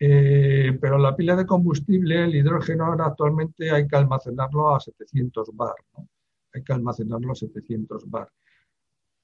Eh, 0.00 0.78
pero 0.78 0.98
la 0.98 1.16
pila 1.16 1.34
de 1.34 1.46
combustible, 1.46 2.24
el 2.24 2.34
hidrógeno, 2.34 2.84
ahora 2.84 3.06
actualmente 3.06 3.70
hay 3.70 3.86
que 3.86 3.96
almacenarlo 3.96 4.74
a 4.74 4.80
700 4.80 5.56
bar. 5.56 5.76
Hay 6.52 6.62
que 6.62 6.74
almacenarlo 6.74 7.32
a 7.32 7.36
700 7.36 8.10
bar. 8.10 8.28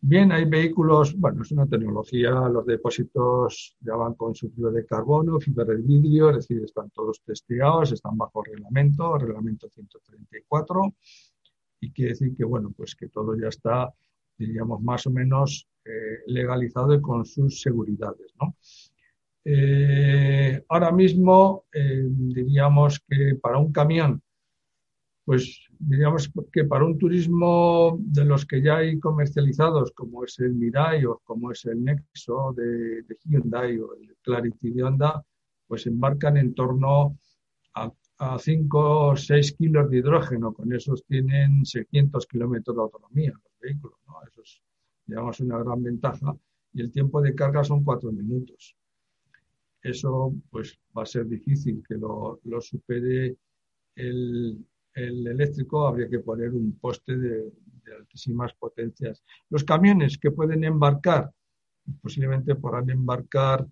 Bien, 0.00 0.30
hay 0.30 0.44
vehículos, 0.44 1.18
bueno, 1.18 1.42
es 1.42 1.50
una 1.50 1.66
tecnología, 1.66 2.30
los 2.30 2.64
depósitos 2.64 3.76
ya 3.80 3.96
van 3.96 4.14
con 4.14 4.32
fibra 4.32 4.70
de 4.70 4.86
carbono, 4.86 5.40
fibra 5.40 5.64
de 5.64 5.76
vidrio, 5.76 6.30
es 6.30 6.36
decir, 6.36 6.62
están 6.62 6.88
todos 6.90 7.20
testeados, 7.24 7.90
están 7.90 8.16
bajo 8.16 8.42
reglamento, 8.44 9.18
reglamento 9.18 9.68
134, 9.68 10.94
y 11.80 11.90
quiere 11.90 12.10
decir 12.10 12.36
que, 12.36 12.44
bueno, 12.44 12.72
pues 12.76 12.94
que 12.94 13.08
todo 13.08 13.36
ya 13.36 13.48
está, 13.48 13.92
diríamos, 14.36 14.80
más 14.82 15.04
o 15.08 15.10
menos 15.10 15.68
eh, 15.84 16.20
legalizado 16.26 16.94
y 16.94 17.00
con 17.00 17.24
sus 17.24 17.60
seguridades, 17.60 18.32
¿no? 18.40 18.54
Eh, 19.44 20.62
ahora 20.68 20.92
mismo 20.92 21.64
eh, 21.72 22.04
diríamos 22.08 23.00
que 23.00 23.34
para 23.34 23.58
un 23.58 23.72
camión, 23.72 24.22
pues 25.24 25.67
diríamos 25.78 26.30
que 26.52 26.64
para 26.64 26.84
un 26.84 26.98
turismo 26.98 27.98
de 28.00 28.24
los 28.24 28.46
que 28.46 28.62
ya 28.62 28.78
hay 28.78 28.98
comercializados, 28.98 29.92
como 29.92 30.24
es 30.24 30.38
el 30.38 30.54
Mirai 30.54 31.04
o 31.04 31.20
como 31.24 31.52
es 31.52 31.64
el 31.66 31.84
Nexo 31.84 32.54
de, 32.56 33.04
Hyundai 33.24 33.78
o 33.78 33.94
el 33.94 34.16
Clarity 34.22 34.70
de 34.70 34.82
Honda, 34.82 35.24
pues 35.66 35.86
embarcan 35.86 36.36
en 36.36 36.54
torno 36.54 37.18
a, 37.74 37.92
5 38.36 39.08
o 39.10 39.16
6 39.16 39.52
kilos 39.52 39.88
de 39.88 39.98
hidrógeno. 39.98 40.52
Con 40.52 40.72
esos 40.72 41.04
tienen 41.04 41.64
600 41.64 42.26
kilómetros 42.26 42.76
de 42.76 42.82
autonomía 42.82 43.30
los 43.32 43.58
vehículos. 43.60 43.98
¿no? 44.08 44.14
Eso 44.26 44.42
es 44.42 44.60
Llevamos 45.08 45.40
una 45.40 45.58
gran 45.58 45.82
ventaja 45.82 46.36
y 46.74 46.82
el 46.82 46.92
tiempo 46.92 47.22
de 47.22 47.34
carga 47.34 47.64
son 47.64 47.82
cuatro 47.82 48.12
minutos. 48.12 48.76
Eso 49.82 50.34
pues 50.50 50.78
va 50.96 51.02
a 51.04 51.06
ser 51.06 51.26
difícil 51.26 51.82
que 51.88 51.94
lo, 51.94 52.38
supere 52.60 53.36
el, 53.94 54.66
eléctrico, 54.98 55.86
habría 55.86 56.08
que 56.08 56.20
poner 56.20 56.50
un 56.50 56.78
poste 56.78 57.16
de, 57.16 57.52
altísimas 57.98 58.52
potencias. 58.54 59.22
Los 59.48 59.64
camiones 59.64 60.18
que 60.18 60.30
pueden 60.30 60.62
embarcar, 60.62 61.32
posiblemente 62.02 62.54
podrán 62.54 62.90
embarcar 62.90 63.66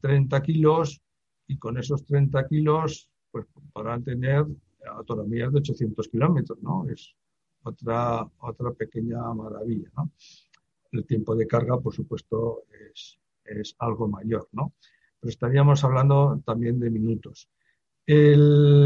30 0.00 0.36
eh, 0.36 0.42
kilos 0.42 1.00
y 1.46 1.56
con 1.56 1.78
esos 1.78 2.04
30 2.04 2.46
kilos 2.48 3.08
pues 3.30 3.46
podrán 3.72 4.04
tener 4.04 4.44
autonomías 4.90 5.52
de 5.52 5.58
800 5.58 6.08
kilómetros, 6.08 6.62
¿no? 6.62 6.86
Es 6.88 7.14
otra, 7.62 8.28
otra 8.40 8.72
pequeña 8.72 9.22
maravilla, 9.32 9.88
¿no? 9.96 10.10
El 10.92 11.06
tiempo 11.06 11.34
de 11.34 11.46
carga, 11.46 11.80
por 11.80 11.94
supuesto, 11.94 12.64
es, 12.92 13.18
es 13.44 13.74
algo 13.78 14.06
mayor, 14.06 14.48
¿no? 14.52 14.74
Pero 15.20 15.30
estaríamos 15.30 15.82
hablando 15.82 16.42
también 16.44 16.78
de 16.78 16.90
minutos. 16.90 17.48
El, 18.06 18.85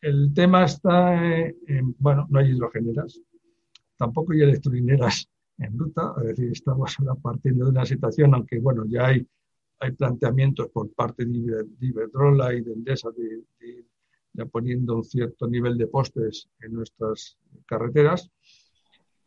el 0.00 0.32
tema 0.34 0.64
está 0.64 1.14
en, 1.14 1.94
bueno, 1.98 2.26
no 2.30 2.38
hay 2.38 2.50
hidrogeneras, 2.50 3.20
tampoco 3.96 4.32
hay 4.32 4.42
electrolineras 4.42 5.28
en 5.58 5.78
ruta, 5.78 6.14
es 6.20 6.28
decir, 6.28 6.52
estamos 6.52 6.96
partiendo 7.20 7.64
de 7.64 7.70
una 7.70 7.84
situación, 7.84 8.34
aunque 8.34 8.60
bueno, 8.60 8.84
ya 8.86 9.08
hay, 9.08 9.26
hay 9.80 9.92
planteamientos 9.92 10.68
por 10.68 10.92
parte 10.92 11.24
de 11.24 11.66
Iberdrola 11.80 12.54
y 12.54 12.62
de 12.62 12.72
Endesa 12.72 13.10
de, 13.10 13.42
ya 14.32 14.46
poniendo 14.46 14.96
un 14.96 15.04
cierto 15.04 15.48
nivel 15.48 15.76
de 15.76 15.88
postes 15.88 16.48
en 16.60 16.74
nuestras 16.74 17.36
carreteras. 17.66 18.30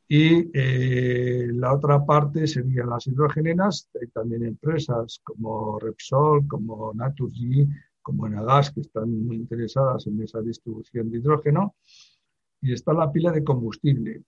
Y 0.08 0.50
eh, 0.54 1.48
la 1.54 1.74
otra 1.74 2.06
parte 2.06 2.46
serían 2.46 2.90
las 2.90 3.08
hidrogeneras. 3.08 3.90
Hay 4.00 4.08
también 4.08 4.44
empresas 4.46 5.22
como 5.24 5.80
Repsol, 5.80 6.48
como 6.48 6.94
Naturgy, 6.94 7.68
como 8.02 8.28
Enagas, 8.28 8.72
que 8.72 8.82
están 8.82 9.26
muy 9.26 9.38
interesadas 9.38 10.08
en 10.08 10.22
esa 10.22 10.42
distribución 10.42 11.10
de 11.10 11.20
hidrógeno. 11.20 11.76
Y 12.62 12.74
está 12.74 12.94
la 12.94 13.12
pila 13.12 13.32
de 13.32 13.44
combustible. 13.44 14.24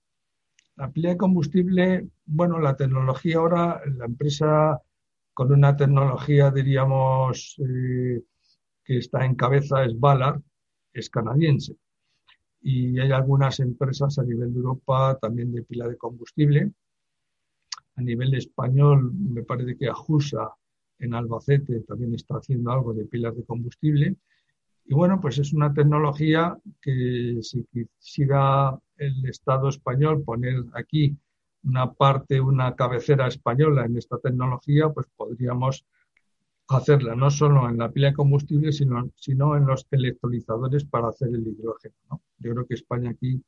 La 0.75 0.91
pila 0.91 1.09
de 1.09 1.17
combustible, 1.17 2.09
bueno, 2.25 2.59
la 2.59 2.75
tecnología 2.75 3.37
ahora, 3.37 3.81
la 3.85 4.05
empresa 4.05 4.81
con 5.33 5.51
una 5.51 5.75
tecnología, 5.75 6.51
diríamos, 6.51 7.55
eh, 7.59 8.21
que 8.83 8.97
está 8.97 9.25
en 9.25 9.35
cabeza 9.35 9.83
es 9.83 9.99
Ballard, 9.99 10.41
es 10.93 11.09
canadiense. 11.09 11.75
Y 12.61 12.99
hay 12.99 13.11
algunas 13.11 13.59
empresas 13.59 14.17
a 14.19 14.23
nivel 14.23 14.53
de 14.53 14.59
Europa 14.59 15.17
también 15.19 15.51
de 15.51 15.63
pila 15.63 15.87
de 15.87 15.97
combustible. 15.97 16.71
A 17.95 18.01
nivel 18.01 18.33
español, 18.35 19.13
me 19.13 19.43
parece 19.43 19.77
que 19.77 19.87
Ajusa 19.87 20.55
en 21.03 21.13
Albacete 21.13 21.81
también 21.81 22.15
está 22.15 22.35
haciendo 22.35 22.71
algo 22.71 22.93
de 22.93 23.05
pilas 23.05 23.35
de 23.35 23.43
combustible. 23.43 24.15
Y 24.85 24.93
bueno, 24.93 25.19
pues 25.21 25.37
es 25.37 25.53
una 25.53 25.73
tecnología 25.73 26.57
que 26.81 27.39
si 27.41 27.65
quisiera 27.65 28.77
el 28.97 29.25
Estado 29.27 29.69
español 29.69 30.23
poner 30.23 30.63
aquí 30.73 31.17
una 31.63 31.93
parte, 31.93 32.41
una 32.41 32.75
cabecera 32.75 33.27
española 33.27 33.85
en 33.85 33.97
esta 33.97 34.17
tecnología, 34.17 34.89
pues 34.89 35.07
podríamos 35.15 35.85
hacerla 36.67 37.15
no 37.15 37.29
solo 37.29 37.69
en 37.69 37.77
la 37.77 37.91
pila 37.91 38.07
de 38.09 38.13
combustible, 38.13 38.71
sino, 38.71 39.09
sino 39.15 39.55
en 39.55 39.65
los 39.65 39.85
electrolizadores 39.91 40.85
para 40.85 41.09
hacer 41.09 41.29
el 41.29 41.47
hidrógeno. 41.47 42.21
Yo 42.39 42.51
creo 42.53 42.65
que 42.65 42.75
España 42.75 43.11
aquí 43.11 43.41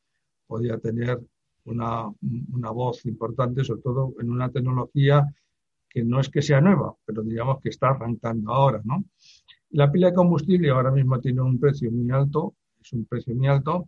podría 0.47 0.77
tener 0.77 1.19
una, 1.65 2.05
una, 2.53 2.69
voz 2.71 3.05
importante, 3.05 3.63
sobre 3.63 3.81
todo 3.81 4.13
en 4.19 4.29
una 4.29 4.49
tecnología 4.51 5.25
que 5.95 6.03
no 6.03 6.19
es 6.19 6.27
que 6.27 6.41
sea 6.41 6.59
nueva, 6.59 6.93
pero 7.05 7.23
digamos 7.23 7.61
que 7.61 7.69
está 7.69 7.91
arrancando 7.91 8.51
ahora. 8.51 8.81
¿no? 8.83 9.05
La 9.69 9.89
pila 9.89 10.09
de 10.09 10.13
combustible 10.13 10.69
ahora 10.69 10.91
mismo 10.91 11.21
tiene 11.21 11.39
un 11.41 11.57
precio 11.57 11.89
muy 11.89 12.11
alto, 12.11 12.55
es 12.81 12.91
un 12.91 13.05
precio 13.05 13.33
muy 13.33 13.47
alto, 13.47 13.87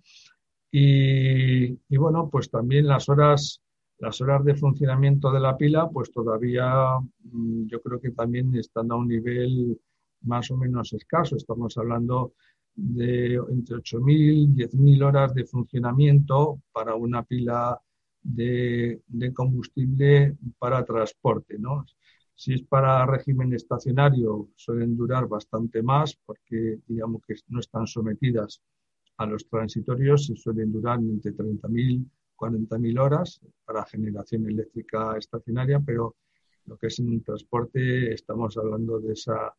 y, 0.71 1.65
y 1.65 1.97
bueno, 1.97 2.29
pues 2.29 2.49
también 2.49 2.87
las 2.87 3.09
horas 3.09 3.61
las 3.99 4.21
horas 4.21 4.45
de 4.45 4.55
funcionamiento 4.55 5.31
de 5.31 5.39
la 5.39 5.57
pila, 5.57 5.89
pues 5.89 6.11
todavía 6.11 6.97
mm, 7.23 7.65
yo 7.65 7.81
creo 7.81 7.99
que 7.99 8.11
también 8.11 8.55
están 8.55 8.91
a 8.91 8.95
un 8.95 9.07
nivel 9.07 9.77
más 10.21 10.49
o 10.51 10.57
menos 10.57 10.93
escaso. 10.93 11.35
Estamos 11.35 11.77
hablando 11.77 12.33
de 12.75 13.35
entre 13.49 13.77
8.000 13.77 14.11
y 14.11 14.47
10.000 14.53 15.03
horas 15.03 15.33
de 15.33 15.45
funcionamiento 15.45 16.61
para 16.71 16.95
una 16.95 17.23
pila 17.23 17.81
de, 18.27 19.01
combustible 19.33 20.35
para 20.59 20.85
transporte. 20.85 21.57
¿no? 21.57 21.85
Si 22.35 22.53
es 22.53 22.63
para 22.63 23.05
régimen 23.05 23.53
estacionario, 23.53 24.49
suelen 24.55 24.95
durar 24.95 25.27
bastante 25.27 25.81
más 25.81 26.17
porque 26.25 26.79
digamos 26.87 27.21
que 27.25 27.35
no 27.47 27.59
están 27.59 27.87
sometidas 27.87 28.61
a 29.17 29.25
los 29.25 29.47
transitorios 29.47 30.29
y 30.29 30.35
suelen 30.35 30.71
durar 30.71 30.99
entre 30.99 31.33
30.000 31.33 32.05
40.000 32.37 32.99
horas 32.99 33.41
para 33.65 33.83
generación 33.85 34.47
eléctrica 34.47 35.17
estacionaria, 35.17 35.79
pero 35.79 36.15
lo 36.65 36.77
que 36.77 36.87
es 36.87 36.99
en 36.99 37.23
transporte 37.23 38.13
estamos 38.13 38.55
hablando 38.57 38.99
de 38.99 39.13
esa 39.13 39.53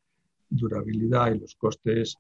durabilidad 0.49 1.35
y 1.35 1.41
los 1.41 1.57
costes 1.57 2.17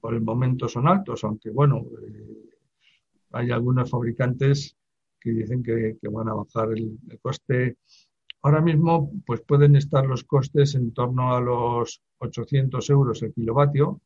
por 0.00 0.14
el 0.14 0.20
momento 0.20 0.68
son 0.68 0.86
altos, 0.86 1.24
aunque 1.24 1.50
bueno, 1.50 1.86
eh, 2.06 2.50
hay 3.32 3.50
algunos 3.50 3.88
fabricantes 3.88 4.76
que 5.22 5.30
dicen 5.30 5.62
que, 5.62 5.96
van 6.10 6.28
a 6.28 6.34
bajar 6.34 6.72
el, 6.72 6.98
coste. 7.20 7.76
Ahora 8.42 8.60
mismo 8.60 9.12
pues 9.26 9.40
pueden 9.42 9.76
estar 9.76 10.04
los 10.06 10.24
costes 10.24 10.74
en 10.74 10.92
torno 10.92 11.34
a 11.34 11.40
los 11.40 12.02
800 12.18 12.90
euros 12.90 13.22
el 13.22 13.32
kilovatio, 13.32 14.00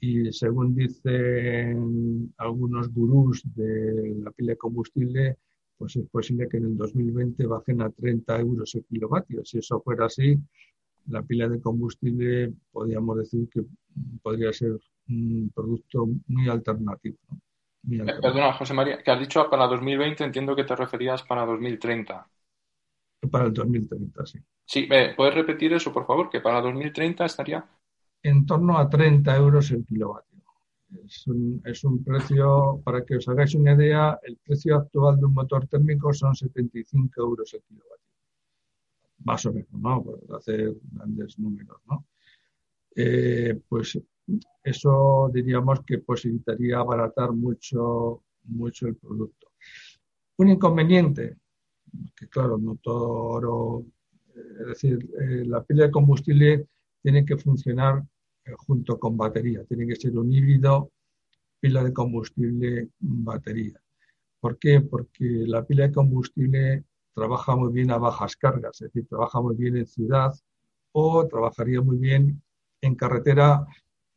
y 0.00 0.32
según 0.32 0.74
dicen 0.74 2.32
algunos 2.38 2.92
gurús 2.92 3.42
de 3.54 4.16
la 4.24 4.30
pila 4.30 4.52
de 4.52 4.58
combustible, 4.58 5.36
pues 5.76 5.96
es 5.96 6.06
posible 6.08 6.48
que 6.48 6.56
en 6.56 6.64
el 6.64 6.76
2020 6.76 7.46
bajen 7.46 7.82
a 7.82 7.90
30 7.90 8.40
euros 8.40 8.74
el 8.74 8.84
kilovatio. 8.84 9.44
Si 9.44 9.58
eso 9.58 9.80
fuera 9.82 10.06
así, 10.06 10.38
la 11.08 11.22
pila 11.22 11.48
de 11.48 11.60
combustible 11.60 12.52
podríamos 12.72 13.18
decir 13.18 13.48
que 13.48 13.62
podría 14.22 14.52
ser 14.52 14.78
un 15.08 15.50
producto 15.54 16.08
muy 16.28 16.48
alternativo. 16.48 17.18
Eh, 17.88 18.04
perdona, 18.20 18.52
José 18.52 18.74
María, 18.74 19.02
que 19.02 19.10
has 19.10 19.18
dicho 19.18 19.48
para 19.48 19.66
2020, 19.66 20.24
entiendo 20.24 20.54
que 20.54 20.64
te 20.64 20.76
referías 20.76 21.22
para 21.22 21.46
2030. 21.46 22.28
Para 23.30 23.46
el 23.46 23.52
2030, 23.52 24.26
sí. 24.26 24.38
Sí, 24.64 24.88
¿puedes 25.16 25.34
repetir 25.34 25.72
eso, 25.72 25.92
por 25.92 26.06
favor? 26.06 26.30
Que 26.30 26.40
para 26.40 26.60
2030 26.60 27.24
estaría 27.26 27.64
en 28.22 28.46
torno 28.46 28.78
a 28.78 28.88
30 28.88 29.36
euros 29.36 29.70
el 29.70 29.84
kilovatio. 29.84 30.30
Es 31.64 31.84
un, 31.84 32.04
precio, 32.04 32.80
para 32.84 33.04
que 33.04 33.16
os 33.16 33.28
hagáis 33.28 33.54
una 33.54 33.74
idea, 33.74 34.18
el 34.22 34.36
precio 34.36 34.76
actual 34.76 35.18
de 35.18 35.26
un 35.26 35.34
motor 35.34 35.66
térmico 35.68 36.12
son 36.12 36.34
75 36.34 37.20
euros 37.20 37.54
el 37.54 37.62
kilovatio. 37.62 38.06
Más 39.24 39.46
o 39.46 39.52
menos, 39.52 39.72
¿no? 39.72 40.02
Por 40.02 40.36
hacer 40.36 40.74
grandes 40.92 41.38
números, 41.38 41.80
¿no? 41.86 42.06
Eh, 42.96 43.60
pues 43.68 44.00
eso 44.62 45.30
diríamos 45.32 45.80
que 45.84 45.98
posibilitaría 45.98 46.78
abaratar 46.78 47.32
mucho, 47.32 48.22
mucho 48.44 48.86
el 48.86 48.96
producto. 48.96 49.48
Un 50.36 50.48
inconveniente, 50.48 51.36
que 52.16 52.28
claro, 52.28 52.58
no 52.58 52.76
todo 52.76 53.84
es 54.60 54.66
decir, 54.66 55.10
eh, 55.20 55.44
la 55.46 55.62
pila 55.62 55.84
de 55.84 55.90
combustible 55.90 56.66
tiene 57.02 57.24
que 57.24 57.36
funcionar 57.36 58.04
eh, 58.44 58.52
junto 58.56 58.98
con 58.98 59.16
batería. 59.16 59.64
Tiene 59.64 59.86
que 59.86 59.96
ser 59.96 60.16
un 60.16 60.32
híbrido, 60.32 60.90
pila 61.60 61.84
de 61.84 61.92
combustible, 61.92 62.88
batería. 62.98 63.80
¿Por 64.40 64.58
qué? 64.58 64.80
Porque 64.80 65.44
la 65.46 65.64
pila 65.64 65.86
de 65.86 65.92
combustible 65.92 66.84
trabaja 67.14 67.56
muy 67.56 67.72
bien 67.72 67.90
a 67.90 67.98
bajas 67.98 68.36
cargas, 68.36 68.80
es 68.80 68.92
decir, 68.92 69.06
trabaja 69.08 69.40
muy 69.40 69.56
bien 69.56 69.76
en 69.76 69.86
ciudad 69.86 70.32
o 70.92 71.26
trabajaría 71.26 71.80
muy 71.82 71.98
bien 71.98 72.42
en 72.80 72.94
carretera, 72.94 73.66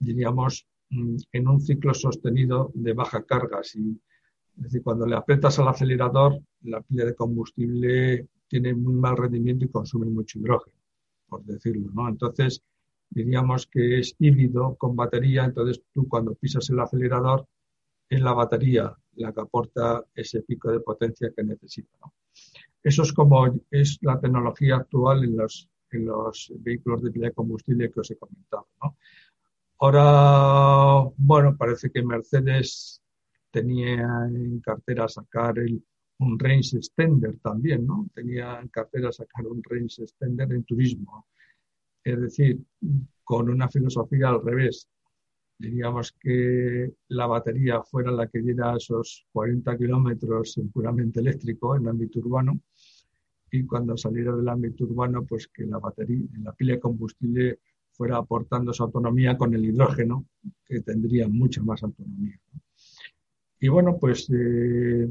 diríamos, 0.04 0.68
mm, 0.90 1.16
en 1.32 1.48
un 1.48 1.62
ciclo 1.62 1.94
sostenido 1.94 2.72
de 2.74 2.94
baja 2.94 3.24
carga. 3.24 3.62
es 3.62 3.78
decir, 4.56 4.84
cuando 4.84 5.06
le 5.06 5.16
aprietas 5.16 5.58
al 5.60 5.68
acelerador, 5.68 6.40
la 6.62 6.82
pila 6.82 7.06
de 7.06 7.16
combustible 7.16 8.28
tiene 8.48 8.74
muy 8.74 8.94
mal 8.94 9.18
rendimiento 9.18 9.66
y 9.66 9.70
consume 9.70 10.06
mucho 10.08 10.40
hidrógeno, 10.40 10.78
por 11.28 11.44
decirlo, 11.44 11.90
¿no? 11.94 12.08
Entonces, 12.08 12.62
diríamos 13.10 13.68
que 13.68 14.00
es 14.00 14.16
híbrido 14.20 14.76
con 14.76 14.96
batería, 14.96 15.46
entonces 15.46 15.82
tú 15.94 16.08
cuando 16.08 16.36
pisas 16.36 16.70
el 16.70 16.80
acelerador 16.80 17.48
es 18.10 18.22
la 18.22 18.34
batería 18.34 18.96
la 19.16 19.32
que 19.32 19.42
aporta 19.42 20.04
ese 20.16 20.42
pico 20.42 20.72
de 20.72 20.80
potencia 20.80 21.32
que 21.36 21.44
necesita. 21.44 21.98
Eso 22.82 23.04
es 23.04 23.14
como 23.14 23.48
es 23.70 23.98
la 24.02 24.20
tecnología 24.20 24.78
actual 24.78 25.24
en 25.24 25.38
los, 25.38 25.70
en 25.92 26.06
los 26.06 26.52
vehículos 26.60 27.04
de 27.04 27.12
pila 27.12 27.28
de 27.28 27.34
combustible 27.34 27.92
que 27.92 28.00
os 28.00 28.12
he 28.12 28.18
comentado. 28.18 28.68
Ahora, 29.84 31.12
bueno, 31.18 31.58
parece 31.58 31.92
que 31.92 32.02
Mercedes 32.02 33.02
tenía 33.52 34.08
en 34.30 34.62
cartera 34.62 35.10
sacar 35.10 35.60
el, 35.60 35.84
un 36.20 36.40
range 36.40 36.78
extender 36.78 37.38
también, 37.40 37.86
¿no? 37.86 38.08
Tenía 38.16 38.62
en 38.62 38.70
cartera 38.70 39.12
sacar 39.12 39.46
un 39.46 39.62
range 39.62 40.04
extender 40.04 40.54
en 40.54 40.64
turismo. 40.64 41.28
Es 42.02 42.18
decir, 42.18 42.62
con 43.26 43.50
una 43.50 43.68
filosofía 43.68 44.30
al 44.30 44.42
revés. 44.42 44.88
Diríamos 45.60 46.14
que 46.14 46.94
la 47.10 47.28
batería 47.28 47.84
fuera 47.84 48.10
la 48.12 48.28
que 48.28 48.40
diera 48.40 48.78
esos 48.78 49.28
40 49.34 49.78
kilómetros 49.78 50.58
en 50.60 50.72
puramente 50.72 51.20
eléctrico 51.20 51.76
en 51.76 51.90
ámbito 51.90 52.20
urbano 52.20 52.58
y 53.52 53.66
cuando 53.66 53.98
saliera 53.98 54.34
del 54.34 54.48
ámbito 54.48 54.86
urbano, 54.86 55.26
pues 55.26 55.50
que 55.50 55.66
la 55.66 55.78
batería, 55.78 56.26
la 56.42 56.54
pila 56.54 56.76
de 56.76 56.80
combustible 56.80 57.60
fuera 57.94 58.18
aportando 58.18 58.72
esa 58.72 58.84
autonomía 58.84 59.38
con 59.38 59.54
el 59.54 59.66
hidrógeno, 59.66 60.26
que 60.66 60.82
tendría 60.82 61.28
mucha 61.28 61.62
más 61.62 61.84
autonomía. 61.84 62.40
Y 63.60 63.68
bueno, 63.70 63.98
pues, 63.98 64.30
eh, 64.30 65.08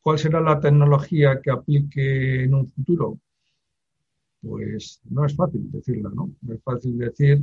¿cuál 0.00 0.18
será 0.18 0.40
la 0.40 0.58
tecnología 0.58 1.40
que 1.40 1.50
aplique 1.50 2.44
en 2.44 2.54
un 2.54 2.66
futuro? 2.68 3.20
Pues 4.40 5.00
no 5.04 5.24
es 5.24 5.36
fácil 5.36 5.70
decirlo, 5.70 6.10
¿no? 6.10 6.30
No 6.42 6.54
es 6.54 6.62
fácil 6.62 6.98
decir. 6.98 7.42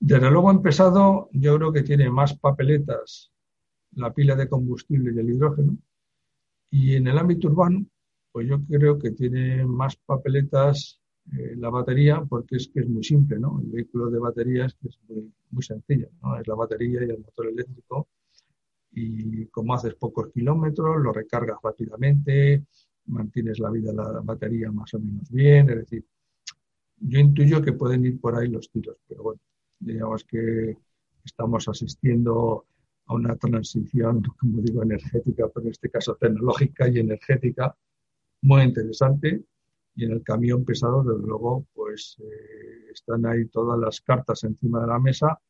Desde 0.00 0.30
luego 0.30 0.50
empezado, 0.50 1.28
yo 1.32 1.56
creo 1.56 1.72
que 1.72 1.82
tiene 1.82 2.10
más 2.10 2.36
papeletas 2.38 3.32
la 3.92 4.12
pila 4.12 4.36
de 4.36 4.48
combustible 4.48 5.12
y 5.14 5.18
el 5.18 5.30
hidrógeno. 5.30 5.76
Y 6.70 6.96
en 6.96 7.06
el 7.06 7.18
ámbito 7.18 7.48
urbano, 7.48 7.86
pues 8.32 8.48
yo 8.48 8.60
creo 8.64 8.98
que 8.98 9.12
tiene 9.12 9.64
más 9.64 9.96
papeletas 9.96 11.00
eh, 11.36 11.54
la 11.56 11.70
batería 11.70 12.24
porque 12.28 12.56
es 12.56 12.68
que 12.68 12.80
es 12.80 12.88
muy 12.88 13.04
simple, 13.04 13.38
¿no? 13.38 13.60
El 13.60 13.70
vehículo 13.70 14.10
de 14.10 14.18
baterías 14.18 14.76
es 14.84 14.98
muy, 15.08 15.32
muy 15.50 15.62
sencillo, 15.62 16.08
¿no? 16.22 16.38
Es 16.38 16.46
la 16.46 16.54
batería 16.54 17.00
y 17.04 17.10
el 17.10 17.18
motor 17.18 17.48
eléctrico 17.48 18.08
y 18.92 19.46
como 19.46 19.74
haces 19.74 19.94
pocos 19.94 20.28
kilómetros, 20.32 20.96
lo 21.02 21.12
recargas 21.12 21.58
rápidamente, 21.62 22.64
mantienes 23.06 23.58
la 23.58 23.70
vida 23.70 23.90
de 23.90 23.96
la 23.96 24.20
batería 24.22 24.70
más 24.72 24.92
o 24.94 24.98
menos 24.98 25.30
bien, 25.30 25.68
es 25.70 25.76
decir, 25.76 26.04
yo 27.00 27.18
intuyo 27.20 27.62
que 27.62 27.72
pueden 27.72 28.04
ir 28.04 28.20
por 28.20 28.34
ahí 28.36 28.48
los 28.48 28.70
tiros, 28.70 28.96
pero 29.06 29.22
bueno, 29.22 29.40
digamos 29.78 30.24
que 30.24 30.76
estamos 31.24 31.68
asistiendo 31.68 32.66
a 33.06 33.14
una 33.14 33.36
transición, 33.36 34.22
como 34.40 34.60
digo, 34.60 34.82
energética, 34.82 35.48
pero 35.48 35.66
en 35.66 35.72
este 35.72 35.90
caso 35.90 36.16
tecnológica 36.16 36.88
y 36.88 36.98
energética, 36.98 37.76
muy 38.42 38.62
interesante. 38.62 39.42
Y 39.98 40.04
en 40.04 40.12
el 40.12 40.22
camión 40.22 40.64
pesado, 40.64 41.02
desde 41.02 41.26
luego, 41.26 41.66
pues 41.74 42.16
eh, 42.20 42.92
están 42.92 43.26
ahí 43.26 43.46
todas 43.48 43.76
las 43.80 44.00
cartas 44.00 44.44
encima 44.44 44.80
de 44.80 44.86
la 44.86 45.00
mesa 45.00 45.40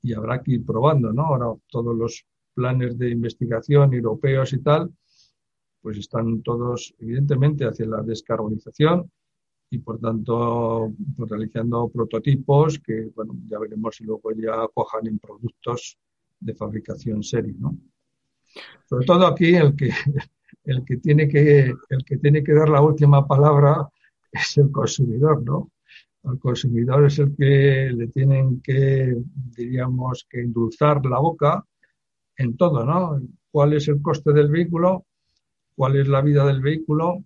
y 0.00 0.14
habrá 0.14 0.40
que 0.40 0.52
ir 0.52 0.64
probando, 0.64 1.12
¿no? 1.12 1.22
Ahora 1.22 1.60
todos 1.66 1.96
los 1.96 2.24
planes 2.54 2.96
de 2.96 3.10
investigación 3.10 3.92
europeos 3.92 4.52
y 4.52 4.60
tal, 4.60 4.94
pues 5.82 5.98
están 5.98 6.42
todos 6.42 6.94
evidentemente 7.00 7.64
hacia 7.64 7.86
la 7.86 8.02
descarbonización 8.02 9.10
y 9.68 9.78
por 9.78 9.98
tanto 9.98 10.94
pues, 11.16 11.28
realizando 11.28 11.88
prototipos 11.88 12.78
que, 12.78 13.10
bueno, 13.16 13.34
ya 13.48 13.58
veremos 13.58 13.96
si 13.96 14.04
luego 14.04 14.30
ya 14.30 14.68
cojan 14.72 15.08
en 15.08 15.18
productos 15.18 15.98
de 16.38 16.54
fabricación 16.54 17.24
serie, 17.24 17.56
¿no? 17.58 17.76
Sobre 18.88 19.04
todo 19.04 19.26
aquí 19.26 19.56
el 19.56 19.74
que 19.74 19.90
el 20.68 20.84
que 20.84 20.98
tiene 20.98 21.26
que, 21.28 21.72
el 21.88 22.04
que 22.04 22.18
tiene 22.18 22.44
que 22.44 22.52
dar 22.52 22.68
la 22.68 22.82
última 22.82 23.26
palabra 23.26 23.88
es 24.32 24.58
el 24.58 24.70
consumidor, 24.70 25.42
¿no? 25.42 25.70
El 26.24 26.38
consumidor 26.38 27.06
es 27.06 27.18
el 27.18 27.34
que 27.34 27.90
le 27.94 28.08
tienen 28.08 28.60
que, 28.60 29.16
diríamos, 29.56 30.26
que 30.28 30.40
endulzar 30.40 31.04
la 31.06 31.20
boca 31.20 31.64
en 32.36 32.56
todo, 32.56 32.84
¿no? 32.84 33.18
¿Cuál 33.50 33.72
es 33.72 33.88
el 33.88 34.02
coste 34.02 34.32
del 34.32 34.50
vehículo? 34.50 35.06
¿Cuál 35.74 35.96
es 35.96 36.06
la 36.06 36.20
vida 36.20 36.44
del 36.44 36.60
vehículo? 36.60 37.24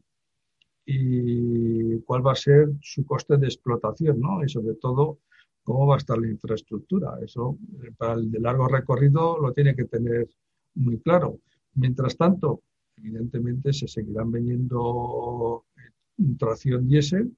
Y 0.87 1.99
cuál 2.03 2.25
va 2.25 2.33
a 2.33 2.37
ser 2.37 2.69
su 2.81 3.05
coste 3.05 3.39
de 3.39 3.47
explotación, 3.47 4.21
¿no? 4.21 4.45
Y 4.45 4.49
sobre 4.49 4.75
todo, 4.75 5.19
cómo 5.65 5.87
va 5.89 5.97
a 5.97 5.99
estar 5.99 6.17
la 6.17 6.29
infraestructura. 6.29 7.19
Eso, 7.25 7.59
para 7.97 8.13
el 8.15 8.31
de 8.31 8.39
largo 8.39 8.69
recorrido, 8.69 9.39
lo 9.41 9.53
tiene 9.53 9.75
que 9.75 9.87
tener 9.87 10.29
muy 10.75 11.01
claro. 11.01 11.41
Mientras 11.75 12.17
tanto, 12.17 12.63
evidentemente 13.03 13.73
se 13.73 13.89
seguirán 13.89 14.31
vendiendo 14.31 15.65
eh, 15.77 16.23
tracción 16.39 16.89
diésel 16.89 17.37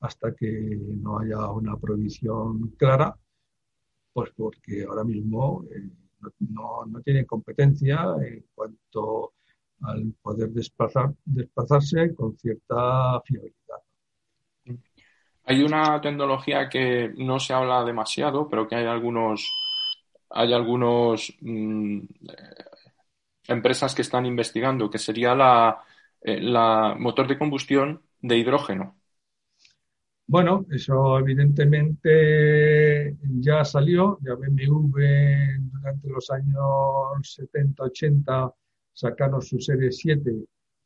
hasta 0.00 0.34
que 0.34 0.50
no 1.00 1.20
haya 1.20 1.48
una 1.50 1.76
prohibición 1.76 2.70
clara, 2.78 3.16
pues 4.12 4.30
porque 4.36 4.84
ahora 4.88 5.04
mismo 5.04 5.64
eh, 5.70 5.90
no, 6.40 6.84
no, 6.86 7.00
tiene 7.02 7.26
competencia 7.26 8.14
en 8.24 8.44
cuanto 8.54 9.34
al 9.82 10.12
poder 10.22 10.50
desplazar, 10.50 11.12
desplazarse 11.24 12.14
con 12.14 12.36
cierta 12.36 13.20
fiabilidad. 13.22 13.82
Hay 15.44 15.62
una 15.62 16.00
tecnología 16.00 16.68
que 16.68 17.12
no 17.16 17.40
se 17.40 17.52
habla 17.52 17.84
demasiado, 17.84 18.48
pero 18.48 18.68
que 18.68 18.76
hay 18.76 18.86
algunos, 18.86 19.50
hay 20.30 20.52
algunos 20.52 21.34
mm, 21.40 22.00
empresas 23.48 23.94
que 23.94 24.02
están 24.02 24.26
investigando, 24.26 24.90
que 24.90 24.98
sería 24.98 25.34
la, 25.34 25.82
eh, 26.20 26.40
la 26.40 26.94
motor 26.98 27.26
de 27.26 27.38
combustión 27.38 28.02
de 28.20 28.38
hidrógeno. 28.38 28.96
Bueno, 30.26 30.64
eso 30.70 31.18
evidentemente 31.18 33.16
ya 33.40 33.64
salió, 33.64 34.18
ya 34.22 34.34
BMW 34.34 35.60
durante 35.72 36.08
los 36.08 36.30
años 36.30 37.22
70-80 37.22 38.54
sacaron 38.94 39.42
su 39.42 39.60
serie 39.60 39.90
7 39.90 40.32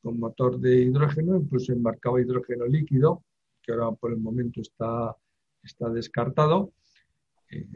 con 0.02 0.18
motor 0.18 0.59
de 0.59 0.82
hidrógeno, 0.82 1.36
incluso 1.36 1.72
embarcaba 1.72 2.20
hidrógeno 2.20 2.66
líquido, 2.66 3.24
que 3.62 3.72
ahora 3.72 3.92
por 3.92 4.12
el 4.12 4.18
momento 4.18 4.61
está, 4.61 5.14
está 5.62 5.90
descartado. 5.90 6.72
Eh, 7.50 7.66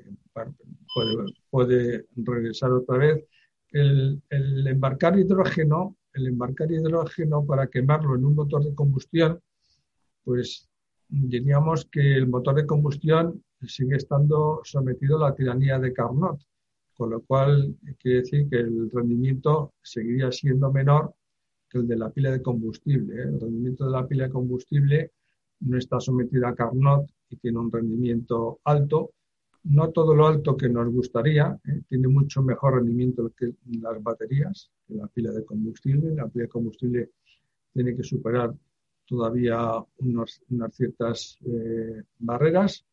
puede, 0.94 1.34
puede 1.50 2.06
regresar 2.16 2.72
otra 2.72 2.98
vez 2.98 3.24
el, 3.72 4.22
embarcar 4.66 5.18
hidrógeno, 5.18 5.96
el 6.12 6.26
embarcar 6.26 6.70
hidrógeno 6.70 7.44
para 7.44 7.68
quemarlo 7.68 8.16
en 8.16 8.24
un 8.24 8.34
motor 8.34 8.64
de 8.64 8.74
combustión, 8.74 9.40
pues 10.24 10.68
diríamos 11.08 11.86
que 11.86 12.14
el 12.16 12.28
motor 12.28 12.54
de 12.56 12.66
combustión 12.66 13.42
sigue 13.62 13.96
estando 13.96 14.60
sometido 14.64 15.16
a 15.16 15.30
la 15.30 15.34
tiranía 15.34 15.78
de 15.78 15.92
Carnot, 15.92 16.40
con 16.94 17.10
lo 17.10 17.22
cual 17.22 17.76
quiere 17.98 18.20
decir 18.20 18.48
que 18.48 18.56
el 18.56 18.90
rendimiento 18.90 19.74
seguiría 19.82 20.30
siendo 20.32 20.70
menor 20.72 21.14
que 21.68 21.78
el 21.78 21.86
de 21.86 21.96
la 21.96 22.10
pila 22.10 22.30
de 22.30 22.42
combustible. 22.42 23.14
¿eh? 23.14 23.22
El 23.22 23.40
rendimiento 23.40 23.86
de 23.86 23.92
la 23.92 24.06
pila 24.06 24.24
de 24.24 24.30
combustible 24.30 25.12
no 25.60 25.78
está 25.78 26.00
sometido 26.00 26.46
a 26.46 26.54
Carnot 26.54 27.08
y 27.28 27.36
tiene 27.36 27.58
un 27.58 27.70
rendimiento 27.70 28.60
alto, 28.64 29.12
no 29.64 29.90
todo 29.90 30.14
lo 30.14 30.26
alto 30.26 30.56
que 30.56 30.68
nos 30.68 30.88
gustaría, 30.92 31.58
¿eh? 31.66 31.82
tiene 31.88 32.08
mucho 32.08 32.42
mejor 32.42 32.74
rendimiento 32.76 33.30
que 33.36 33.52
las 33.80 34.02
baterías, 34.02 34.70
que 34.86 34.94
la 34.94 35.06
pila 35.06 35.32
de 35.32 35.44
combustible. 35.44 36.14
La 36.14 36.28
pila 36.28 36.44
de 36.44 36.48
combustible 36.48 37.10
tiene 37.72 37.94
que 37.94 38.02
superar 38.02 38.54
todavía 39.06 39.84
unas 39.98 40.40
ciertas 40.72 41.38
eh, 41.44 42.02
barreras 42.18 42.84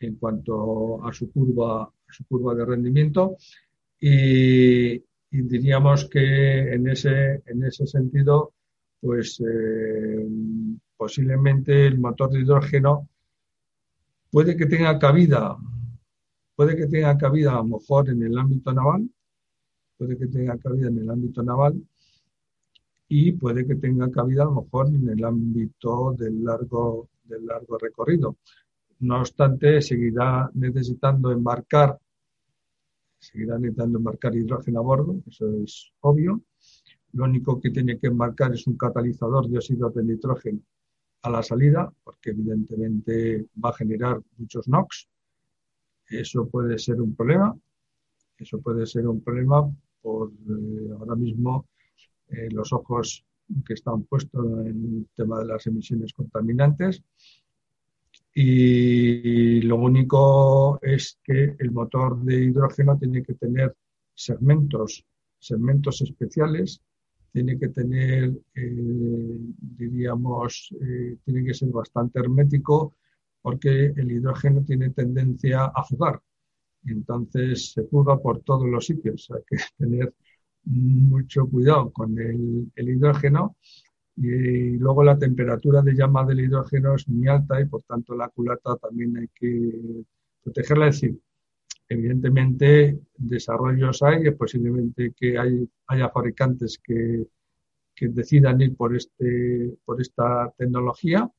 en 0.00 0.16
cuanto 0.16 1.04
a 1.04 1.12
su 1.12 1.30
curva, 1.30 1.92
su 2.08 2.24
curva 2.24 2.54
de 2.54 2.64
rendimiento 2.64 3.36
y, 4.00 5.02
diríamos 5.30 6.08
que 6.10 6.74
en 6.74 6.88
ese, 6.88 7.42
en 7.46 7.64
ese 7.64 7.86
sentido, 7.86 8.52
pues 9.00 9.40
eh, 9.40 10.26
posiblemente 10.96 11.86
el 11.86 11.98
motor 11.98 12.30
de 12.30 12.40
hidrógeno 12.40 13.08
puede 14.30 14.56
que 14.56 14.66
tenga 14.66 14.98
cabida 14.98 15.56
Puede 16.62 16.76
que 16.76 16.86
tenga 16.86 17.18
cabida 17.18 17.54
a 17.54 17.56
lo 17.56 17.64
mejor 17.64 18.08
en 18.08 18.22
el 18.22 18.38
ámbito 18.38 18.72
naval, 18.72 19.10
puede 19.98 20.16
que 20.16 20.28
tenga 20.28 20.56
cabida 20.58 20.86
en 20.86 20.98
el 20.98 21.10
ámbito 21.10 21.42
naval 21.42 21.82
y 23.08 23.32
puede 23.32 23.66
que 23.66 23.74
tenga 23.74 24.08
cabida 24.12 24.44
a 24.44 24.44
lo 24.44 24.62
mejor 24.62 24.86
en 24.86 25.08
el 25.08 25.24
ámbito 25.24 26.14
del 26.16 26.44
largo, 26.44 27.08
del 27.24 27.46
largo 27.46 27.78
recorrido. 27.78 28.36
No 29.00 29.18
obstante, 29.18 29.82
seguirá 29.82 30.48
necesitando 30.54 31.32
embarcar, 31.32 31.98
seguirá 33.18 33.58
necesitando 33.58 33.98
embarcar 33.98 34.36
hidrógeno 34.36 34.78
a 34.78 34.82
bordo, 34.84 35.16
eso 35.26 35.50
es 35.64 35.92
obvio. 36.02 36.42
Lo 37.14 37.24
único 37.24 37.60
que 37.60 37.70
tiene 37.70 37.98
que 37.98 38.06
embarcar 38.06 38.54
es 38.54 38.68
un 38.68 38.76
catalizador 38.76 39.48
de 39.48 39.58
óxido 39.58 39.90
de 39.90 40.04
nitrógeno 40.04 40.60
a 41.22 41.28
la 41.28 41.42
salida, 41.42 41.92
porque 42.04 42.30
evidentemente 42.30 43.48
va 43.64 43.70
a 43.70 43.74
generar 43.74 44.22
muchos 44.38 44.68
NOx, 44.68 45.08
eso 46.20 46.48
puede 46.48 46.78
ser 46.78 47.00
un 47.00 47.14
problema. 47.14 47.56
Eso 48.38 48.60
puede 48.60 48.86
ser 48.86 49.06
un 49.06 49.22
problema 49.22 49.70
por 50.00 50.30
eh, 50.30 50.90
ahora 50.98 51.14
mismo 51.14 51.68
eh, 52.28 52.48
los 52.50 52.72
ojos 52.72 53.24
que 53.66 53.74
están 53.74 54.04
puestos 54.04 54.44
en 54.66 54.98
el 54.98 55.08
tema 55.14 55.38
de 55.40 55.46
las 55.46 55.66
emisiones 55.66 56.12
contaminantes. 56.12 57.02
Y 58.34 59.60
lo 59.62 59.76
único 59.76 60.78
es 60.82 61.18
que 61.22 61.54
el 61.58 61.70
motor 61.70 62.22
de 62.22 62.44
hidrógeno 62.44 62.98
tiene 62.98 63.22
que 63.22 63.34
tener 63.34 63.74
segmentos, 64.14 65.04
segmentos 65.38 66.00
especiales 66.00 66.80
tiene 67.30 67.58
que 67.58 67.68
tener, 67.68 68.30
eh, 68.54 69.38
diríamos, 69.58 70.68
tiene 71.24 71.44
que 71.44 71.54
ser 71.54 71.70
bastante 71.70 72.20
hermético 72.20 72.94
porque 73.42 73.92
el 73.96 74.12
hidrógeno 74.12 74.64
tiene 74.64 74.90
tendencia 74.90 75.64
a 75.66 75.84
fugar. 75.84 76.22
Entonces 76.86 77.72
se 77.72 77.84
fuga 77.84 78.18
por 78.18 78.40
todos 78.42 78.68
los 78.68 78.86
sitios. 78.86 79.30
Hay 79.34 79.42
que 79.46 79.56
tener 79.78 80.14
mucho 80.64 81.48
cuidado 81.48 81.92
con 81.92 82.18
el, 82.18 82.70
hidrógeno 82.76 83.56
y, 84.16 84.76
luego 84.78 85.02
la 85.04 85.18
temperatura 85.18 85.82
de 85.82 85.94
llama 85.94 86.24
del 86.24 86.40
hidrógeno 86.40 86.94
es 86.94 87.08
muy 87.08 87.26
alta 87.28 87.60
y 87.60 87.66
por 87.66 87.82
tanto 87.82 88.14
la 88.14 88.28
culata 88.28 88.76
también 88.76 89.16
hay 89.18 89.28
que 89.34 90.04
protegerla. 90.42 90.88
Es 90.88 91.00
decir, 91.00 91.18
evidentemente 91.88 93.00
desarrollos 93.16 94.02
hay, 94.02 94.28
es 94.28 94.36
posiblemente 94.36 95.12
que 95.16 95.38
hay, 95.38 95.68
haya 95.88 96.08
fabricantes 96.10 96.78
que, 96.82 97.26
que 97.94 98.08
decidan 98.08 98.60
ir 98.60 98.76
por, 98.76 98.94
este, 98.96 99.76
por 99.84 100.00
esta 100.00 100.52
tecnología 100.56 101.30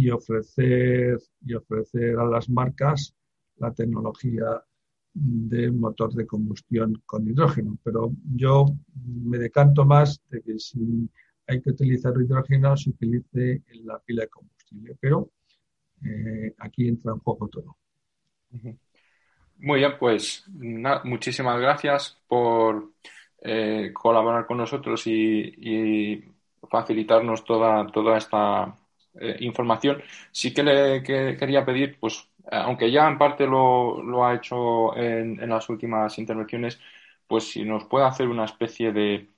y 0.00 0.10
ofrecer, 0.10 1.18
y 1.44 1.54
ofrecer 1.54 2.18
a 2.18 2.24
las 2.24 2.48
marcas 2.48 3.14
la 3.56 3.72
tecnología 3.72 4.62
de 5.12 5.70
motor 5.70 6.14
de 6.14 6.26
combustión 6.26 7.02
con 7.04 7.28
hidrógeno. 7.28 7.78
Pero 7.84 8.12
yo 8.34 8.64
me 8.94 9.36
decanto 9.36 9.84
más 9.84 10.22
de 10.30 10.40
que 10.40 10.58
si 10.58 11.08
hay 11.46 11.60
que 11.60 11.70
utilizar 11.70 12.14
hidrógeno, 12.18 12.76
se 12.76 12.90
utilice 12.90 13.62
en 13.66 13.86
la 13.86 13.98
pila 13.98 14.22
de 14.22 14.28
combustible. 14.28 14.96
Pero 14.98 15.30
eh, 16.04 16.54
aquí 16.58 16.88
entra 16.88 17.12
en 17.12 17.18
juego 17.18 17.48
todo. 17.48 17.76
Muy 19.58 19.80
bien, 19.80 19.92
pues 19.98 20.44
muchísimas 21.04 21.60
gracias 21.60 22.18
por 22.26 22.92
eh, 23.42 23.90
colaborar 23.92 24.46
con 24.46 24.56
nosotros 24.56 25.06
y, 25.06 26.24
facilitarnos 26.70 27.44
toda, 27.44 27.86
toda 27.88 28.16
esta 28.16 28.76
eh, 29.14 29.36
información. 29.40 30.02
Sí 30.30 30.52
que 30.54 30.62
le 30.62 31.02
quería 31.02 31.64
pedir, 31.64 31.98
pues, 31.98 32.28
aunque 32.50 32.90
ya 32.90 33.08
en 33.08 33.18
parte 33.18 33.46
lo, 33.46 34.24
ha 34.24 34.34
hecho 34.34 34.96
en, 34.96 35.48
las 35.48 35.68
últimas 35.68 36.18
intervenciones, 36.18 36.80
pues 37.26 37.44
si 37.50 37.64
nos 37.64 37.84
puede 37.84 38.06
hacer 38.06 38.28
una 38.28 38.44
especie 38.44 38.92
de, 38.92 39.28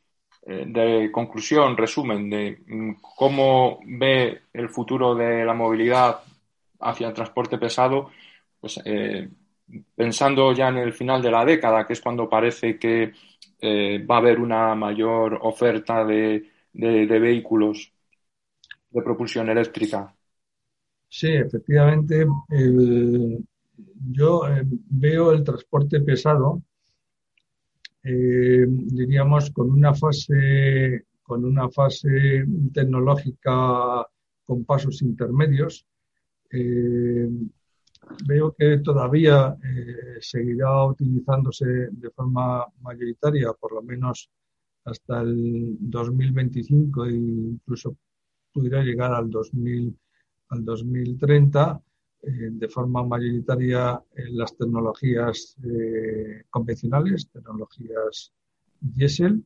eh, 0.47 1.11
conclusión, 1.13 1.77
resumen 1.77 2.29
de 2.31 2.63
mm, 2.67 2.95
cómo 3.01 3.81
ve 3.85 4.43
el 4.53 4.69
futuro 4.69 5.15
de 5.15 5.45
la 5.45 5.55
movilidad 5.55 6.21
hacia 6.81 7.09
el 7.09 7.15
transporte 7.15 7.59
pesado, 7.59 8.11
pues 8.61 8.81
pensando 9.95 10.53
ya 10.53 10.69
en 10.69 10.79
el 10.79 10.93
final 10.93 11.23
de 11.23 11.31
la 11.31 11.45
década, 11.45 11.87
que 11.87 11.95
es 11.95 12.01
cuando 12.01 12.29
parece 12.29 12.79
que 12.79 13.13
eh, 13.61 14.05
va 14.05 14.17
a 14.17 14.19
haber 14.19 14.41
una 14.41 14.75
mayor 14.75 15.39
oferta 15.43 16.05
de, 16.05 16.51
vehículos 16.73 17.92
de 18.93 19.03
propulsión 19.03 19.49
eléctrica. 19.49 20.15
Sí, 21.09 21.29
efectivamente, 21.29 22.27
yo 24.11 24.49
eh, 24.49 24.63
veo 24.65 25.33
el 25.33 25.45
transporte 25.45 26.01
pesado, 26.01 26.63
eh, 28.03 28.65
diríamos, 28.69 29.51
con 29.51 29.71
una 29.71 29.95
fase 29.95 31.07
con 31.23 31.45
una 31.45 31.71
fase 31.71 32.45
tecnológica 32.75 34.05
con 34.45 34.65
pasos 34.65 35.01
intermedios 35.03 35.87
veo 38.27 38.55
que 38.57 38.79
todavía 38.79 39.57
eh, 39.63 40.19
seguirá 40.21 40.85
utilizándose 40.85 41.67
de 41.91 42.11
forma 42.11 42.67
mayoritaria, 42.81 43.53
por 43.53 43.73
lo 43.73 43.83
menos 43.83 44.31
hasta 44.85 45.21
el 45.21 45.77
2025 45.79 47.07
e 47.07 47.15
incluso 47.15 47.97
pudiera 48.53 48.83
llegar 48.83 49.13
al, 49.13 49.31
2000, 49.31 49.97
al 50.49 50.65
2030 50.65 51.83
eh, 52.23 52.29
de 52.53 52.69
forma 52.69 53.03
mayoritaria 53.05 54.01
en 54.15 54.37
las 54.37 54.57
tecnologías 54.57 55.57
eh, 55.65 56.45
convencionales, 56.51 57.29
tecnologías 57.31 58.33
diésel, 58.81 59.45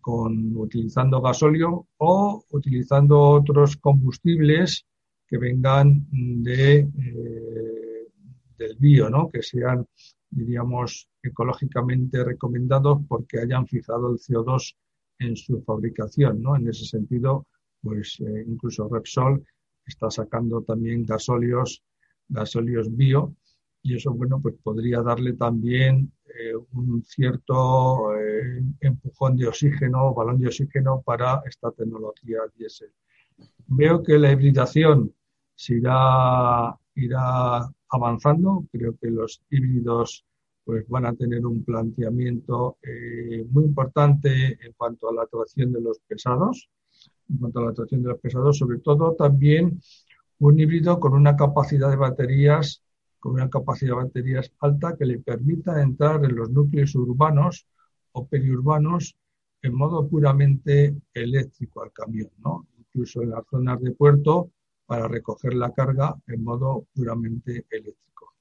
con, 0.00 0.56
utilizando 0.56 1.20
gasóleo 1.20 1.88
o 1.98 2.44
utilizando 2.50 3.20
otros 3.20 3.76
combustibles 3.76 4.86
que 5.26 5.38
vengan 5.38 6.06
de 6.10 6.88
del 8.62 8.76
bio, 8.78 9.10
¿no? 9.10 9.30
que 9.30 9.42
sean, 9.42 9.86
diríamos, 10.30 11.08
ecológicamente 11.22 12.24
recomendados 12.24 13.00
porque 13.08 13.40
hayan 13.40 13.66
fijado 13.66 14.12
el 14.12 14.18
CO2 14.18 14.74
en 15.18 15.36
su 15.36 15.62
fabricación. 15.62 16.42
¿no? 16.42 16.56
En 16.56 16.68
ese 16.68 16.84
sentido, 16.84 17.46
pues 17.82 18.20
eh, 18.20 18.44
incluso 18.46 18.88
Repsol 18.88 19.44
está 19.84 20.10
sacando 20.10 20.62
también 20.62 21.04
gasóleos, 21.04 21.82
gasóleos 22.28 22.94
bio, 22.96 23.34
y 23.82 23.96
eso, 23.96 24.12
bueno, 24.12 24.40
pues 24.40 24.54
podría 24.62 25.02
darle 25.02 25.32
también 25.32 26.12
eh, 26.24 26.54
un 26.72 27.02
cierto 27.02 28.16
eh, 28.16 28.62
empujón 28.80 29.36
de 29.36 29.48
oxígeno, 29.48 30.14
balón 30.14 30.38
de 30.38 30.46
oxígeno 30.46 31.02
para 31.02 31.42
esta 31.46 31.72
tecnología 31.72 32.38
diésel. 32.56 32.92
Veo 33.66 34.00
que 34.04 34.18
la 34.18 34.30
hibridación 34.30 35.12
se 35.56 35.78
irá, 35.78 36.78
irá 36.94 37.68
avanzando. 37.88 38.64
Creo 38.70 38.96
que 38.96 39.10
los 39.10 39.42
híbridos 39.50 40.24
pues 40.64 40.86
van 40.88 41.06
a 41.06 41.14
tener 41.14 41.44
un 41.44 41.64
planteamiento 41.64 42.78
muy 43.50 43.64
importante 43.64 44.56
en 44.64 44.72
cuanto 44.76 45.10
a 45.10 45.14
la 45.14 45.22
atracción 45.22 45.72
de 45.72 45.80
los 45.80 45.98
pesados, 46.06 46.70
en 47.28 47.38
cuanto 47.38 47.60
a 47.60 47.64
la 47.64 47.70
atracción 47.70 48.02
de 48.02 48.08
los 48.10 48.20
pesados, 48.20 48.58
sobre 48.58 48.78
todo 48.78 49.14
también 49.14 49.80
un 50.38 50.58
híbrido 50.58 50.98
con 50.98 51.14
una 51.14 51.36
capacidad 51.36 51.90
de 51.90 51.96
baterías, 51.96 52.82
con 53.20 53.34
una 53.34 53.48
capacidad 53.48 53.92
de 53.92 54.04
baterías 54.04 54.52
alta 54.60 54.96
que 54.96 55.06
le 55.06 55.18
permita 55.18 55.80
entrar 55.80 56.24
en 56.24 56.34
los 56.34 56.50
núcleos 56.50 56.94
urbanos 56.94 57.66
o 58.12 58.26
periurbanos 58.26 59.16
en 59.62 59.74
modo 59.74 60.08
puramente 60.08 60.96
eléctrico 61.14 61.82
al 61.82 61.92
camión, 61.92 62.30
¿no? 62.38 62.66
Incluso 62.78 63.22
en 63.22 63.30
las 63.30 63.46
zonas 63.48 63.80
de 63.80 63.92
puerto 63.92 64.50
para 64.84 65.06
recoger 65.06 65.54
la 65.54 65.72
carga 65.72 66.16
en 66.26 66.42
modo 66.42 66.86
puramente 66.92 67.64
eléctrico. 67.70 68.34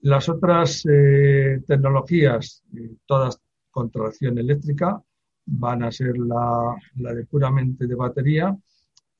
Las 0.00 0.28
otras 0.28 0.86
eh, 0.88 1.60
tecnologías, 1.66 2.62
eh, 2.76 2.94
todas 3.04 3.40
con 3.70 3.90
tracción 3.90 4.38
eléctrica, 4.38 5.02
van 5.50 5.82
a 5.82 5.90
ser 5.90 6.16
la, 6.18 6.76
de 6.94 7.24
puramente 7.24 7.86
de 7.86 7.94
batería 7.94 8.56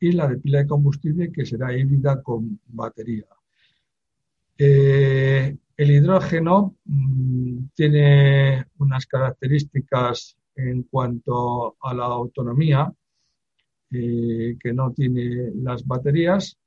y 0.00 0.12
la 0.12 0.28
de 0.28 0.36
pila 0.36 0.58
de 0.58 0.66
combustible 0.66 1.32
que 1.32 1.46
será 1.46 1.76
híbrida 1.76 2.22
con 2.22 2.60
batería. 2.66 3.26
Eh, 4.58 5.56
el 5.76 5.90
hidrógeno 5.90 6.76
mm, 6.84 7.68
tiene 7.74 8.66
unas 8.78 9.06
características 9.06 10.36
en 10.56 10.82
cuanto 10.84 11.76
a 11.80 11.94
la 11.94 12.04
autonomía 12.04 12.92
eh, 13.90 14.56
que 14.60 14.72
no 14.72 14.92
tiene 14.92 15.52
las 15.54 15.86
baterías 15.86 16.58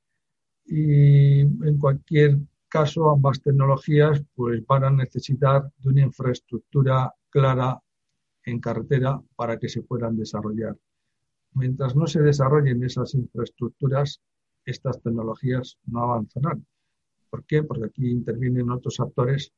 y 0.66 1.40
en 1.40 1.78
cualquier 1.78 2.38
caso 2.68 3.10
ambas 3.10 3.40
tecnologías 3.42 4.22
pues 4.34 4.64
van 4.66 4.84
a 4.84 4.90
necesitar 4.90 5.70
de 5.78 5.88
una 5.88 6.02
infraestructura 6.02 7.14
clara 7.28 7.78
en 8.44 8.60
carretera 8.60 9.20
para 9.36 9.58
que 9.58 9.68
se 9.68 9.82
puedan 9.82 10.16
desarrollar. 10.16 10.76
Mientras 11.54 11.94
no 11.94 12.06
se 12.06 12.22
desarrollen 12.22 12.82
esas 12.82 13.14
infraestructuras, 13.14 14.20
estas 14.64 15.00
tecnologías 15.02 15.78
no 15.86 16.04
avanzarán. 16.04 16.66
¿Por 17.28 17.44
qué? 17.44 17.62
Porque 17.62 17.86
aquí 17.86 18.10
intervienen 18.10 18.70
otros 18.70 19.00
actores 19.00 19.52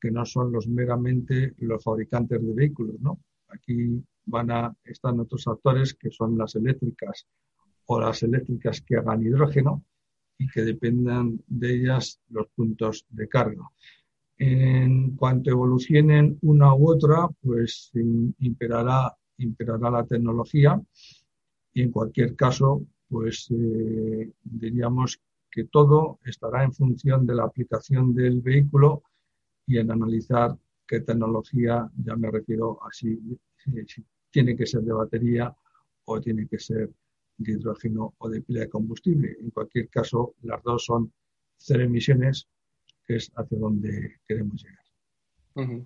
que 0.00 0.10
no 0.10 0.24
son 0.24 0.52
los 0.52 0.66
meramente 0.66 1.54
los 1.58 1.82
fabricantes 1.82 2.40
de 2.42 2.54
vehículos, 2.54 3.00
¿no? 3.00 3.20
Aquí 3.48 4.02
van 4.26 4.50
a, 4.50 4.74
están 4.84 5.20
otros 5.20 5.46
actores 5.46 5.94
que 5.94 6.10
son 6.10 6.38
las 6.38 6.54
eléctricas 6.54 7.26
o 7.86 8.00
las 8.00 8.22
eléctricas 8.22 8.80
que 8.80 8.96
hagan 8.96 9.22
hidrógeno 9.22 9.84
y 10.38 10.48
que 10.48 10.62
dependan 10.62 11.42
de 11.46 11.74
ellas 11.74 12.20
los 12.30 12.48
puntos 12.48 13.04
de 13.10 13.28
carga. 13.28 13.68
En 14.42 15.16
cuanto 15.16 15.50
evolucionen 15.50 16.38
una 16.40 16.74
u 16.74 16.90
otra, 16.90 17.28
pues 17.42 17.90
imperará, 18.38 19.14
imperará 19.36 19.90
la 19.90 20.06
tecnología 20.06 20.80
y 21.74 21.82
en 21.82 21.90
cualquier 21.90 22.34
caso, 22.36 22.86
pues 23.06 23.48
eh, 23.50 24.32
diríamos 24.42 25.20
que 25.50 25.64
todo 25.64 26.20
estará 26.24 26.64
en 26.64 26.72
función 26.72 27.26
de 27.26 27.34
la 27.34 27.44
aplicación 27.44 28.14
del 28.14 28.40
vehículo 28.40 29.02
y 29.66 29.76
en 29.76 29.90
analizar 29.90 30.56
qué 30.86 31.00
tecnología, 31.00 31.90
ya 32.02 32.16
me 32.16 32.30
refiero 32.30 32.78
así, 32.82 33.20
si 33.86 34.06
tiene 34.30 34.56
que 34.56 34.64
ser 34.64 34.80
de 34.80 34.94
batería 34.94 35.54
o 36.06 36.18
tiene 36.18 36.48
que 36.48 36.58
ser 36.58 36.90
de 37.36 37.52
hidrógeno 37.52 38.14
o 38.16 38.30
de 38.30 38.40
pila 38.40 38.60
de 38.60 38.70
combustible. 38.70 39.36
En 39.38 39.50
cualquier 39.50 39.90
caso, 39.90 40.34
las 40.44 40.62
dos 40.62 40.86
son 40.86 41.12
cero 41.58 41.84
emisiones, 41.84 42.48
que 43.10 43.16
es 43.16 43.32
hacia 43.34 43.58
donde 43.58 44.20
queremos 44.26 44.62
llegar. 44.62 45.84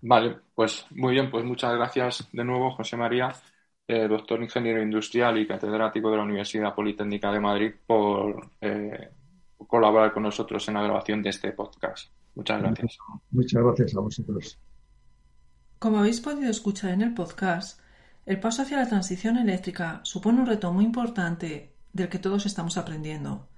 Vale, 0.00 0.36
pues 0.54 0.86
muy 0.92 1.12
bien, 1.12 1.30
pues 1.30 1.44
muchas 1.44 1.74
gracias 1.74 2.26
de 2.32 2.44
nuevo, 2.44 2.70
José 2.70 2.96
María. 2.96 3.34
eh, 3.86 4.06
doctor 4.06 4.42
ingeniero 4.42 4.82
industrial 4.82 5.38
y 5.38 5.46
catedrático 5.46 6.10
de 6.10 6.16
la 6.18 6.22
Universidad 6.22 6.74
Politécnica 6.74 7.32
de 7.32 7.40
Madrid, 7.40 7.72
por 7.86 8.50
eh, 8.60 9.10
colaborar 9.66 10.12
con 10.12 10.22
nosotros 10.24 10.66
en 10.68 10.74
la 10.74 10.82
grabación 10.82 11.22
de 11.22 11.30
este 11.30 11.52
podcast. 11.52 12.12
Muchas 12.34 12.60
gracias. 12.60 12.98
Muchas 13.30 13.62
gracias 13.62 13.96
a 13.96 14.00
vosotros. 14.00 14.58
Como 15.78 15.98
habéis 15.98 16.20
podido 16.20 16.50
escuchar 16.50 16.90
en 16.90 17.02
el 17.02 17.14
podcast, 17.14 17.80
el 18.26 18.40
paso 18.40 18.62
hacia 18.62 18.78
la 18.78 18.88
transición 18.88 19.38
eléctrica 19.38 20.00
supone 20.04 20.40
un 20.40 20.46
reto 20.46 20.72
muy 20.72 20.84
importante 20.84 21.74
del 21.92 22.08
que 22.10 22.18
todos 22.18 22.44
estamos 22.46 22.76
aprendiendo. 22.76 23.48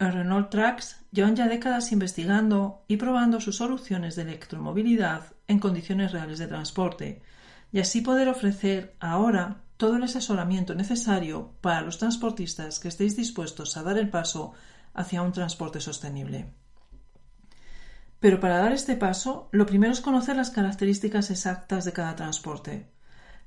En 0.00 0.12
Renault 0.12 0.48
Trucks 0.48 0.96
llevan 1.12 1.36
ya 1.36 1.46
décadas 1.46 1.92
investigando 1.92 2.84
y 2.88 2.96
probando 2.96 3.38
sus 3.38 3.56
soluciones 3.56 4.16
de 4.16 4.22
electromovilidad 4.22 5.34
en 5.46 5.58
condiciones 5.58 6.12
reales 6.12 6.38
de 6.38 6.46
transporte, 6.46 7.22
y 7.70 7.80
así 7.80 8.00
poder 8.00 8.28
ofrecer 8.28 8.96
ahora 8.98 9.60
todo 9.76 9.96
el 9.96 10.02
asesoramiento 10.02 10.74
necesario 10.74 11.52
para 11.60 11.82
los 11.82 11.98
transportistas 11.98 12.80
que 12.80 12.88
estéis 12.88 13.14
dispuestos 13.14 13.76
a 13.76 13.82
dar 13.82 13.98
el 13.98 14.08
paso 14.08 14.54
hacia 14.94 15.20
un 15.20 15.32
transporte 15.32 15.82
sostenible. 15.82 16.50
Pero 18.20 18.40
para 18.40 18.56
dar 18.56 18.72
este 18.72 18.96
paso, 18.96 19.50
lo 19.52 19.66
primero 19.66 19.92
es 19.92 20.00
conocer 20.00 20.34
las 20.34 20.48
características 20.48 21.30
exactas 21.30 21.84
de 21.84 21.92
cada 21.92 22.16
transporte. 22.16 22.90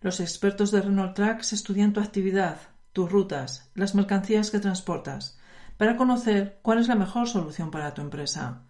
Los 0.02 0.20
expertos 0.20 0.70
de 0.70 0.84
Renault 0.84 1.16
Trucks 1.16 1.54
estudian 1.54 1.94
tu 1.94 2.00
actividad, 2.00 2.58
tus 2.92 3.12
rutas, 3.12 3.72
las 3.74 3.96
mercancías 3.96 4.52
que 4.52 4.60
transportas, 4.60 5.40
para 5.78 5.98
conocer 5.98 6.60
cuál 6.62 6.80
es 6.80 6.88
la 6.88 6.96
mejor 6.96 7.28
solución 7.28 7.72
para 7.72 7.94
tu 7.94 8.02
empresa. 8.02 8.64